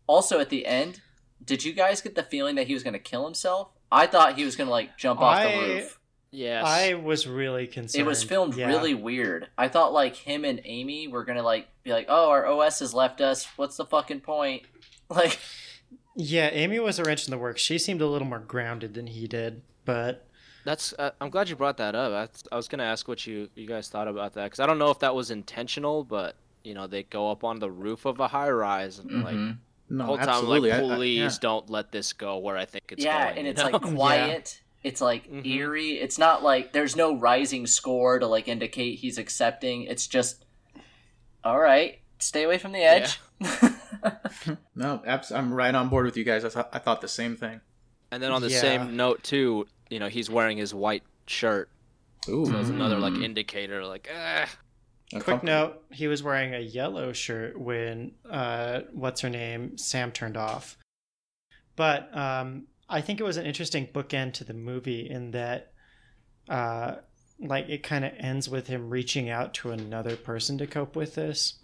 Also, 0.08 0.40
at 0.40 0.50
the 0.50 0.66
end, 0.68 1.02
did 1.44 1.64
you 1.64 1.74
guys 1.74 2.02
get 2.02 2.16
the 2.16 2.24
feeling 2.24 2.56
that 2.56 2.68
he 2.68 2.74
was 2.76 2.84
going 2.84 2.94
to 2.94 3.00
kill 3.00 3.26
himself? 3.26 3.70
I 3.96 4.08
thought 4.08 4.38
he 4.38 4.46
was 4.46 4.56
going 4.56 4.68
to 4.68 4.72
like 4.72 4.98
jump 4.98 5.20
off 5.22 5.38
I- 5.38 5.52
the 5.52 5.58
roof. 5.60 6.00
yes 6.32 6.64
I 6.66 6.94
was 6.96 7.28
really 7.28 7.68
concerned. 7.68 8.02
It 8.02 8.06
was 8.06 8.24
filmed 8.24 8.56
Yeah. 8.56 8.68
really 8.68 8.94
weird. 8.94 9.48
I 9.58 9.68
thought 9.70 9.94
like 9.94 10.16
him 10.16 10.44
and 10.46 10.60
Amy 10.66 11.08
were 11.08 11.24
gonna 11.24 11.44
like 11.44 11.68
be 11.84 11.92
like, 11.92 12.08
"Oh, 12.10 12.30
our 12.30 12.46
OS 12.46 12.80
has 12.80 12.94
left 12.94 13.22
us. 13.22 13.48
What's 13.56 13.78
the 13.78 13.86
fucking 13.86 14.22
point?" 14.22 14.64
Like, 15.10 15.40
Yeah, 16.16 16.50
Amy 16.52 16.80
was 16.80 16.98
a 16.98 17.04
wrench 17.04 17.26
in 17.28 17.32
the 17.32 17.38
works. 17.38 17.62
She 17.62 17.78
seemed 17.78 18.02
a 18.02 18.08
little 18.08 18.28
more 18.28 18.40
grounded 18.40 18.96
than 18.96 19.08
he 19.08 19.28
did, 19.28 19.62
but 19.86 20.26
that's 20.66 20.94
uh, 20.98 21.12
i'm 21.22 21.30
glad 21.30 21.48
you 21.48 21.56
brought 21.56 21.78
that 21.78 21.94
up 21.94 22.12
I, 22.12 22.54
I 22.54 22.58
was 22.58 22.68
gonna 22.68 22.84
ask 22.84 23.08
what 23.08 23.26
you 23.28 23.50
you 23.56 23.68
guys 23.68 23.88
thought 23.88 24.08
about 24.08 24.34
that 24.34 24.46
because 24.46 24.60
i 24.60 24.66
don't 24.66 24.80
know 24.80 24.90
if 24.90 24.98
that 25.00 25.14
was 25.14 25.30
intentional 25.30 26.04
but 26.04 26.36
you 26.64 26.74
know 26.74 26.88
they 26.88 27.04
go 27.04 27.30
up 27.30 27.44
on 27.44 27.60
the 27.60 27.70
roof 27.70 28.06
of 28.06 28.20
a 28.20 28.28
high 28.28 28.50
rise 28.50 28.98
and 28.98 29.24
like 29.24 29.36
mhm. 29.36 29.50
the 29.52 29.65
no, 29.90 30.06
whole 30.06 30.18
time 30.18 30.30
absolutely. 30.30 30.70
like 30.72 30.82
I- 30.82 30.86
I- 30.94 30.96
please 30.96 31.18
yeah. 31.20 31.38
don't 31.42 31.70
let 31.70 31.92
this 31.92 32.14
go 32.14 32.38
where 32.40 32.58
i 32.58 32.66
think 32.66 32.86
it's 32.92 33.04
going. 33.04 33.16
yeah, 33.16 33.26
going 33.28 33.38
and 33.40 33.48
it's 33.48 33.62
know? 33.64 33.70
like 33.70 33.82
quiet. 33.96 34.62
It's 34.84 35.02
like 35.02 35.28
Mhm. 35.32 35.46
eerie. 35.48 35.94
It's 35.94 36.20
not 36.20 36.44
like 36.44 36.72
there's 36.72 36.96
no 36.96 37.16
rising 37.18 37.66
score 37.66 38.20
to 38.20 38.28
like 38.28 38.48
indicate 38.48 39.00
he's 39.00 39.18
accepting. 39.18 39.84
It's 39.84 40.06
just, 40.06 40.46
all 41.44 41.60
right, 41.60 41.98
stay 42.20 42.44
away 42.44 42.60
from 42.60 42.72
the 42.72 42.84
edge. 42.84 43.20
No, 44.76 45.02
abs- 45.06 45.32
I'm 45.32 45.52
right 45.54 45.74
on 45.74 45.90
board 45.90 46.06
with 46.06 46.18
you 46.18 46.24
guys. 46.24 46.46
I, 46.46 46.50
th- 46.50 46.66
I 46.72 46.78
thought 46.80 47.02
the 47.02 47.08
same 47.08 47.36
thing. 47.36 47.62
And 48.12 48.22
then 48.22 48.32
on 48.32 48.42
the 48.44 48.50
Yeah. 48.52 48.62
same 48.62 48.96
note 48.96 49.24
too, 49.24 49.66
you 49.90 50.00
know, 50.00 50.08
he's 50.08 50.30
wearing 50.30 50.58
his 50.58 50.74
white 50.74 51.02
shirt. 51.26 51.70
Ooh, 52.30 52.46
So 52.46 52.52
that's 52.52 52.70
another 52.70 53.00
like 53.00 53.14
Mm. 53.14 53.24
indicator, 53.24 53.84
like, 53.86 54.08
eh. 55.16 55.24
quick 55.24 55.44
note, 55.44 55.84
he 55.92 56.08
was 56.08 56.24
wearing 56.24 56.54
a 56.54 56.60
yellow 56.60 57.14
shirt 57.14 57.60
when 57.60 58.14
uh 58.30 58.82
what's 58.92 59.22
her 59.22 59.30
name? 59.30 59.78
Sam 59.78 60.12
turned 60.12 60.38
off. 60.38 60.78
But 61.76 62.16
um 62.16 62.68
I 62.88 63.02
think 63.02 63.20
it 63.20 63.24
was 63.24 63.38
an 63.38 63.46
interesting 63.46 63.88
bookend 63.88 64.34
to 64.34 64.44
the 64.44 64.54
movie 64.54 65.10
in 65.10 65.32
that, 65.32 65.72
uh, 66.48 66.98
like 67.40 67.68
it 67.68 67.82
kind 67.82 68.06
of 68.06 68.12
ends 68.18 68.48
with 68.48 68.68
him 68.68 68.92
reaching 68.92 69.30
out 69.30 69.56
to 69.56 69.72
another 69.72 70.16
person 70.16 70.58
to 70.60 70.68
cope 70.68 70.96
with 70.96 71.16
this. 71.16 71.56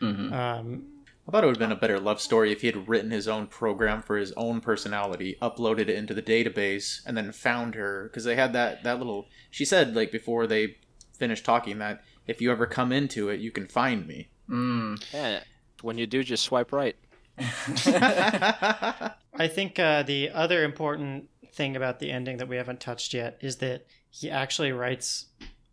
Mhm. 0.00 0.32
Um, 0.32 0.86
I 1.26 1.30
thought 1.30 1.44
it 1.44 1.46
would 1.48 1.56
have 1.56 1.68
been 1.68 1.76
a 1.76 1.80
better 1.80 2.00
love 2.00 2.20
story 2.22 2.52
if 2.52 2.62
he 2.62 2.68
had 2.68 2.88
written 2.88 3.10
his 3.10 3.28
own 3.28 3.48
program 3.48 4.00
for 4.00 4.16
his 4.16 4.32
own 4.32 4.62
personality, 4.62 5.36
uploaded 5.42 5.80
it 5.80 5.90
into 5.90 6.14
the 6.14 6.22
database, 6.22 7.00
and 7.04 7.16
then 7.16 7.32
found 7.32 7.74
her 7.74 8.04
because 8.04 8.24
they 8.24 8.36
had 8.36 8.52
that 8.54 8.82
that 8.84 8.98
little. 8.98 9.26
She 9.50 9.66
said 9.66 9.94
like 9.94 10.10
before 10.10 10.46
they 10.46 10.76
finished 11.18 11.44
talking 11.44 11.78
that 11.78 12.02
if 12.28 12.40
you 12.40 12.52
ever 12.52 12.66
come 12.66 12.92
into 12.92 13.30
it, 13.30 13.40
you 13.40 13.50
can 13.50 13.66
find 13.66 14.06
me. 14.06 14.28
Mm. 14.48 15.02
Yeah. 15.12 15.40
When 15.82 15.98
you 15.98 16.06
do, 16.06 16.22
just 16.22 16.44
swipe 16.44 16.72
right. 16.72 16.96
I 17.38 19.14
think 19.48 19.78
uh, 19.78 20.02
the 20.02 20.30
other 20.30 20.64
important 20.64 21.28
thing 21.52 21.74
about 21.74 21.98
the 21.98 22.10
ending 22.10 22.36
that 22.36 22.48
we 22.48 22.56
haven't 22.56 22.80
touched 22.80 23.14
yet 23.14 23.38
is 23.40 23.56
that 23.56 23.86
he 24.10 24.30
actually 24.30 24.72
writes 24.72 25.26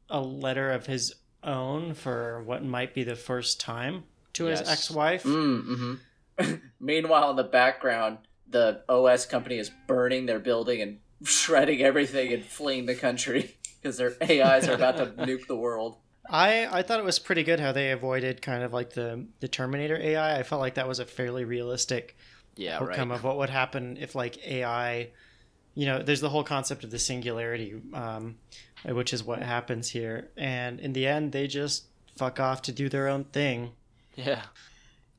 a 0.09 0.21
letter 0.21 0.71
of 0.71 0.85
his 0.85 1.13
own 1.43 1.93
for 1.93 2.41
what 2.43 2.63
might 2.63 2.93
be 2.93 3.03
the 3.03 3.15
first 3.15 3.59
time 3.59 4.03
to 4.33 4.45
his 4.45 4.61
ex-wife. 4.61 5.23
Mm, 5.23 5.97
hmm 6.37 6.37
Meanwhile, 6.79 7.31
in 7.31 7.35
the 7.37 7.43
background, 7.43 8.17
the 8.49 8.81
OS 8.89 9.25
company 9.25 9.57
is 9.57 9.71
burning 9.87 10.25
their 10.25 10.39
building 10.39 10.81
and 10.81 10.99
shredding 11.23 11.81
everything 11.81 12.33
and 12.33 12.43
fleeing 12.43 12.85
the 12.85 12.95
country 12.95 13.55
because 13.81 13.97
their 13.97 14.15
AIs 14.21 14.67
are 14.67 14.73
about 14.73 14.97
to 14.97 15.05
nuke 15.05 15.47
the 15.47 15.55
world. 15.55 15.97
I 16.29 16.67
I 16.79 16.81
thought 16.81 16.99
it 16.99 17.05
was 17.05 17.19
pretty 17.19 17.43
good 17.43 17.59
how 17.59 17.71
they 17.71 17.91
avoided 17.91 18.41
kind 18.41 18.63
of 18.63 18.73
like 18.73 18.91
the 18.93 19.27
the 19.39 19.47
Terminator 19.47 19.97
AI. 19.97 20.39
I 20.39 20.43
felt 20.43 20.61
like 20.61 20.75
that 20.75 20.87
was 20.87 20.99
a 20.99 21.05
fairly 21.05 21.45
realistic 21.45 22.17
Yeah, 22.55 22.77
outcome 22.79 23.11
right. 23.11 23.15
of 23.15 23.23
what 23.23 23.37
would 23.37 23.49
happen 23.49 23.97
if 23.97 24.15
like 24.15 24.37
AI, 24.47 25.11
you 25.75 25.85
know, 25.85 26.01
there's 26.03 26.21
the 26.21 26.29
whole 26.29 26.43
concept 26.43 26.83
of 26.83 26.91
the 26.91 26.99
singularity, 26.99 27.81
um, 27.93 28.37
which 28.85 29.13
is 29.13 29.23
what 29.23 29.41
happens 29.43 29.89
here, 29.91 30.31
and 30.37 30.79
in 30.79 30.93
the 30.93 31.07
end 31.07 31.31
they 31.31 31.47
just 31.47 31.85
fuck 32.17 32.39
off 32.39 32.61
to 32.63 32.71
do 32.71 32.89
their 32.89 33.07
own 33.07 33.25
thing. 33.25 33.73
Yeah. 34.15 34.43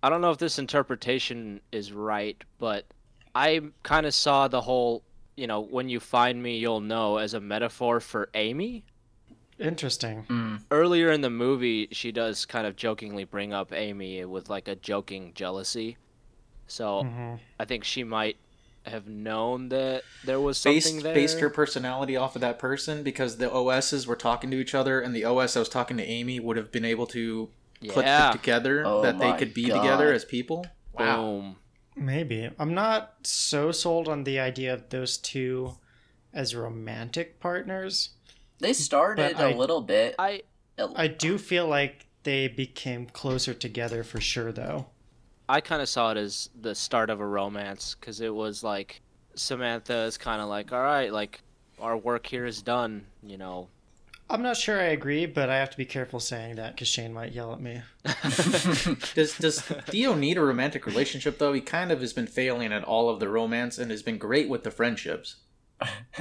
I 0.02 0.08
don't 0.10 0.20
know 0.20 0.30
if 0.30 0.38
this 0.38 0.58
interpretation 0.58 1.60
is 1.72 1.92
right, 1.92 2.42
but 2.58 2.86
I 3.34 3.60
kind 3.82 4.06
of 4.06 4.14
saw 4.14 4.48
the 4.48 4.62
whole, 4.62 5.04
you 5.36 5.46
know, 5.46 5.60
when 5.60 5.88
you 5.88 6.00
find 6.00 6.42
me, 6.42 6.58
you'll 6.58 6.80
know 6.80 7.16
as 7.18 7.34
a 7.34 7.40
metaphor 7.40 8.00
for 8.00 8.28
Amy. 8.34 8.84
Interesting. 9.58 10.24
Mm. 10.28 10.62
Earlier 10.70 11.10
in 11.10 11.22
the 11.22 11.30
movie, 11.30 11.88
she 11.92 12.12
does 12.12 12.44
kind 12.44 12.66
of 12.66 12.76
jokingly 12.76 13.24
bring 13.24 13.52
up 13.52 13.72
Amy 13.72 14.24
with 14.24 14.50
like 14.50 14.68
a 14.68 14.76
joking 14.76 15.32
jealousy. 15.34 15.96
So 16.66 17.04
hmm 17.04 17.34
I 17.58 17.64
think 17.64 17.84
she 17.84 18.04
might 18.04 18.36
have 18.84 19.08
known 19.08 19.68
that 19.70 20.02
there 20.24 20.40
was 20.40 20.58
something 20.58 20.94
based 20.94 21.02
there. 21.02 21.14
based 21.14 21.40
her 21.40 21.50
personality 21.50 22.16
off 22.16 22.36
of 22.36 22.40
that 22.40 22.58
person 22.58 23.02
because 23.02 23.36
the 23.38 23.50
OSs 23.52 24.06
were 24.06 24.16
talking 24.16 24.50
to 24.50 24.60
each 24.60 24.74
other, 24.74 25.00
and 25.00 25.14
the 25.14 25.24
OS 25.24 25.54
that 25.54 25.60
was 25.60 25.68
talking 25.68 25.96
to 25.96 26.04
Amy 26.04 26.38
would 26.38 26.56
have 26.56 26.70
been 26.70 26.84
able 26.84 27.06
to 27.08 27.48
put 27.88 28.04
yeah. 28.04 28.30
it 28.30 28.32
together 28.32 28.84
Oh 28.86 29.02
that 29.02 29.18
they 29.18 29.32
could 29.34 29.54
be 29.54 29.66
God. 29.66 29.80
together 29.80 30.12
as 30.12 30.24
people. 30.24 30.66
Boom. 30.96 31.56
Maybe 31.96 32.50
I'm 32.58 32.74
not 32.74 33.14
so 33.22 33.72
sold 33.72 34.08
on 34.08 34.24
the 34.24 34.38
idea 34.38 34.72
of 34.74 34.90
those 34.90 35.16
two 35.16 35.76
as 36.32 36.54
romantic 36.54 37.40
partners. 37.40 38.10
They 38.58 38.72
started 38.72 39.34
But 39.36 39.42
I- 39.42 39.50
a 39.50 39.56
little 39.56 39.80
bit. 39.80 40.14
I 40.18 40.42
I 40.78 41.06
do 41.08 41.38
feel 41.38 41.66
like 41.66 42.06
they 42.22 42.48
became 42.48 43.06
closer 43.06 43.54
together 43.54 44.02
for 44.04 44.20
sure, 44.20 44.52
though. 44.52 44.86
I 45.48 45.60
kind 45.60 45.80
of 45.80 45.88
saw 45.88 46.10
it 46.10 46.16
as 46.16 46.50
the 46.60 46.74
start 46.74 47.08
of 47.08 47.20
a 47.20 47.26
romance 47.26 47.96
because 47.98 48.20
it 48.20 48.34
was 48.34 48.62
like 48.64 49.00
Samantha 49.36 50.00
is 50.02 50.18
kind 50.18 50.42
of 50.42 50.48
like, 50.48 50.72
all 50.72 50.82
right, 50.82 51.12
like 51.12 51.40
our 51.80 51.96
work 51.96 52.26
here 52.26 52.44
is 52.46 52.62
done, 52.62 53.06
you 53.22 53.38
know. 53.38 53.68
I'm 54.28 54.42
not 54.42 54.56
sure 54.56 54.80
I 54.80 54.86
agree, 54.86 55.24
but 55.24 55.48
I 55.48 55.56
have 55.58 55.70
to 55.70 55.76
be 55.76 55.84
careful 55.84 56.18
saying 56.18 56.56
that 56.56 56.74
because 56.74 56.88
Shane 56.88 57.14
might 57.14 57.30
yell 57.32 57.52
at 57.52 57.60
me. 57.60 57.82
Does 59.14 59.38
does 59.38 59.60
Theo 59.60 60.14
need 60.14 60.36
a 60.36 60.40
romantic 60.42 60.84
relationship 60.84 61.38
though? 61.38 61.52
He 61.52 61.60
kind 61.60 61.92
of 61.92 62.00
has 62.00 62.12
been 62.12 62.26
failing 62.26 62.72
at 62.72 62.82
all 62.82 63.08
of 63.08 63.20
the 63.20 63.28
romance 63.28 63.78
and 63.78 63.90
has 63.92 64.02
been 64.02 64.18
great 64.18 64.48
with 64.48 64.64
the 64.64 64.70
friendships. 64.72 65.36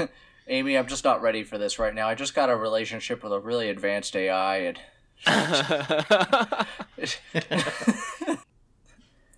Amy, 0.47 0.77
I'm 0.77 0.87
just 0.87 1.03
not 1.03 1.21
ready 1.21 1.43
for 1.43 1.57
this 1.57 1.79
right 1.79 1.93
now. 1.93 2.07
I 2.07 2.15
just 2.15 2.35
got 2.35 2.49
a 2.49 2.55
relationship 2.55 3.23
with 3.23 3.33
a 3.33 3.39
really 3.39 3.69
advanced 3.69 4.15
AI, 4.15 4.57
and 4.57 4.79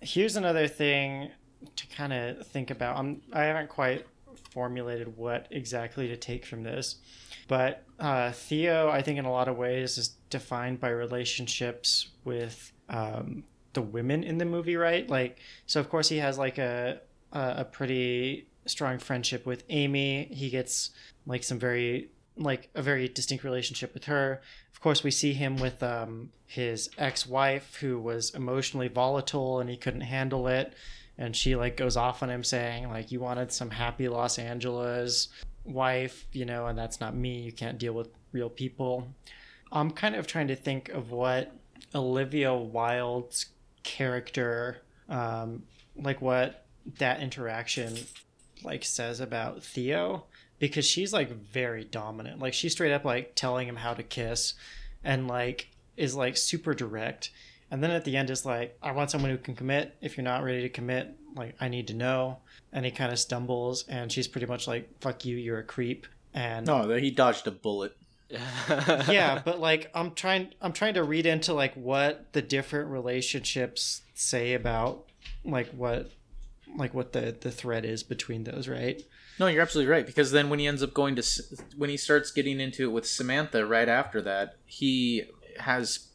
Here's 0.00 0.36
another 0.36 0.68
thing 0.68 1.30
to 1.76 1.86
kind 1.88 2.12
of 2.12 2.46
think 2.46 2.70
about. 2.70 2.98
I'm 2.98 3.22
I 3.32 3.44
haven't 3.44 3.68
quite 3.68 4.06
formulated 4.50 5.16
what 5.16 5.46
exactly 5.50 6.08
to 6.08 6.16
take 6.16 6.44
from 6.44 6.62
this, 6.62 6.96
but 7.46 7.84
uh, 7.98 8.32
Theo, 8.32 8.90
I 8.90 9.02
think 9.02 9.18
in 9.18 9.24
a 9.24 9.32
lot 9.32 9.48
of 9.48 9.56
ways 9.56 9.96
is 9.98 10.08
defined 10.30 10.80
by 10.80 10.90
relationships 10.90 12.08
with 12.24 12.72
um, 12.88 13.44
the 13.72 13.82
women 13.82 14.24
in 14.24 14.38
the 14.38 14.44
movie, 14.44 14.76
right? 14.76 15.08
Like, 15.08 15.38
so 15.66 15.80
of 15.80 15.88
course 15.88 16.08
he 16.08 16.18
has 16.18 16.36
like 16.38 16.58
a 16.58 17.00
a, 17.32 17.54
a 17.58 17.64
pretty 17.64 18.46
strong 18.68 18.98
friendship 18.98 19.46
with 19.46 19.64
Amy. 19.68 20.28
He 20.32 20.50
gets 20.50 20.90
like 21.26 21.42
some 21.42 21.58
very 21.58 22.10
like 22.36 22.70
a 22.74 22.82
very 22.82 23.08
distinct 23.08 23.44
relationship 23.44 23.92
with 23.94 24.04
her. 24.04 24.40
Of 24.72 24.80
course, 24.80 25.02
we 25.02 25.10
see 25.10 25.32
him 25.32 25.56
with 25.56 25.82
um, 25.82 26.30
his 26.46 26.88
ex-wife 26.96 27.76
who 27.80 27.98
was 27.98 28.30
emotionally 28.30 28.88
volatile 28.88 29.58
and 29.58 29.68
he 29.68 29.76
couldn't 29.76 30.02
handle 30.02 30.46
it, 30.46 30.72
and 31.16 31.34
she 31.34 31.56
like 31.56 31.76
goes 31.76 31.96
off 31.96 32.22
on 32.22 32.30
him 32.30 32.44
saying 32.44 32.88
like 32.88 33.10
you 33.10 33.20
wanted 33.20 33.52
some 33.52 33.70
happy 33.70 34.08
Los 34.08 34.38
Angeles 34.38 35.28
wife, 35.64 36.26
you 36.32 36.44
know, 36.44 36.66
and 36.66 36.78
that's 36.78 37.00
not 37.00 37.14
me. 37.14 37.40
You 37.40 37.52
can't 37.52 37.78
deal 37.78 37.92
with 37.92 38.08
real 38.32 38.48
people. 38.48 39.08
I'm 39.70 39.90
kind 39.90 40.14
of 40.14 40.26
trying 40.26 40.48
to 40.48 40.56
think 40.56 40.88
of 40.88 41.10
what 41.10 41.52
Olivia 41.94 42.54
Wilde's 42.54 43.46
character, 43.82 44.82
um, 45.08 45.64
like 45.96 46.22
what 46.22 46.64
that 46.98 47.20
interaction 47.20 47.96
like 48.64 48.84
says 48.84 49.20
about 49.20 49.62
Theo 49.62 50.24
because 50.58 50.84
she's 50.84 51.12
like 51.12 51.30
very 51.30 51.84
dominant. 51.84 52.40
Like 52.40 52.54
she's 52.54 52.72
straight 52.72 52.92
up 52.92 53.04
like 53.04 53.34
telling 53.34 53.68
him 53.68 53.76
how 53.76 53.94
to 53.94 54.02
kiss 54.02 54.54
and 55.04 55.28
like 55.28 55.68
is 55.96 56.14
like 56.14 56.36
super 56.36 56.74
direct. 56.74 57.30
And 57.70 57.82
then 57.82 57.90
at 57.90 58.04
the 58.04 58.16
end 58.16 58.30
is 58.30 58.46
like, 58.46 58.76
I 58.82 58.92
want 58.92 59.10
someone 59.10 59.30
who 59.30 59.38
can 59.38 59.54
commit. 59.54 59.96
If 60.00 60.16
you're 60.16 60.24
not 60.24 60.42
ready 60.42 60.62
to 60.62 60.68
commit, 60.68 61.14
like 61.36 61.54
I 61.60 61.68
need 61.68 61.88
to 61.88 61.94
know. 61.94 62.38
And 62.72 62.84
he 62.84 62.90
kind 62.90 63.12
of 63.12 63.18
stumbles 63.18 63.84
and 63.88 64.10
she's 64.10 64.28
pretty 64.28 64.46
much 64.46 64.66
like, 64.66 64.88
fuck 65.00 65.24
you, 65.24 65.36
you're 65.36 65.58
a 65.58 65.64
creep. 65.64 66.06
And 66.34 66.66
No, 66.66 66.88
he 66.96 67.10
dodged 67.10 67.46
a 67.46 67.50
bullet. 67.50 67.96
yeah, 69.08 69.40
but 69.42 69.58
like 69.58 69.90
I'm 69.94 70.12
trying 70.12 70.52
I'm 70.60 70.72
trying 70.72 70.94
to 70.94 71.02
read 71.02 71.24
into 71.24 71.54
like 71.54 71.72
what 71.74 72.30
the 72.32 72.42
different 72.42 72.90
relationships 72.90 74.02
say 74.14 74.52
about 74.52 75.06
like 75.44 75.68
what 75.70 76.10
like 76.76 76.94
what 76.94 77.12
the 77.12 77.36
the 77.40 77.50
thread 77.50 77.84
is 77.84 78.02
between 78.02 78.44
those, 78.44 78.68
right? 78.68 79.02
No, 79.38 79.46
you're 79.46 79.62
absolutely 79.62 79.90
right 79.90 80.06
because 80.06 80.32
then 80.32 80.50
when 80.50 80.58
he 80.58 80.66
ends 80.66 80.82
up 80.82 80.94
going 80.94 81.14
to 81.16 81.22
when 81.76 81.90
he 81.90 81.96
starts 81.96 82.30
getting 82.30 82.60
into 82.60 82.84
it 82.84 82.92
with 82.92 83.06
Samantha 83.06 83.64
right 83.64 83.88
after 83.88 84.20
that, 84.22 84.56
he 84.66 85.24
has 85.58 86.08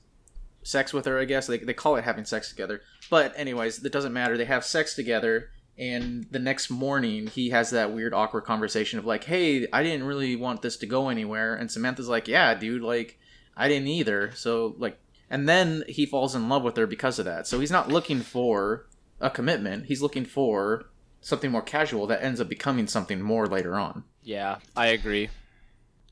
sex 0.64 0.94
with 0.94 1.06
her. 1.06 1.20
I 1.20 1.26
guess 1.26 1.48
they 1.48 1.58
they 1.58 1.74
call 1.74 1.96
it 1.96 2.04
having 2.04 2.26
sex 2.26 2.50
together, 2.50 2.82
but 3.10 3.34
anyways, 3.36 3.84
it 3.84 3.92
doesn't 3.92 4.14
matter. 4.14 4.38
They 4.38 4.46
have 4.46 4.66
sex 4.66 4.96
together, 4.96 5.50
and 5.78 6.26
the 6.32 6.40
next 6.40 6.70
morning 6.70 7.28
he 7.28 7.50
has 7.52 7.70
that 7.72 7.94
weird 7.94 8.14
awkward 8.14 8.42
conversation 8.42 9.00
of 9.00 9.06
like, 9.06 9.24
"Hey, 9.24 9.68
I 9.72 9.84
didn't 9.84 10.06
really 10.06 10.36
want 10.36 10.62
this 10.62 10.78
to 10.78 10.86
go 10.86 11.10
anywhere," 11.10 11.56
and 11.56 11.72
Samantha's 11.72 12.10
like, 12.10 12.28
"Yeah, 12.28 12.54
dude, 12.54 12.82
like 12.82 13.20
I 13.56 13.68
didn't 13.68 13.88
either." 13.88 14.32
So 14.36 14.76
like, 14.78 15.00
and 15.30 15.48
then 15.48 15.84
he 15.88 16.06
falls 16.06 16.36
in 16.36 16.50
love 16.50 16.64
with 16.64 16.78
her 16.78 16.88
because 16.88 17.20
of 17.20 17.26
that. 17.26 17.48
So 17.48 17.60
he's 17.60 17.72
not 17.72 17.90
looking 17.90 18.20
for 18.22 18.88
a 19.24 19.30
commitment. 19.30 19.86
He's 19.88 20.02
looking 20.02 20.26
for 20.26 20.86
something 21.22 21.50
more 21.52 21.62
casual 21.62 22.06
that 22.08 22.24
ends 22.24 22.40
up 22.42 22.50
becoming 22.50 22.86
something 22.88 23.22
more 23.22 23.48
later 23.48 23.76
on. 23.76 24.04
yeah, 24.24 24.58
I 24.76 24.88
agree. 24.88 25.30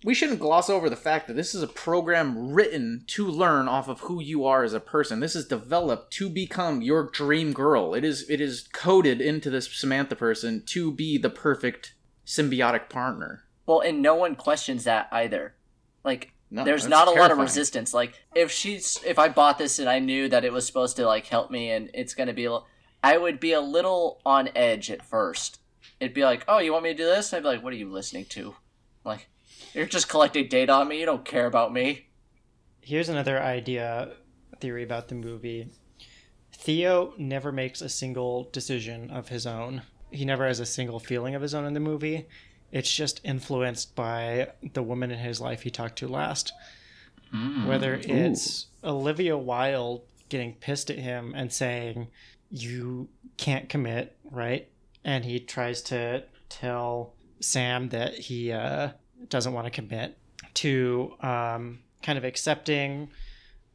We 0.04 0.16
shouldn't 0.16 0.40
gloss 0.40 0.68
over 0.68 0.90
the 0.90 0.96
fact 0.96 1.28
that 1.28 1.36
this 1.36 1.54
is 1.54 1.62
a 1.62 1.68
program 1.68 2.54
written 2.54 3.04
to 3.08 3.28
learn 3.28 3.68
off 3.68 3.88
of 3.88 4.00
who 4.00 4.20
you 4.20 4.46
are 4.46 4.64
as 4.64 4.74
a 4.74 4.80
person. 4.80 5.20
This 5.20 5.36
is 5.36 5.46
developed 5.46 6.12
to 6.14 6.28
become 6.28 6.82
your 6.82 7.04
dream 7.12 7.54
girl. 7.54 7.94
It 7.94 8.04
is 8.04 8.28
it 8.28 8.42
is 8.42 8.68
coded 8.74 9.22
into 9.22 9.52
this 9.52 9.68
Samantha 9.72 10.16
person 10.16 10.64
to 10.68 10.92
be 10.92 11.20
the 11.20 11.30
perfect 11.30 11.94
symbiotic 12.26 12.90
partner. 12.90 13.44
well, 13.68 13.82
and 13.82 14.02
no 14.02 14.16
one 14.16 14.36
questions 14.36 14.86
that 14.86 15.08
either. 15.12 15.54
Like, 16.04 16.32
No, 16.50 16.64
there's 16.64 16.88
not 16.88 17.08
a 17.08 17.12
lot 17.12 17.30
of 17.32 17.38
resistance. 17.38 17.94
Like, 17.94 18.14
if 18.34 18.50
she's, 18.52 19.00
if 19.06 19.20
I 19.20 19.30
bought 19.30 19.60
this 19.60 19.78
and 19.78 19.88
I 19.88 20.00
knew 20.00 20.28
that 20.30 20.44
it 20.44 20.52
was 20.52 20.66
supposed 20.66 20.96
to 20.98 21.06
like 21.06 21.28
help 21.28 21.52
me 21.52 21.70
and 21.70 21.92
it's 21.94 22.16
gonna 22.16 22.34
be, 22.34 22.46
a 22.46 22.54
li- 22.56 22.62
I 23.04 23.18
would 23.18 23.40
be 23.40 23.54
a 23.54 23.62
little 23.62 24.22
on 24.26 24.50
edge 24.56 24.92
at 24.92 25.04
first. 25.04 25.60
It'd 26.00 26.14
be 26.14 26.24
like, 26.24 26.44
oh, 26.48 26.60
you 26.60 26.72
want 26.72 26.84
me 26.84 26.92
to 26.92 26.98
do 26.98 27.06
this? 27.06 27.34
I'd 27.34 27.44
be 27.44 27.50
like, 27.50 27.64
what 27.64 27.74
are 27.74 27.78
you 27.78 27.90
listening 27.90 28.26
to? 28.26 28.56
Like, 29.04 29.28
you're 29.74 29.86
just 29.86 30.10
collecting 30.10 30.48
data 30.48 30.72
on 30.74 30.88
me. 30.88 31.00
You 31.00 31.06
don't 31.06 31.26
care 31.26 31.46
about 31.46 31.74
me. 31.74 32.08
Here's 32.82 33.10
another 33.10 33.42
idea 33.42 34.14
theory 34.60 34.84
about 34.84 35.08
the 35.08 35.16
movie. 35.16 35.70
Theo 36.54 37.14
never 37.18 37.52
makes 37.52 37.82
a 37.82 37.90
single 37.90 38.50
decision 38.52 39.10
of 39.10 39.30
his 39.30 39.48
own. 39.48 39.82
he 40.12 40.26
never 40.26 40.46
has 40.46 40.60
a 40.60 40.66
single 40.66 41.00
feeling 41.00 41.36
of 41.36 41.42
his 41.42 41.56
own 41.56 41.66
in 41.66 41.74
the 41.74 41.80
movie. 41.80 42.28
It's 42.72 42.94
just 42.94 43.22
influenced 43.24 43.96
by 43.96 44.50
the 44.74 44.84
woman 44.84 45.10
in 45.12 45.20
his 45.20 45.42
life 45.42 45.64
he 45.64 45.70
talked 45.70 45.98
to 46.00 46.08
last. 46.08 46.54
Mm. 47.34 47.66
Whether 47.66 47.96
it's 48.04 48.68
Olivia 48.84 49.38
Wilde 49.38 50.04
getting 50.30 50.54
pissed 50.56 50.90
at 50.90 51.00
him 51.00 51.34
and 51.36 51.52
saying, 51.52 52.08
You 52.52 53.08
can't 53.38 53.70
commit, 53.70 54.16
right? 54.30 54.68
And 55.04 55.26
he 55.26 55.40
tries 55.40 55.82
to 55.84 56.24
tell 56.50 57.16
Sam 57.40 57.90
that 57.90 58.14
he 58.14 58.52
uh, 58.52 58.90
doesn't 59.30 59.54
want 59.54 59.66
to 59.66 59.72
commit, 59.72 60.18
to 60.56 61.14
um, 61.22 61.80
kind 62.04 62.18
of 62.18 62.24
accepting 62.24 63.10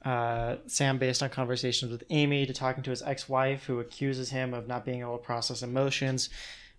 uh, 0.05 0.57
Sam 0.67 0.99
based 0.99 1.23
on 1.23 1.31
conversations 1.31 1.91
with 1.91 2.05
Amy, 2.11 2.47
to 2.47 2.53
talking 2.53 2.83
to 2.85 2.91
his 2.91 3.03
ex 3.03 3.29
wife 3.29 3.65
who 3.65 3.81
accuses 3.81 4.31
him 4.31 4.55
of 4.55 4.69
not 4.69 4.85
being 4.85 5.01
able 5.01 5.19
to 5.19 5.25
process 5.25 5.63
emotions, 5.63 6.29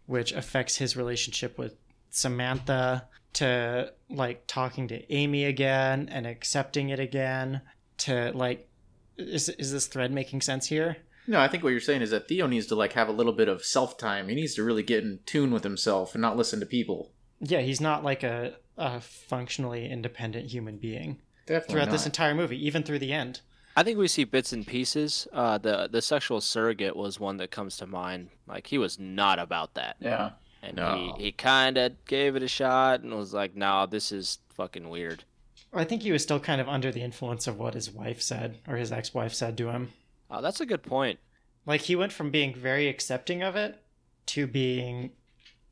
which 0.05 0.31
affects 0.31 0.77
his 0.77 0.95
relationship 0.95 1.57
with 1.57 1.75
Samantha, 2.09 3.07
to 3.33 3.91
like 4.09 4.43
talking 4.47 4.87
to 4.87 5.13
Amy 5.13 5.45
again 5.45 6.09
and 6.11 6.25
accepting 6.25 6.89
it 6.89 6.99
again, 6.99 7.61
to 7.97 8.31
like, 8.33 8.69
is, 9.17 9.49
is 9.49 9.71
this 9.71 9.87
thread 9.87 10.11
making 10.11 10.41
sense 10.41 10.67
here? 10.67 10.97
No, 11.27 11.39
I 11.41 11.47
think 11.49 11.63
what 11.63 11.69
you're 11.71 11.79
saying 11.81 12.01
is 12.01 12.11
that 12.11 12.27
Theo 12.27 12.47
needs 12.47 12.67
to 12.67 12.75
like 12.75 12.93
have 12.93 13.09
a 13.09 13.11
little 13.13 13.33
bit 13.33 13.47
of 13.49 13.63
self 13.65 13.97
time. 13.97 14.29
He 14.29 14.35
needs 14.35 14.55
to 14.55 14.63
really 14.63 14.83
get 14.83 15.03
in 15.03 15.19
tune 15.25 15.51
with 15.51 15.63
himself 15.63 16.15
and 16.15 16.21
not 16.21 16.37
listen 16.37 16.59
to 16.61 16.65
people. 16.65 17.11
Yeah, 17.39 17.59
he's 17.61 17.81
not 17.81 18.03
like 18.03 18.23
a, 18.23 18.55
a 18.77 19.01
functionally 19.01 19.89
independent 19.89 20.49
human 20.51 20.77
being 20.77 21.19
Definitely 21.45 21.73
throughout 21.73 21.85
not. 21.87 21.91
this 21.91 22.05
entire 22.05 22.33
movie, 22.33 22.65
even 22.65 22.83
through 22.83 22.99
the 22.99 23.13
end. 23.13 23.41
I 23.75 23.83
think 23.83 23.99
we 23.99 24.07
see 24.07 24.23
bits 24.23 24.53
and 24.53 24.65
pieces. 24.65 25.27
Uh, 25.33 25.57
the 25.59 25.87
the 25.91 26.01
sexual 26.01 26.41
surrogate 26.41 26.95
was 26.95 27.19
one 27.19 27.37
that 27.37 27.51
comes 27.51 27.77
to 27.77 27.85
mind. 27.85 28.29
Like 28.47 28.67
he 28.67 28.77
was 28.77 28.97
not 28.97 29.37
about 29.37 29.73
that, 29.75 29.97
Yeah. 29.99 30.31
and 30.63 30.77
No. 30.77 31.13
he 31.17 31.25
he 31.25 31.31
kind 31.31 31.77
of 31.77 32.03
gave 32.05 32.35
it 32.35 32.41
a 32.41 32.47
shot 32.47 33.01
and 33.01 33.13
was 33.13 33.33
like, 33.33 33.55
"No, 33.55 33.85
this 33.85 34.11
is 34.11 34.39
fucking 34.49 34.89
weird." 34.89 35.25
I 35.73 35.83
think 35.83 36.01
he 36.01 36.11
was 36.13 36.23
still 36.23 36.39
kind 36.39 36.59
of 36.61 36.67
under 36.69 36.91
the 36.91 37.01
influence 37.03 37.45
of 37.45 37.59
what 37.59 37.73
his 37.75 37.91
wife 37.91 38.21
said 38.21 38.57
or 38.67 38.77
his 38.77 38.91
ex 38.91 39.13
wife 39.13 39.33
said 39.33 39.57
to 39.59 39.69
him. 39.69 39.91
Oh, 40.29 40.41
that's 40.41 40.61
a 40.61 40.65
good 40.65 40.83
point. 40.83 41.19
Like 41.65 41.81
he 41.81 41.95
went 41.95 42.13
from 42.13 42.31
being 42.31 42.53
very 42.53 42.87
accepting 42.87 43.41
of 43.43 43.55
it 43.55 43.81
to 44.27 44.47
being 44.47 45.11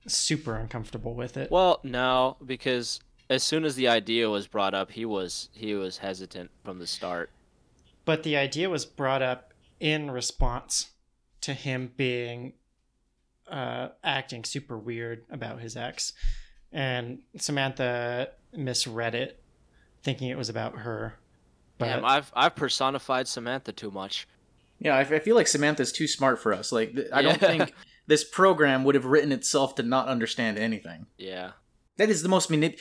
super 0.08 0.56
uncomfortable 0.56 1.14
with 1.14 1.38
it. 1.38 1.52
Well, 1.52 1.80
no, 1.84 2.38
because 2.46 3.00
as 3.30 3.44
soon 3.44 3.66
as 3.66 3.76
the 3.76 3.88
idea 3.88 4.30
was 4.30 4.48
brought 4.48 4.74
up, 4.74 4.92
he 4.92 5.06
was 5.06 5.50
he 5.54 5.74
was 5.74 5.98
hesitant 5.98 6.52
from 6.64 6.80
the 6.80 6.88
start. 6.88 7.30
But 8.04 8.24
the 8.24 8.38
idea 8.38 8.70
was 8.70 8.86
brought 8.86 9.22
up 9.22 9.54
in 9.80 10.12
response 10.12 10.92
to 11.42 11.54
him 11.54 11.92
being 11.98 12.54
uh, 13.50 13.90
acting 14.04 14.44
super 14.44 14.78
weird 14.78 15.24
about 15.30 15.60
his 15.60 15.76
ex. 15.76 16.14
And 16.72 17.20
Samantha 17.38 18.30
misread 18.54 19.16
it, 19.16 19.42
thinking 20.04 20.30
it 20.30 20.38
was 20.38 20.50
about 20.50 20.80
her. 20.80 21.16
But 21.78 21.86
Damn, 21.86 22.06
I've 22.06 22.32
I've 22.36 22.56
personified 22.56 23.28
Samantha 23.28 23.72
too 23.72 23.92
much. 23.92 24.28
Yeah, 24.80 24.96
I, 24.96 25.02
I 25.02 25.20
feel 25.20 25.36
like 25.36 25.48
Samantha's 25.48 25.92
too 25.92 26.08
smart 26.08 26.40
for 26.40 26.54
us. 26.54 26.72
Like, 26.72 26.94
th- 26.96 27.08
I 27.14 27.22
don't 27.22 27.42
Yeah. 27.42 27.48
think 27.48 27.74
this 28.08 28.24
program 28.24 28.84
would 28.84 28.96
have 28.96 29.06
written 29.06 29.32
itself 29.32 29.76
to 29.76 29.84
not 29.84 30.08
understand 30.08 30.58
anything. 30.58 31.08
Yeah. 31.18 31.52
That 31.98 32.10
is 32.10 32.24
the 32.24 32.30
most 32.30 32.50
manip. 32.50 32.78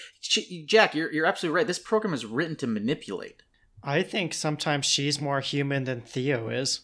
Jack, 0.66 0.94
you're 0.94 1.12
you're 1.12 1.26
absolutely 1.26 1.56
right. 1.56 1.66
This 1.66 1.78
program 1.78 2.12
is 2.14 2.26
written 2.26 2.56
to 2.56 2.66
manipulate. 2.66 3.42
I 3.82 4.02
think 4.02 4.34
sometimes 4.34 4.86
she's 4.86 5.20
more 5.20 5.40
human 5.40 5.84
than 5.84 6.00
Theo 6.00 6.48
is. 6.48 6.80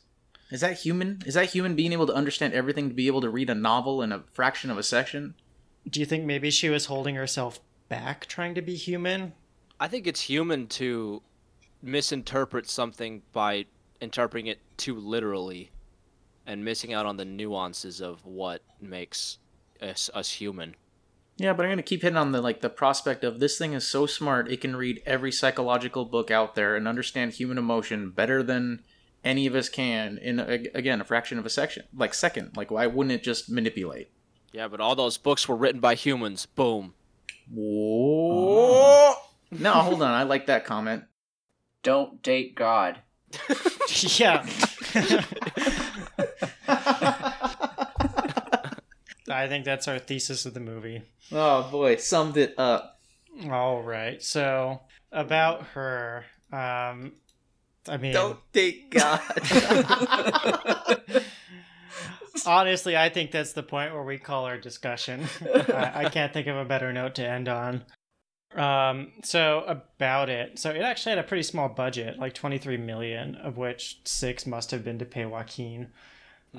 Is 0.53 0.61
that 0.61 0.81
human? 0.81 1.23
Is 1.27 1.35
that 1.35 1.51
human 1.51 1.75
being 1.75 1.93
able 1.93 2.07
to 2.07 2.13
understand 2.15 2.53
everything 2.55 2.89
to 2.89 2.95
be 2.95 3.07
able 3.09 3.21
to 3.23 3.31
read 3.31 3.51
a 3.51 3.55
novel 3.55 4.01
in 4.03 4.13
a 4.13 4.23
fraction 4.33 4.71
of 4.71 4.79
a 4.79 4.83
section? 4.83 5.35
Do 5.89 5.99
you 5.99 6.07
think 6.07 6.25
maybe 6.25 6.51
she 6.51 6.69
was 6.69 6.87
holding 6.87 7.15
herself 7.17 7.59
back 7.89 8.27
trying 8.27 8.55
to 8.55 8.63
be 8.63 8.77
human? 8.77 9.33
I 9.81 9.89
think 9.89 10.07
it's 10.07 10.21
human 10.23 10.67
to 10.69 11.23
misinterpret 11.83 12.69
something 12.69 13.23
by 13.33 13.67
interpreting 14.01 14.47
it 14.47 14.61
too 14.77 14.99
literally 14.99 15.71
and 16.47 16.65
missing 16.65 16.93
out 16.93 17.07
on 17.07 17.17
the 17.17 17.25
nuances 17.25 18.01
of 18.01 18.25
what 18.25 18.63
makes 18.81 19.39
us, 19.81 20.11
us 20.15 20.31
human. 20.33 20.75
Yeah, 21.37 21.53
but 21.55 21.65
I'm 21.65 21.73
gonna 21.73 21.83
keep 21.83 22.03
hitting 22.03 22.19
on 22.19 22.33
the 22.33 22.43
like 22.43 22.61
the 22.61 22.69
prospect 22.69 23.25
of 23.25 23.41
this 23.41 23.57
thing 23.57 23.73
is 23.73 23.87
so 23.87 24.05
smart 24.07 24.51
it 24.51 24.61
can 24.61 24.77
read 24.77 25.03
every 25.07 25.33
psychological 25.33 26.05
book 26.05 26.31
out 26.31 26.55
there 26.55 26.77
and 26.77 26.87
understand 26.87 27.33
human 27.33 27.57
emotion 27.57 28.11
better 28.11 28.43
than 28.43 28.83
any 29.25 29.47
of 29.47 29.55
us 29.55 29.69
can 29.69 30.19
in 30.19 30.39
a, 30.39 30.67
again 30.75 31.01
a 31.01 31.05
fraction 31.05 31.39
of 31.39 31.47
a 31.47 31.51
section 31.51 31.85
like 31.97 32.13
second. 32.13 32.57
Like 32.57 32.71
why 32.71 32.87
wouldn't 32.87 33.13
it 33.13 33.23
just 33.23 33.49
manipulate? 33.49 34.11
Yeah, 34.53 34.69
but 34.69 34.81
all 34.81 34.97
those 34.97 35.17
books 35.17 35.49
were 35.49 35.57
written 35.57 35.81
by 35.81 35.95
humans. 35.95 36.47
Boom. 36.47 36.95
Whoa! 37.51 39.15
No, 39.51 39.73
hold 39.73 40.03
on. 40.03 40.11
I 40.11 40.25
like 40.25 40.47
that 40.47 40.65
comment. 40.65 41.05
Don't 41.83 42.23
date 42.23 42.55
God. 42.55 42.99
Yeah. 44.19 44.47
I 49.29 49.47
think 49.49 49.65
that's 49.65 49.89
our 49.89 49.99
thesis 49.99 50.47
of 50.47 50.55
the 50.55 50.61
movie. 50.61 51.03
Oh 51.33 51.69
boy, 51.71 51.97
summed 51.97 52.37
it 52.37 52.55
up. 52.59 52.99
All 53.49 53.83
right. 53.83 54.23
So 54.23 54.81
about 55.13 55.63
her, 55.75 56.25
um, 56.53 57.13
I 57.89 57.97
mean, 57.97 58.13
Don't 58.13 58.39
date 58.53 58.91
God. 58.91 59.21
honestly, 62.47 62.97
I 62.97 63.09
think 63.09 63.31
that's 63.31 63.53
the 63.53 63.63
point 63.63 63.93
where 63.93 64.03
we 64.03 64.19
call 64.19 64.45
our 64.45 64.59
discussion. 64.59 65.27
I, 65.45 65.93
I 66.05 66.09
can't 66.09 66.33
think 66.33 66.47
of 66.47 66.57
a 66.57 66.65
better 66.65 66.93
note 66.93 67.15
to 67.17 67.27
end 67.27 67.49
on. 67.49 67.85
Um, 68.55 69.13
so 69.23 69.65
about 69.67 70.29
it. 70.29 70.59
So 70.59 70.71
it 70.71 70.83
actually 70.83 71.11
had 71.11 71.19
a 71.19 71.29
pretty 71.29 71.45
small 71.45 71.69
budget, 71.69 72.19
like 72.19 72.35
23 72.35 72.77
million, 72.79 73.37
of 73.37 73.57
which 73.57 74.01
six 74.05 74.47
must 74.47 74.71
have 74.73 74.85
been 74.85 74.99
to 74.99 75.05
pay 75.05 75.25
Joaquin. 75.25 75.89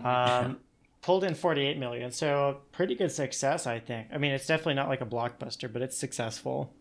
Um, 0.03 0.59
pulled 1.01 1.23
in 1.23 1.35
48 1.35 1.77
million. 1.77 2.11
So 2.11 2.61
pretty 2.71 2.95
good 2.95 3.11
success, 3.11 3.67
I 3.67 3.79
think. 3.79 4.07
I 4.13 4.17
mean, 4.17 4.31
it's 4.31 4.47
definitely 4.47 4.75
not 4.75 4.87
like 4.87 5.01
a 5.01 5.05
blockbuster, 5.05 5.71
but 5.71 5.81
it's 5.81 5.97
successful. 5.97 6.73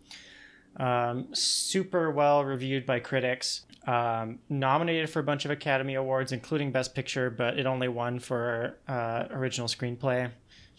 Um, 0.77 1.35
super 1.35 2.11
well 2.11 2.45
reviewed 2.45 2.87
by 2.87 3.01
critics. 3.01 3.63
Um, 3.87 4.41
nominated 4.49 5.09
for 5.11 5.21
a 5.21 5.23
bunch 5.23 5.45
of 5.45 5.51
Academy 5.51 5.95
Awards, 5.95 6.33
including 6.33 6.71
Best 6.71 6.95
Picture, 6.95 7.31
but 7.31 7.59
it 7.59 7.67
only 7.67 7.89
won 7.89 8.19
for 8.19 8.77
uh, 8.87 9.25
original 9.31 9.67
screenplay, 9.67 10.31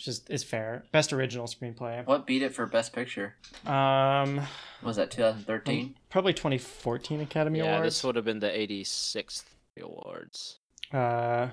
which 0.01 0.07
is, 0.07 0.23
is 0.29 0.43
fair. 0.43 0.83
Best 0.91 1.13
original 1.13 1.45
screenplay. 1.45 2.03
What 2.07 2.25
beat 2.25 2.41
it 2.41 2.55
for 2.55 2.65
Best 2.65 2.91
Picture? 2.91 3.35
Um, 3.67 4.41
Was 4.81 4.95
that 4.95 5.11
2013? 5.11 5.93
probably 6.09 6.33
2014 6.33 7.21
Academy 7.21 7.59
yeah, 7.59 7.65
Awards. 7.65 7.77
Yeah, 7.77 7.83
this 7.83 8.03
would 8.03 8.15
have 8.15 8.25
been 8.25 8.39
the 8.39 8.49
86th 8.49 9.43
awards. 9.79 10.57
Uh, 10.91 11.49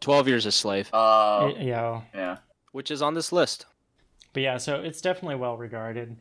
12 0.00 0.26
Years 0.26 0.46
a 0.46 0.50
Slave, 0.52 0.90
Oh, 0.92 1.52
y- 1.56 1.62
yeah. 1.62 2.00
yeah. 2.12 2.36
which 2.72 2.90
is 2.90 3.02
on 3.02 3.14
this 3.14 3.30
list. 3.30 3.66
But 4.32 4.42
yeah, 4.42 4.56
so 4.56 4.80
it's 4.80 5.00
definitely 5.00 5.36
well 5.36 5.56
regarded. 5.56 6.16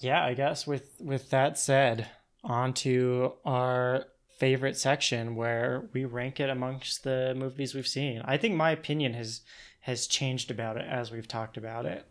Yeah, 0.00 0.22
I 0.22 0.34
guess 0.34 0.66
with 0.66 0.90
with 1.00 1.30
that 1.30 1.58
said, 1.58 2.08
on 2.42 2.74
to 2.74 3.32
our 3.46 4.04
favorite 4.38 4.76
section 4.76 5.36
where 5.36 5.88
we 5.94 6.04
rank 6.04 6.38
it 6.40 6.50
amongst 6.50 7.04
the 7.04 7.32
movies 7.34 7.74
we've 7.74 7.86
seen. 7.86 8.20
I 8.26 8.36
think 8.36 8.56
my 8.56 8.72
opinion 8.72 9.14
has 9.14 9.40
has 9.84 10.06
changed 10.06 10.50
about 10.50 10.76
it 10.76 10.86
as 10.88 11.10
we've 11.10 11.28
talked 11.28 11.56
about 11.56 11.86
it. 11.86 12.04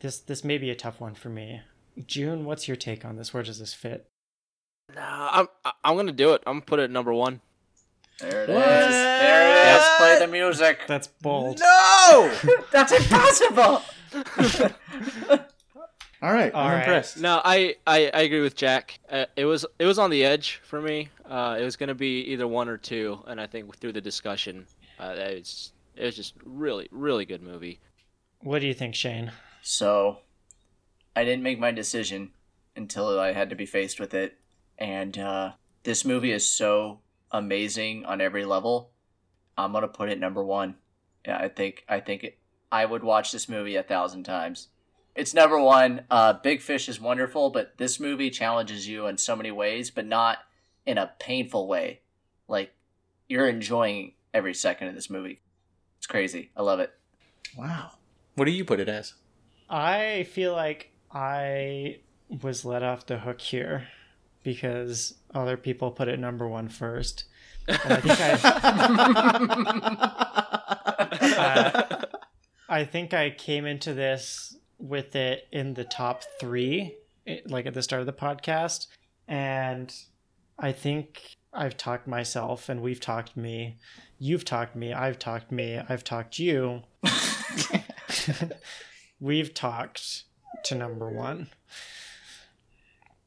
This 0.00 0.18
this 0.18 0.44
may 0.44 0.58
be 0.58 0.70
a 0.70 0.74
tough 0.74 1.00
one 1.00 1.14
for 1.14 1.28
me. 1.28 1.62
June, 2.06 2.44
what's 2.44 2.68
your 2.68 2.76
take 2.76 3.04
on 3.04 3.16
this? 3.16 3.32
Where 3.34 3.42
does 3.42 3.58
this 3.58 3.74
fit? 3.74 4.06
Nah, 4.94 5.28
I'm 5.32 5.48
I- 5.64 5.72
I'm 5.84 5.96
gonna 5.96 6.12
do 6.12 6.32
it. 6.34 6.42
I'm 6.46 6.54
gonna 6.54 6.64
put 6.66 6.80
it 6.80 6.84
at 6.84 6.90
number 6.90 7.12
one. 7.12 7.40
There 8.20 8.44
it 8.44 8.50
is. 8.50 8.54
What? 8.56 8.64
There 8.66 9.74
it 9.74 9.76
is. 9.80 9.86
Play 9.98 10.18
the 10.26 10.32
music. 10.32 10.80
That's 10.88 11.06
bold. 11.06 11.60
no. 11.60 12.34
That's 12.72 12.92
impossible. 12.92 13.82
All 16.20 16.32
right, 16.32 16.52
All 16.52 16.64
I'm 16.66 16.72
right. 16.72 16.78
impressed. 16.80 17.18
No, 17.20 17.40
I, 17.44 17.76
I, 17.86 18.10
I 18.12 18.20
agree 18.22 18.40
with 18.40 18.56
Jack. 18.56 18.98
Uh, 19.08 19.26
it 19.36 19.44
was 19.44 19.64
it 19.78 19.84
was 19.84 20.00
on 20.00 20.10
the 20.10 20.24
edge 20.24 20.60
for 20.64 20.80
me. 20.82 21.10
Uh, 21.24 21.56
it 21.60 21.62
was 21.62 21.76
gonna 21.76 21.94
be 21.94 22.22
either 22.22 22.48
one 22.48 22.68
or 22.68 22.76
two, 22.76 23.20
and 23.28 23.40
I 23.40 23.46
think 23.46 23.76
through 23.76 23.92
the 23.92 24.00
discussion, 24.00 24.66
uh, 24.98 25.14
it 25.16 25.38
was 25.38 25.72
it 25.98 26.04
was 26.04 26.16
just 26.16 26.34
really 26.44 26.88
really 26.90 27.24
good 27.24 27.42
movie. 27.42 27.80
What 28.40 28.60
do 28.60 28.66
you 28.66 28.74
think, 28.74 28.94
Shane? 28.94 29.32
So, 29.62 30.18
I 31.16 31.24
didn't 31.24 31.42
make 31.42 31.58
my 31.58 31.72
decision 31.72 32.30
until 32.76 33.18
I 33.18 33.32
had 33.32 33.50
to 33.50 33.56
be 33.56 33.66
faced 33.66 33.98
with 33.98 34.14
it, 34.14 34.38
and 34.78 35.18
uh, 35.18 35.52
this 35.82 36.04
movie 36.04 36.30
is 36.30 36.50
so 36.50 37.00
amazing 37.32 38.04
on 38.04 38.20
every 38.20 38.44
level. 38.44 38.90
I'm 39.56 39.72
gonna 39.72 39.88
put 39.88 40.08
it 40.08 40.20
number 40.20 40.44
one. 40.44 40.76
Yeah, 41.26 41.38
I 41.38 41.48
think 41.48 41.84
I 41.88 42.00
think 42.00 42.24
it, 42.24 42.38
I 42.70 42.84
would 42.84 43.02
watch 43.02 43.32
this 43.32 43.48
movie 43.48 43.76
a 43.76 43.82
thousand 43.82 44.22
times. 44.22 44.68
It's 45.16 45.34
number 45.34 45.60
one. 45.60 46.02
Uh, 46.08 46.34
Big 46.34 46.60
Fish 46.62 46.88
is 46.88 47.00
wonderful, 47.00 47.50
but 47.50 47.76
this 47.76 47.98
movie 47.98 48.30
challenges 48.30 48.86
you 48.86 49.08
in 49.08 49.18
so 49.18 49.34
many 49.34 49.50
ways, 49.50 49.90
but 49.90 50.06
not 50.06 50.38
in 50.86 50.96
a 50.96 51.12
painful 51.18 51.66
way. 51.66 52.02
Like 52.46 52.72
you're 53.28 53.48
enjoying 53.48 54.12
every 54.32 54.54
second 54.54 54.88
of 54.88 54.94
this 54.94 55.10
movie. 55.10 55.40
It's 55.98 56.06
crazy. 56.06 56.50
I 56.56 56.62
love 56.62 56.80
it. 56.80 56.92
Wow. 57.56 57.92
What 58.34 58.46
do 58.46 58.50
you 58.52 58.64
put 58.64 58.80
it 58.80 58.88
as? 58.88 59.14
I 59.68 60.26
feel 60.32 60.52
like 60.52 60.92
I 61.12 61.98
was 62.42 62.64
let 62.64 62.82
off 62.82 63.06
the 63.06 63.18
hook 63.18 63.40
here 63.40 63.88
because 64.42 65.14
other 65.34 65.56
people 65.56 65.90
put 65.90 66.08
it 66.08 66.18
number 66.18 66.48
one 66.48 66.68
first. 66.68 67.24
And 67.66 67.92
I 67.92 68.00
think 68.00 68.20
I, 68.20 68.32
uh, 72.00 72.06
I 72.68 72.84
think 72.84 73.12
I 73.12 73.30
came 73.30 73.66
into 73.66 73.92
this 73.92 74.56
with 74.78 75.16
it 75.16 75.48
in 75.52 75.74
the 75.74 75.84
top 75.84 76.22
three, 76.40 76.96
like 77.46 77.66
at 77.66 77.74
the 77.74 77.82
start 77.82 78.00
of 78.00 78.06
the 78.06 78.12
podcast, 78.12 78.86
and 79.26 79.94
I 80.58 80.72
think 80.72 81.36
I've 81.52 81.76
talked 81.76 82.06
myself, 82.06 82.68
and 82.68 82.80
we've 82.80 83.00
talked 83.00 83.36
me, 83.36 83.78
you've 84.18 84.44
talked 84.44 84.74
me, 84.76 84.92
I've 84.92 85.18
talked 85.18 85.50
me, 85.52 85.80
I've 85.88 86.04
talked 86.04 86.38
you. 86.38 86.82
we've 89.20 89.54
talked 89.54 90.24
to 90.64 90.74
number 90.74 91.08
one. 91.08 91.48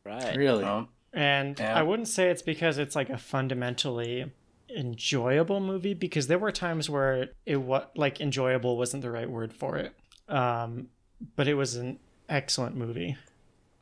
Right. 0.04 0.36
Really? 0.36 0.64
Um, 0.64 0.90
And 1.14 1.60
Yeah. 1.60 1.78
I 1.78 1.84
wouldn't 1.84 2.08
say 2.08 2.30
it's 2.30 2.42
because 2.42 2.78
it's 2.78 2.96
like 2.96 3.10
a 3.10 3.18
fundamentally 3.18 4.32
enjoyable 4.76 5.60
movie 5.60 5.94
because 5.94 6.28
there 6.28 6.40
were 6.40 6.52
times 6.52 6.90
where 6.90 7.30
it 7.46 7.58
was 7.58 7.84
like 7.96 8.22
enjoyable 8.22 8.78
wasn't 8.78 9.04
the 9.04 9.12
right 9.12 9.30
word 9.30 9.54
for 9.54 9.78
it. 9.78 9.94
Um, 10.30 10.88
but 11.36 11.48
it 11.48 11.56
was 11.56 11.76
an 11.76 12.00
excellent 12.30 12.76
movie. 12.76 13.18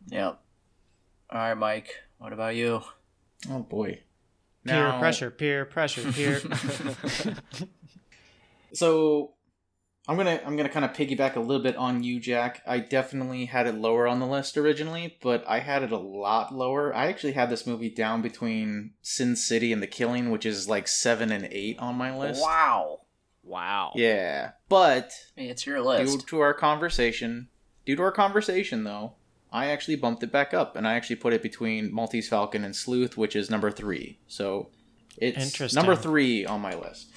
yep. 0.08 0.40
All 1.32 1.38
right, 1.40 1.54
Mike. 1.54 1.96
What 2.18 2.34
about 2.34 2.56
you? 2.56 2.82
Oh 3.50 3.60
boy. 3.60 4.00
Peer 4.66 4.94
pressure, 5.00 5.32
peer 5.32 5.66
pressure, 5.66 6.12
peer. 6.12 6.42
So 8.74 9.34
I'm 10.08 10.18
gonna 10.18 10.40
I'm 10.46 10.56
gonna 10.56 10.70
kind 10.70 10.86
of 10.86 10.94
piggyback 10.94 11.36
a 11.36 11.40
little 11.40 11.62
bit 11.64 11.76
on 11.76 12.04
you, 12.04 12.20
Jack. 12.20 12.62
I 12.68 12.80
definitely 12.80 13.46
had 13.46 13.68
it 13.68 13.76
lower 13.76 14.08
on 14.08 14.20
the 14.20 14.28
list 14.28 14.58
originally, 14.58 15.18
but 15.22 15.44
I 15.48 15.60
had 15.60 15.84
it 15.84 15.92
a 15.92 15.98
lot 15.98 16.54
lower. 16.54 16.96
I 16.96 17.08
actually 17.08 17.34
had 17.34 17.50
this 17.50 17.66
movie 17.66 17.90
down 17.90 18.22
between 18.22 18.92
Sin 19.02 19.36
City 19.36 19.74
and 19.74 19.82
The 19.82 19.88
Killing, 19.88 20.30
which 20.30 20.46
is 20.46 20.68
like 20.70 20.88
seven 20.88 21.32
and 21.32 21.48
eight 21.52 21.80
on 21.80 21.96
my 21.96 22.16
list. 22.16 22.42
Wow. 22.42 23.02
Wow. 23.44 23.94
Yeah, 23.96 24.52
but 24.68 25.12
Hey, 25.36 25.48
it's 25.50 25.66
your 25.66 25.82
list. 25.82 26.20
due 26.20 26.26
to 26.28 26.40
our 26.42 26.54
conversation, 26.54 27.48
due 27.86 27.96
to 27.96 28.04
our 28.04 28.12
conversation 28.12 28.84
though, 28.84 29.14
I 29.52 29.68
actually 29.68 29.96
bumped 29.96 30.24
it 30.24 30.32
back 30.32 30.54
up 30.54 30.76
and 30.76 30.88
I 30.88 30.94
actually 30.94 31.16
put 31.18 31.34
it 31.34 31.42
between 31.42 31.94
Maltese 31.94 32.30
Falcon 32.30 32.64
and 32.64 32.76
Sleuth, 32.76 33.18
which 33.18 33.36
is 33.36 33.50
number 33.50 33.72
three. 33.72 34.20
So 34.28 34.70
it's 35.18 35.38
Interesting. 35.44 35.76
number 35.76 35.96
three 35.96 36.46
on 36.46 36.62
my 36.62 36.76
list. 36.76 37.08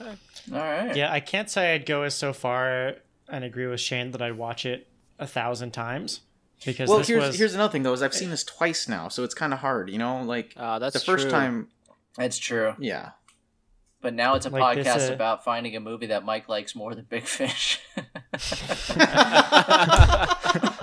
Okay. 0.00 0.12
All 0.52 0.58
right. 0.58 0.94
yeah, 0.94 1.12
I 1.12 1.20
can't 1.20 1.50
say 1.50 1.74
I'd 1.74 1.86
go 1.86 2.02
as 2.02 2.14
so 2.14 2.32
far 2.32 2.94
and 3.28 3.44
agree 3.44 3.66
with 3.66 3.80
Shane 3.80 4.12
that 4.12 4.22
I'd 4.22 4.38
watch 4.38 4.64
it 4.64 4.86
a 5.18 5.26
thousand 5.26 5.72
times 5.72 6.20
because 6.64 6.88
Well, 6.88 6.98
this 6.98 7.08
here's 7.08 7.26
was 7.26 7.38
here's 7.38 7.54
another 7.54 7.72
thing 7.72 7.82
though 7.82 7.92
is 7.94 8.02
I've 8.02 8.14
seen 8.14 8.30
this 8.30 8.44
twice 8.44 8.88
now, 8.88 9.08
so 9.08 9.24
it's 9.24 9.34
kind 9.34 9.52
of 9.52 9.58
hard, 9.58 9.90
you 9.90 9.98
know. 9.98 10.22
Like 10.22 10.54
Uh, 10.56 10.78
that's 10.78 10.92
the 10.94 11.00
first 11.00 11.22
true. 11.22 11.30
time, 11.32 11.68
It's 12.18 12.38
true. 12.38 12.74
yeah. 12.78 13.10
But 14.02 14.14
now 14.14 14.34
it's 14.36 14.46
a 14.46 14.50
Like 14.50 14.76
this, 14.76 14.86
podcast 14.86 15.10
uh, 15.10 15.14
about 15.14 15.42
finding 15.42 15.74
a 15.74 15.80
movie 15.80 16.06
that 16.06 16.24
Mike 16.24 16.48
likes 16.48 16.76
more 16.76 16.94
than 16.94 17.06
Big 17.08 17.24
Fish. 17.24 17.80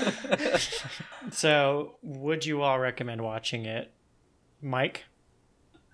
so. 1.32 1.96
Would 2.02 2.46
you 2.46 2.62
all 2.62 2.78
recommend 2.78 3.22
watching 3.22 3.66
it, 3.66 3.92
Mike? 4.62 5.04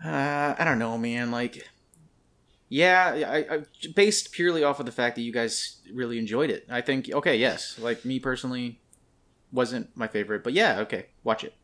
Uh, 0.05 0.55
I 0.59 0.65
don't 0.65 0.79
know, 0.79 0.99
man. 0.99 1.31
Like, 1.31 1.67
yeah, 2.69 3.25
I, 3.27 3.55
I 3.57 3.63
based 3.95 4.33
purely 4.33 4.63
off 4.65 4.81
of 4.81 4.87
the 4.87 4.93
fact 4.93 5.17
that 5.17 5.23
you 5.23 5.33
guys 5.33 5.81
really 5.93 6.19
enjoyed 6.19 6.51
it. 6.51 6.67
I 6.71 6.81
think 6.81 7.11
okay, 7.13 7.37
yes. 7.37 7.79
Like 7.79 8.05
me 8.05 8.19
personally, 8.19 8.81
wasn't 9.53 9.97
my 9.97 10.09
favorite, 10.09 10.43
but 10.45 10.53
yeah, 10.53 10.81
okay, 10.81 11.07
watch 11.23 11.45
it. 11.45 11.55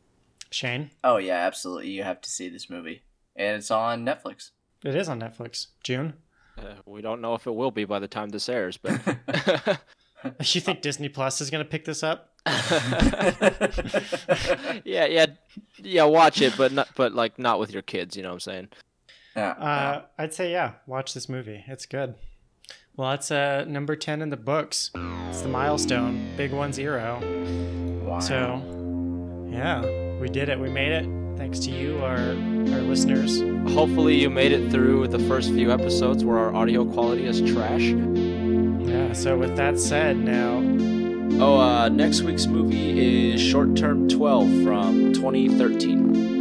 Shane, 0.50 0.90
oh 1.04 1.18
yeah, 1.18 1.36
absolutely. 1.46 1.90
You 1.90 2.02
have 2.02 2.20
to 2.22 2.30
see 2.30 2.48
this 2.48 2.68
movie, 2.70 3.02
and 3.36 3.56
it's 3.56 3.70
on 3.70 4.04
Netflix. 4.04 4.50
it 4.84 4.94
is 4.94 5.08
on 5.08 5.20
Netflix. 5.20 5.66
June, 5.84 6.14
Uh, 6.58 6.74
we 6.86 7.02
don't 7.02 7.20
know 7.20 7.34
if 7.34 7.46
it 7.46 7.54
will 7.54 7.70
be 7.70 7.84
by 7.84 7.98
the 7.98 8.08
time 8.08 8.30
this 8.30 8.48
airs, 8.48 8.76
but 8.76 9.00
you 10.40 10.60
think 10.60 10.82
Disney 10.82 11.08
Plus 11.08 11.40
is 11.40 11.50
gonna 11.50 11.64
pick 11.64 11.84
this 11.84 12.02
up? 12.02 12.30
yeah, 14.84 15.04
yeah, 15.06 15.26
yeah. 15.78 16.04
Watch 16.04 16.40
it, 16.40 16.54
but 16.56 16.72
not, 16.72 16.88
but 16.96 17.14
like 17.14 17.38
not 17.38 17.58
with 17.60 17.72
your 17.72 17.82
kids. 17.82 18.16
You 18.16 18.22
know 18.22 18.30
what 18.30 18.34
I'm 18.34 18.40
saying? 18.40 18.68
Yeah. 19.36 19.50
Uh, 19.50 20.02
I'd 20.18 20.34
say 20.34 20.50
yeah, 20.52 20.72
watch 20.86 21.14
this 21.14 21.28
movie. 21.28 21.64
It's 21.66 21.86
good. 21.86 22.14
Well, 22.96 23.10
that's 23.10 23.30
uh, 23.30 23.64
number 23.68 23.94
ten 23.96 24.22
in 24.22 24.30
the 24.30 24.36
books. 24.36 24.90
It's 25.28 25.42
the 25.42 25.48
milestone, 25.48 26.34
big 26.36 26.52
one 26.52 26.72
zero. 26.72 27.20
wow. 28.04 28.20
So, 28.20 28.62
yeah, 29.50 29.82
we 30.18 30.28
did 30.28 30.48
it. 30.48 30.58
We 30.58 30.70
made 30.70 30.92
it. 30.92 31.06
Thanks 31.36 31.58
to 31.60 31.70
you, 31.70 31.98
our 31.98 32.18
our 32.18 32.82
listeners. 32.82 33.40
Hopefully, 33.72 34.20
you 34.20 34.30
made 34.30 34.52
it 34.52 34.70
through 34.70 35.08
the 35.08 35.18
first 35.20 35.50
few 35.50 35.72
episodes 35.72 36.24
where 36.24 36.38
our 36.38 36.54
audio 36.54 36.84
quality 36.84 37.26
is 37.26 37.40
trash. 37.40 37.92
So 39.12 39.36
with 39.36 39.56
that 39.56 39.78
said, 39.78 40.16
now 40.16 40.60
Oh, 41.42 41.58
uh, 41.58 41.88
next 41.88 42.20
week's 42.20 42.46
movie 42.46 43.32
is 43.32 43.40
Short 43.40 43.74
Term 43.74 44.08
12 44.08 44.62
from 44.62 45.12
2013. 45.14 46.39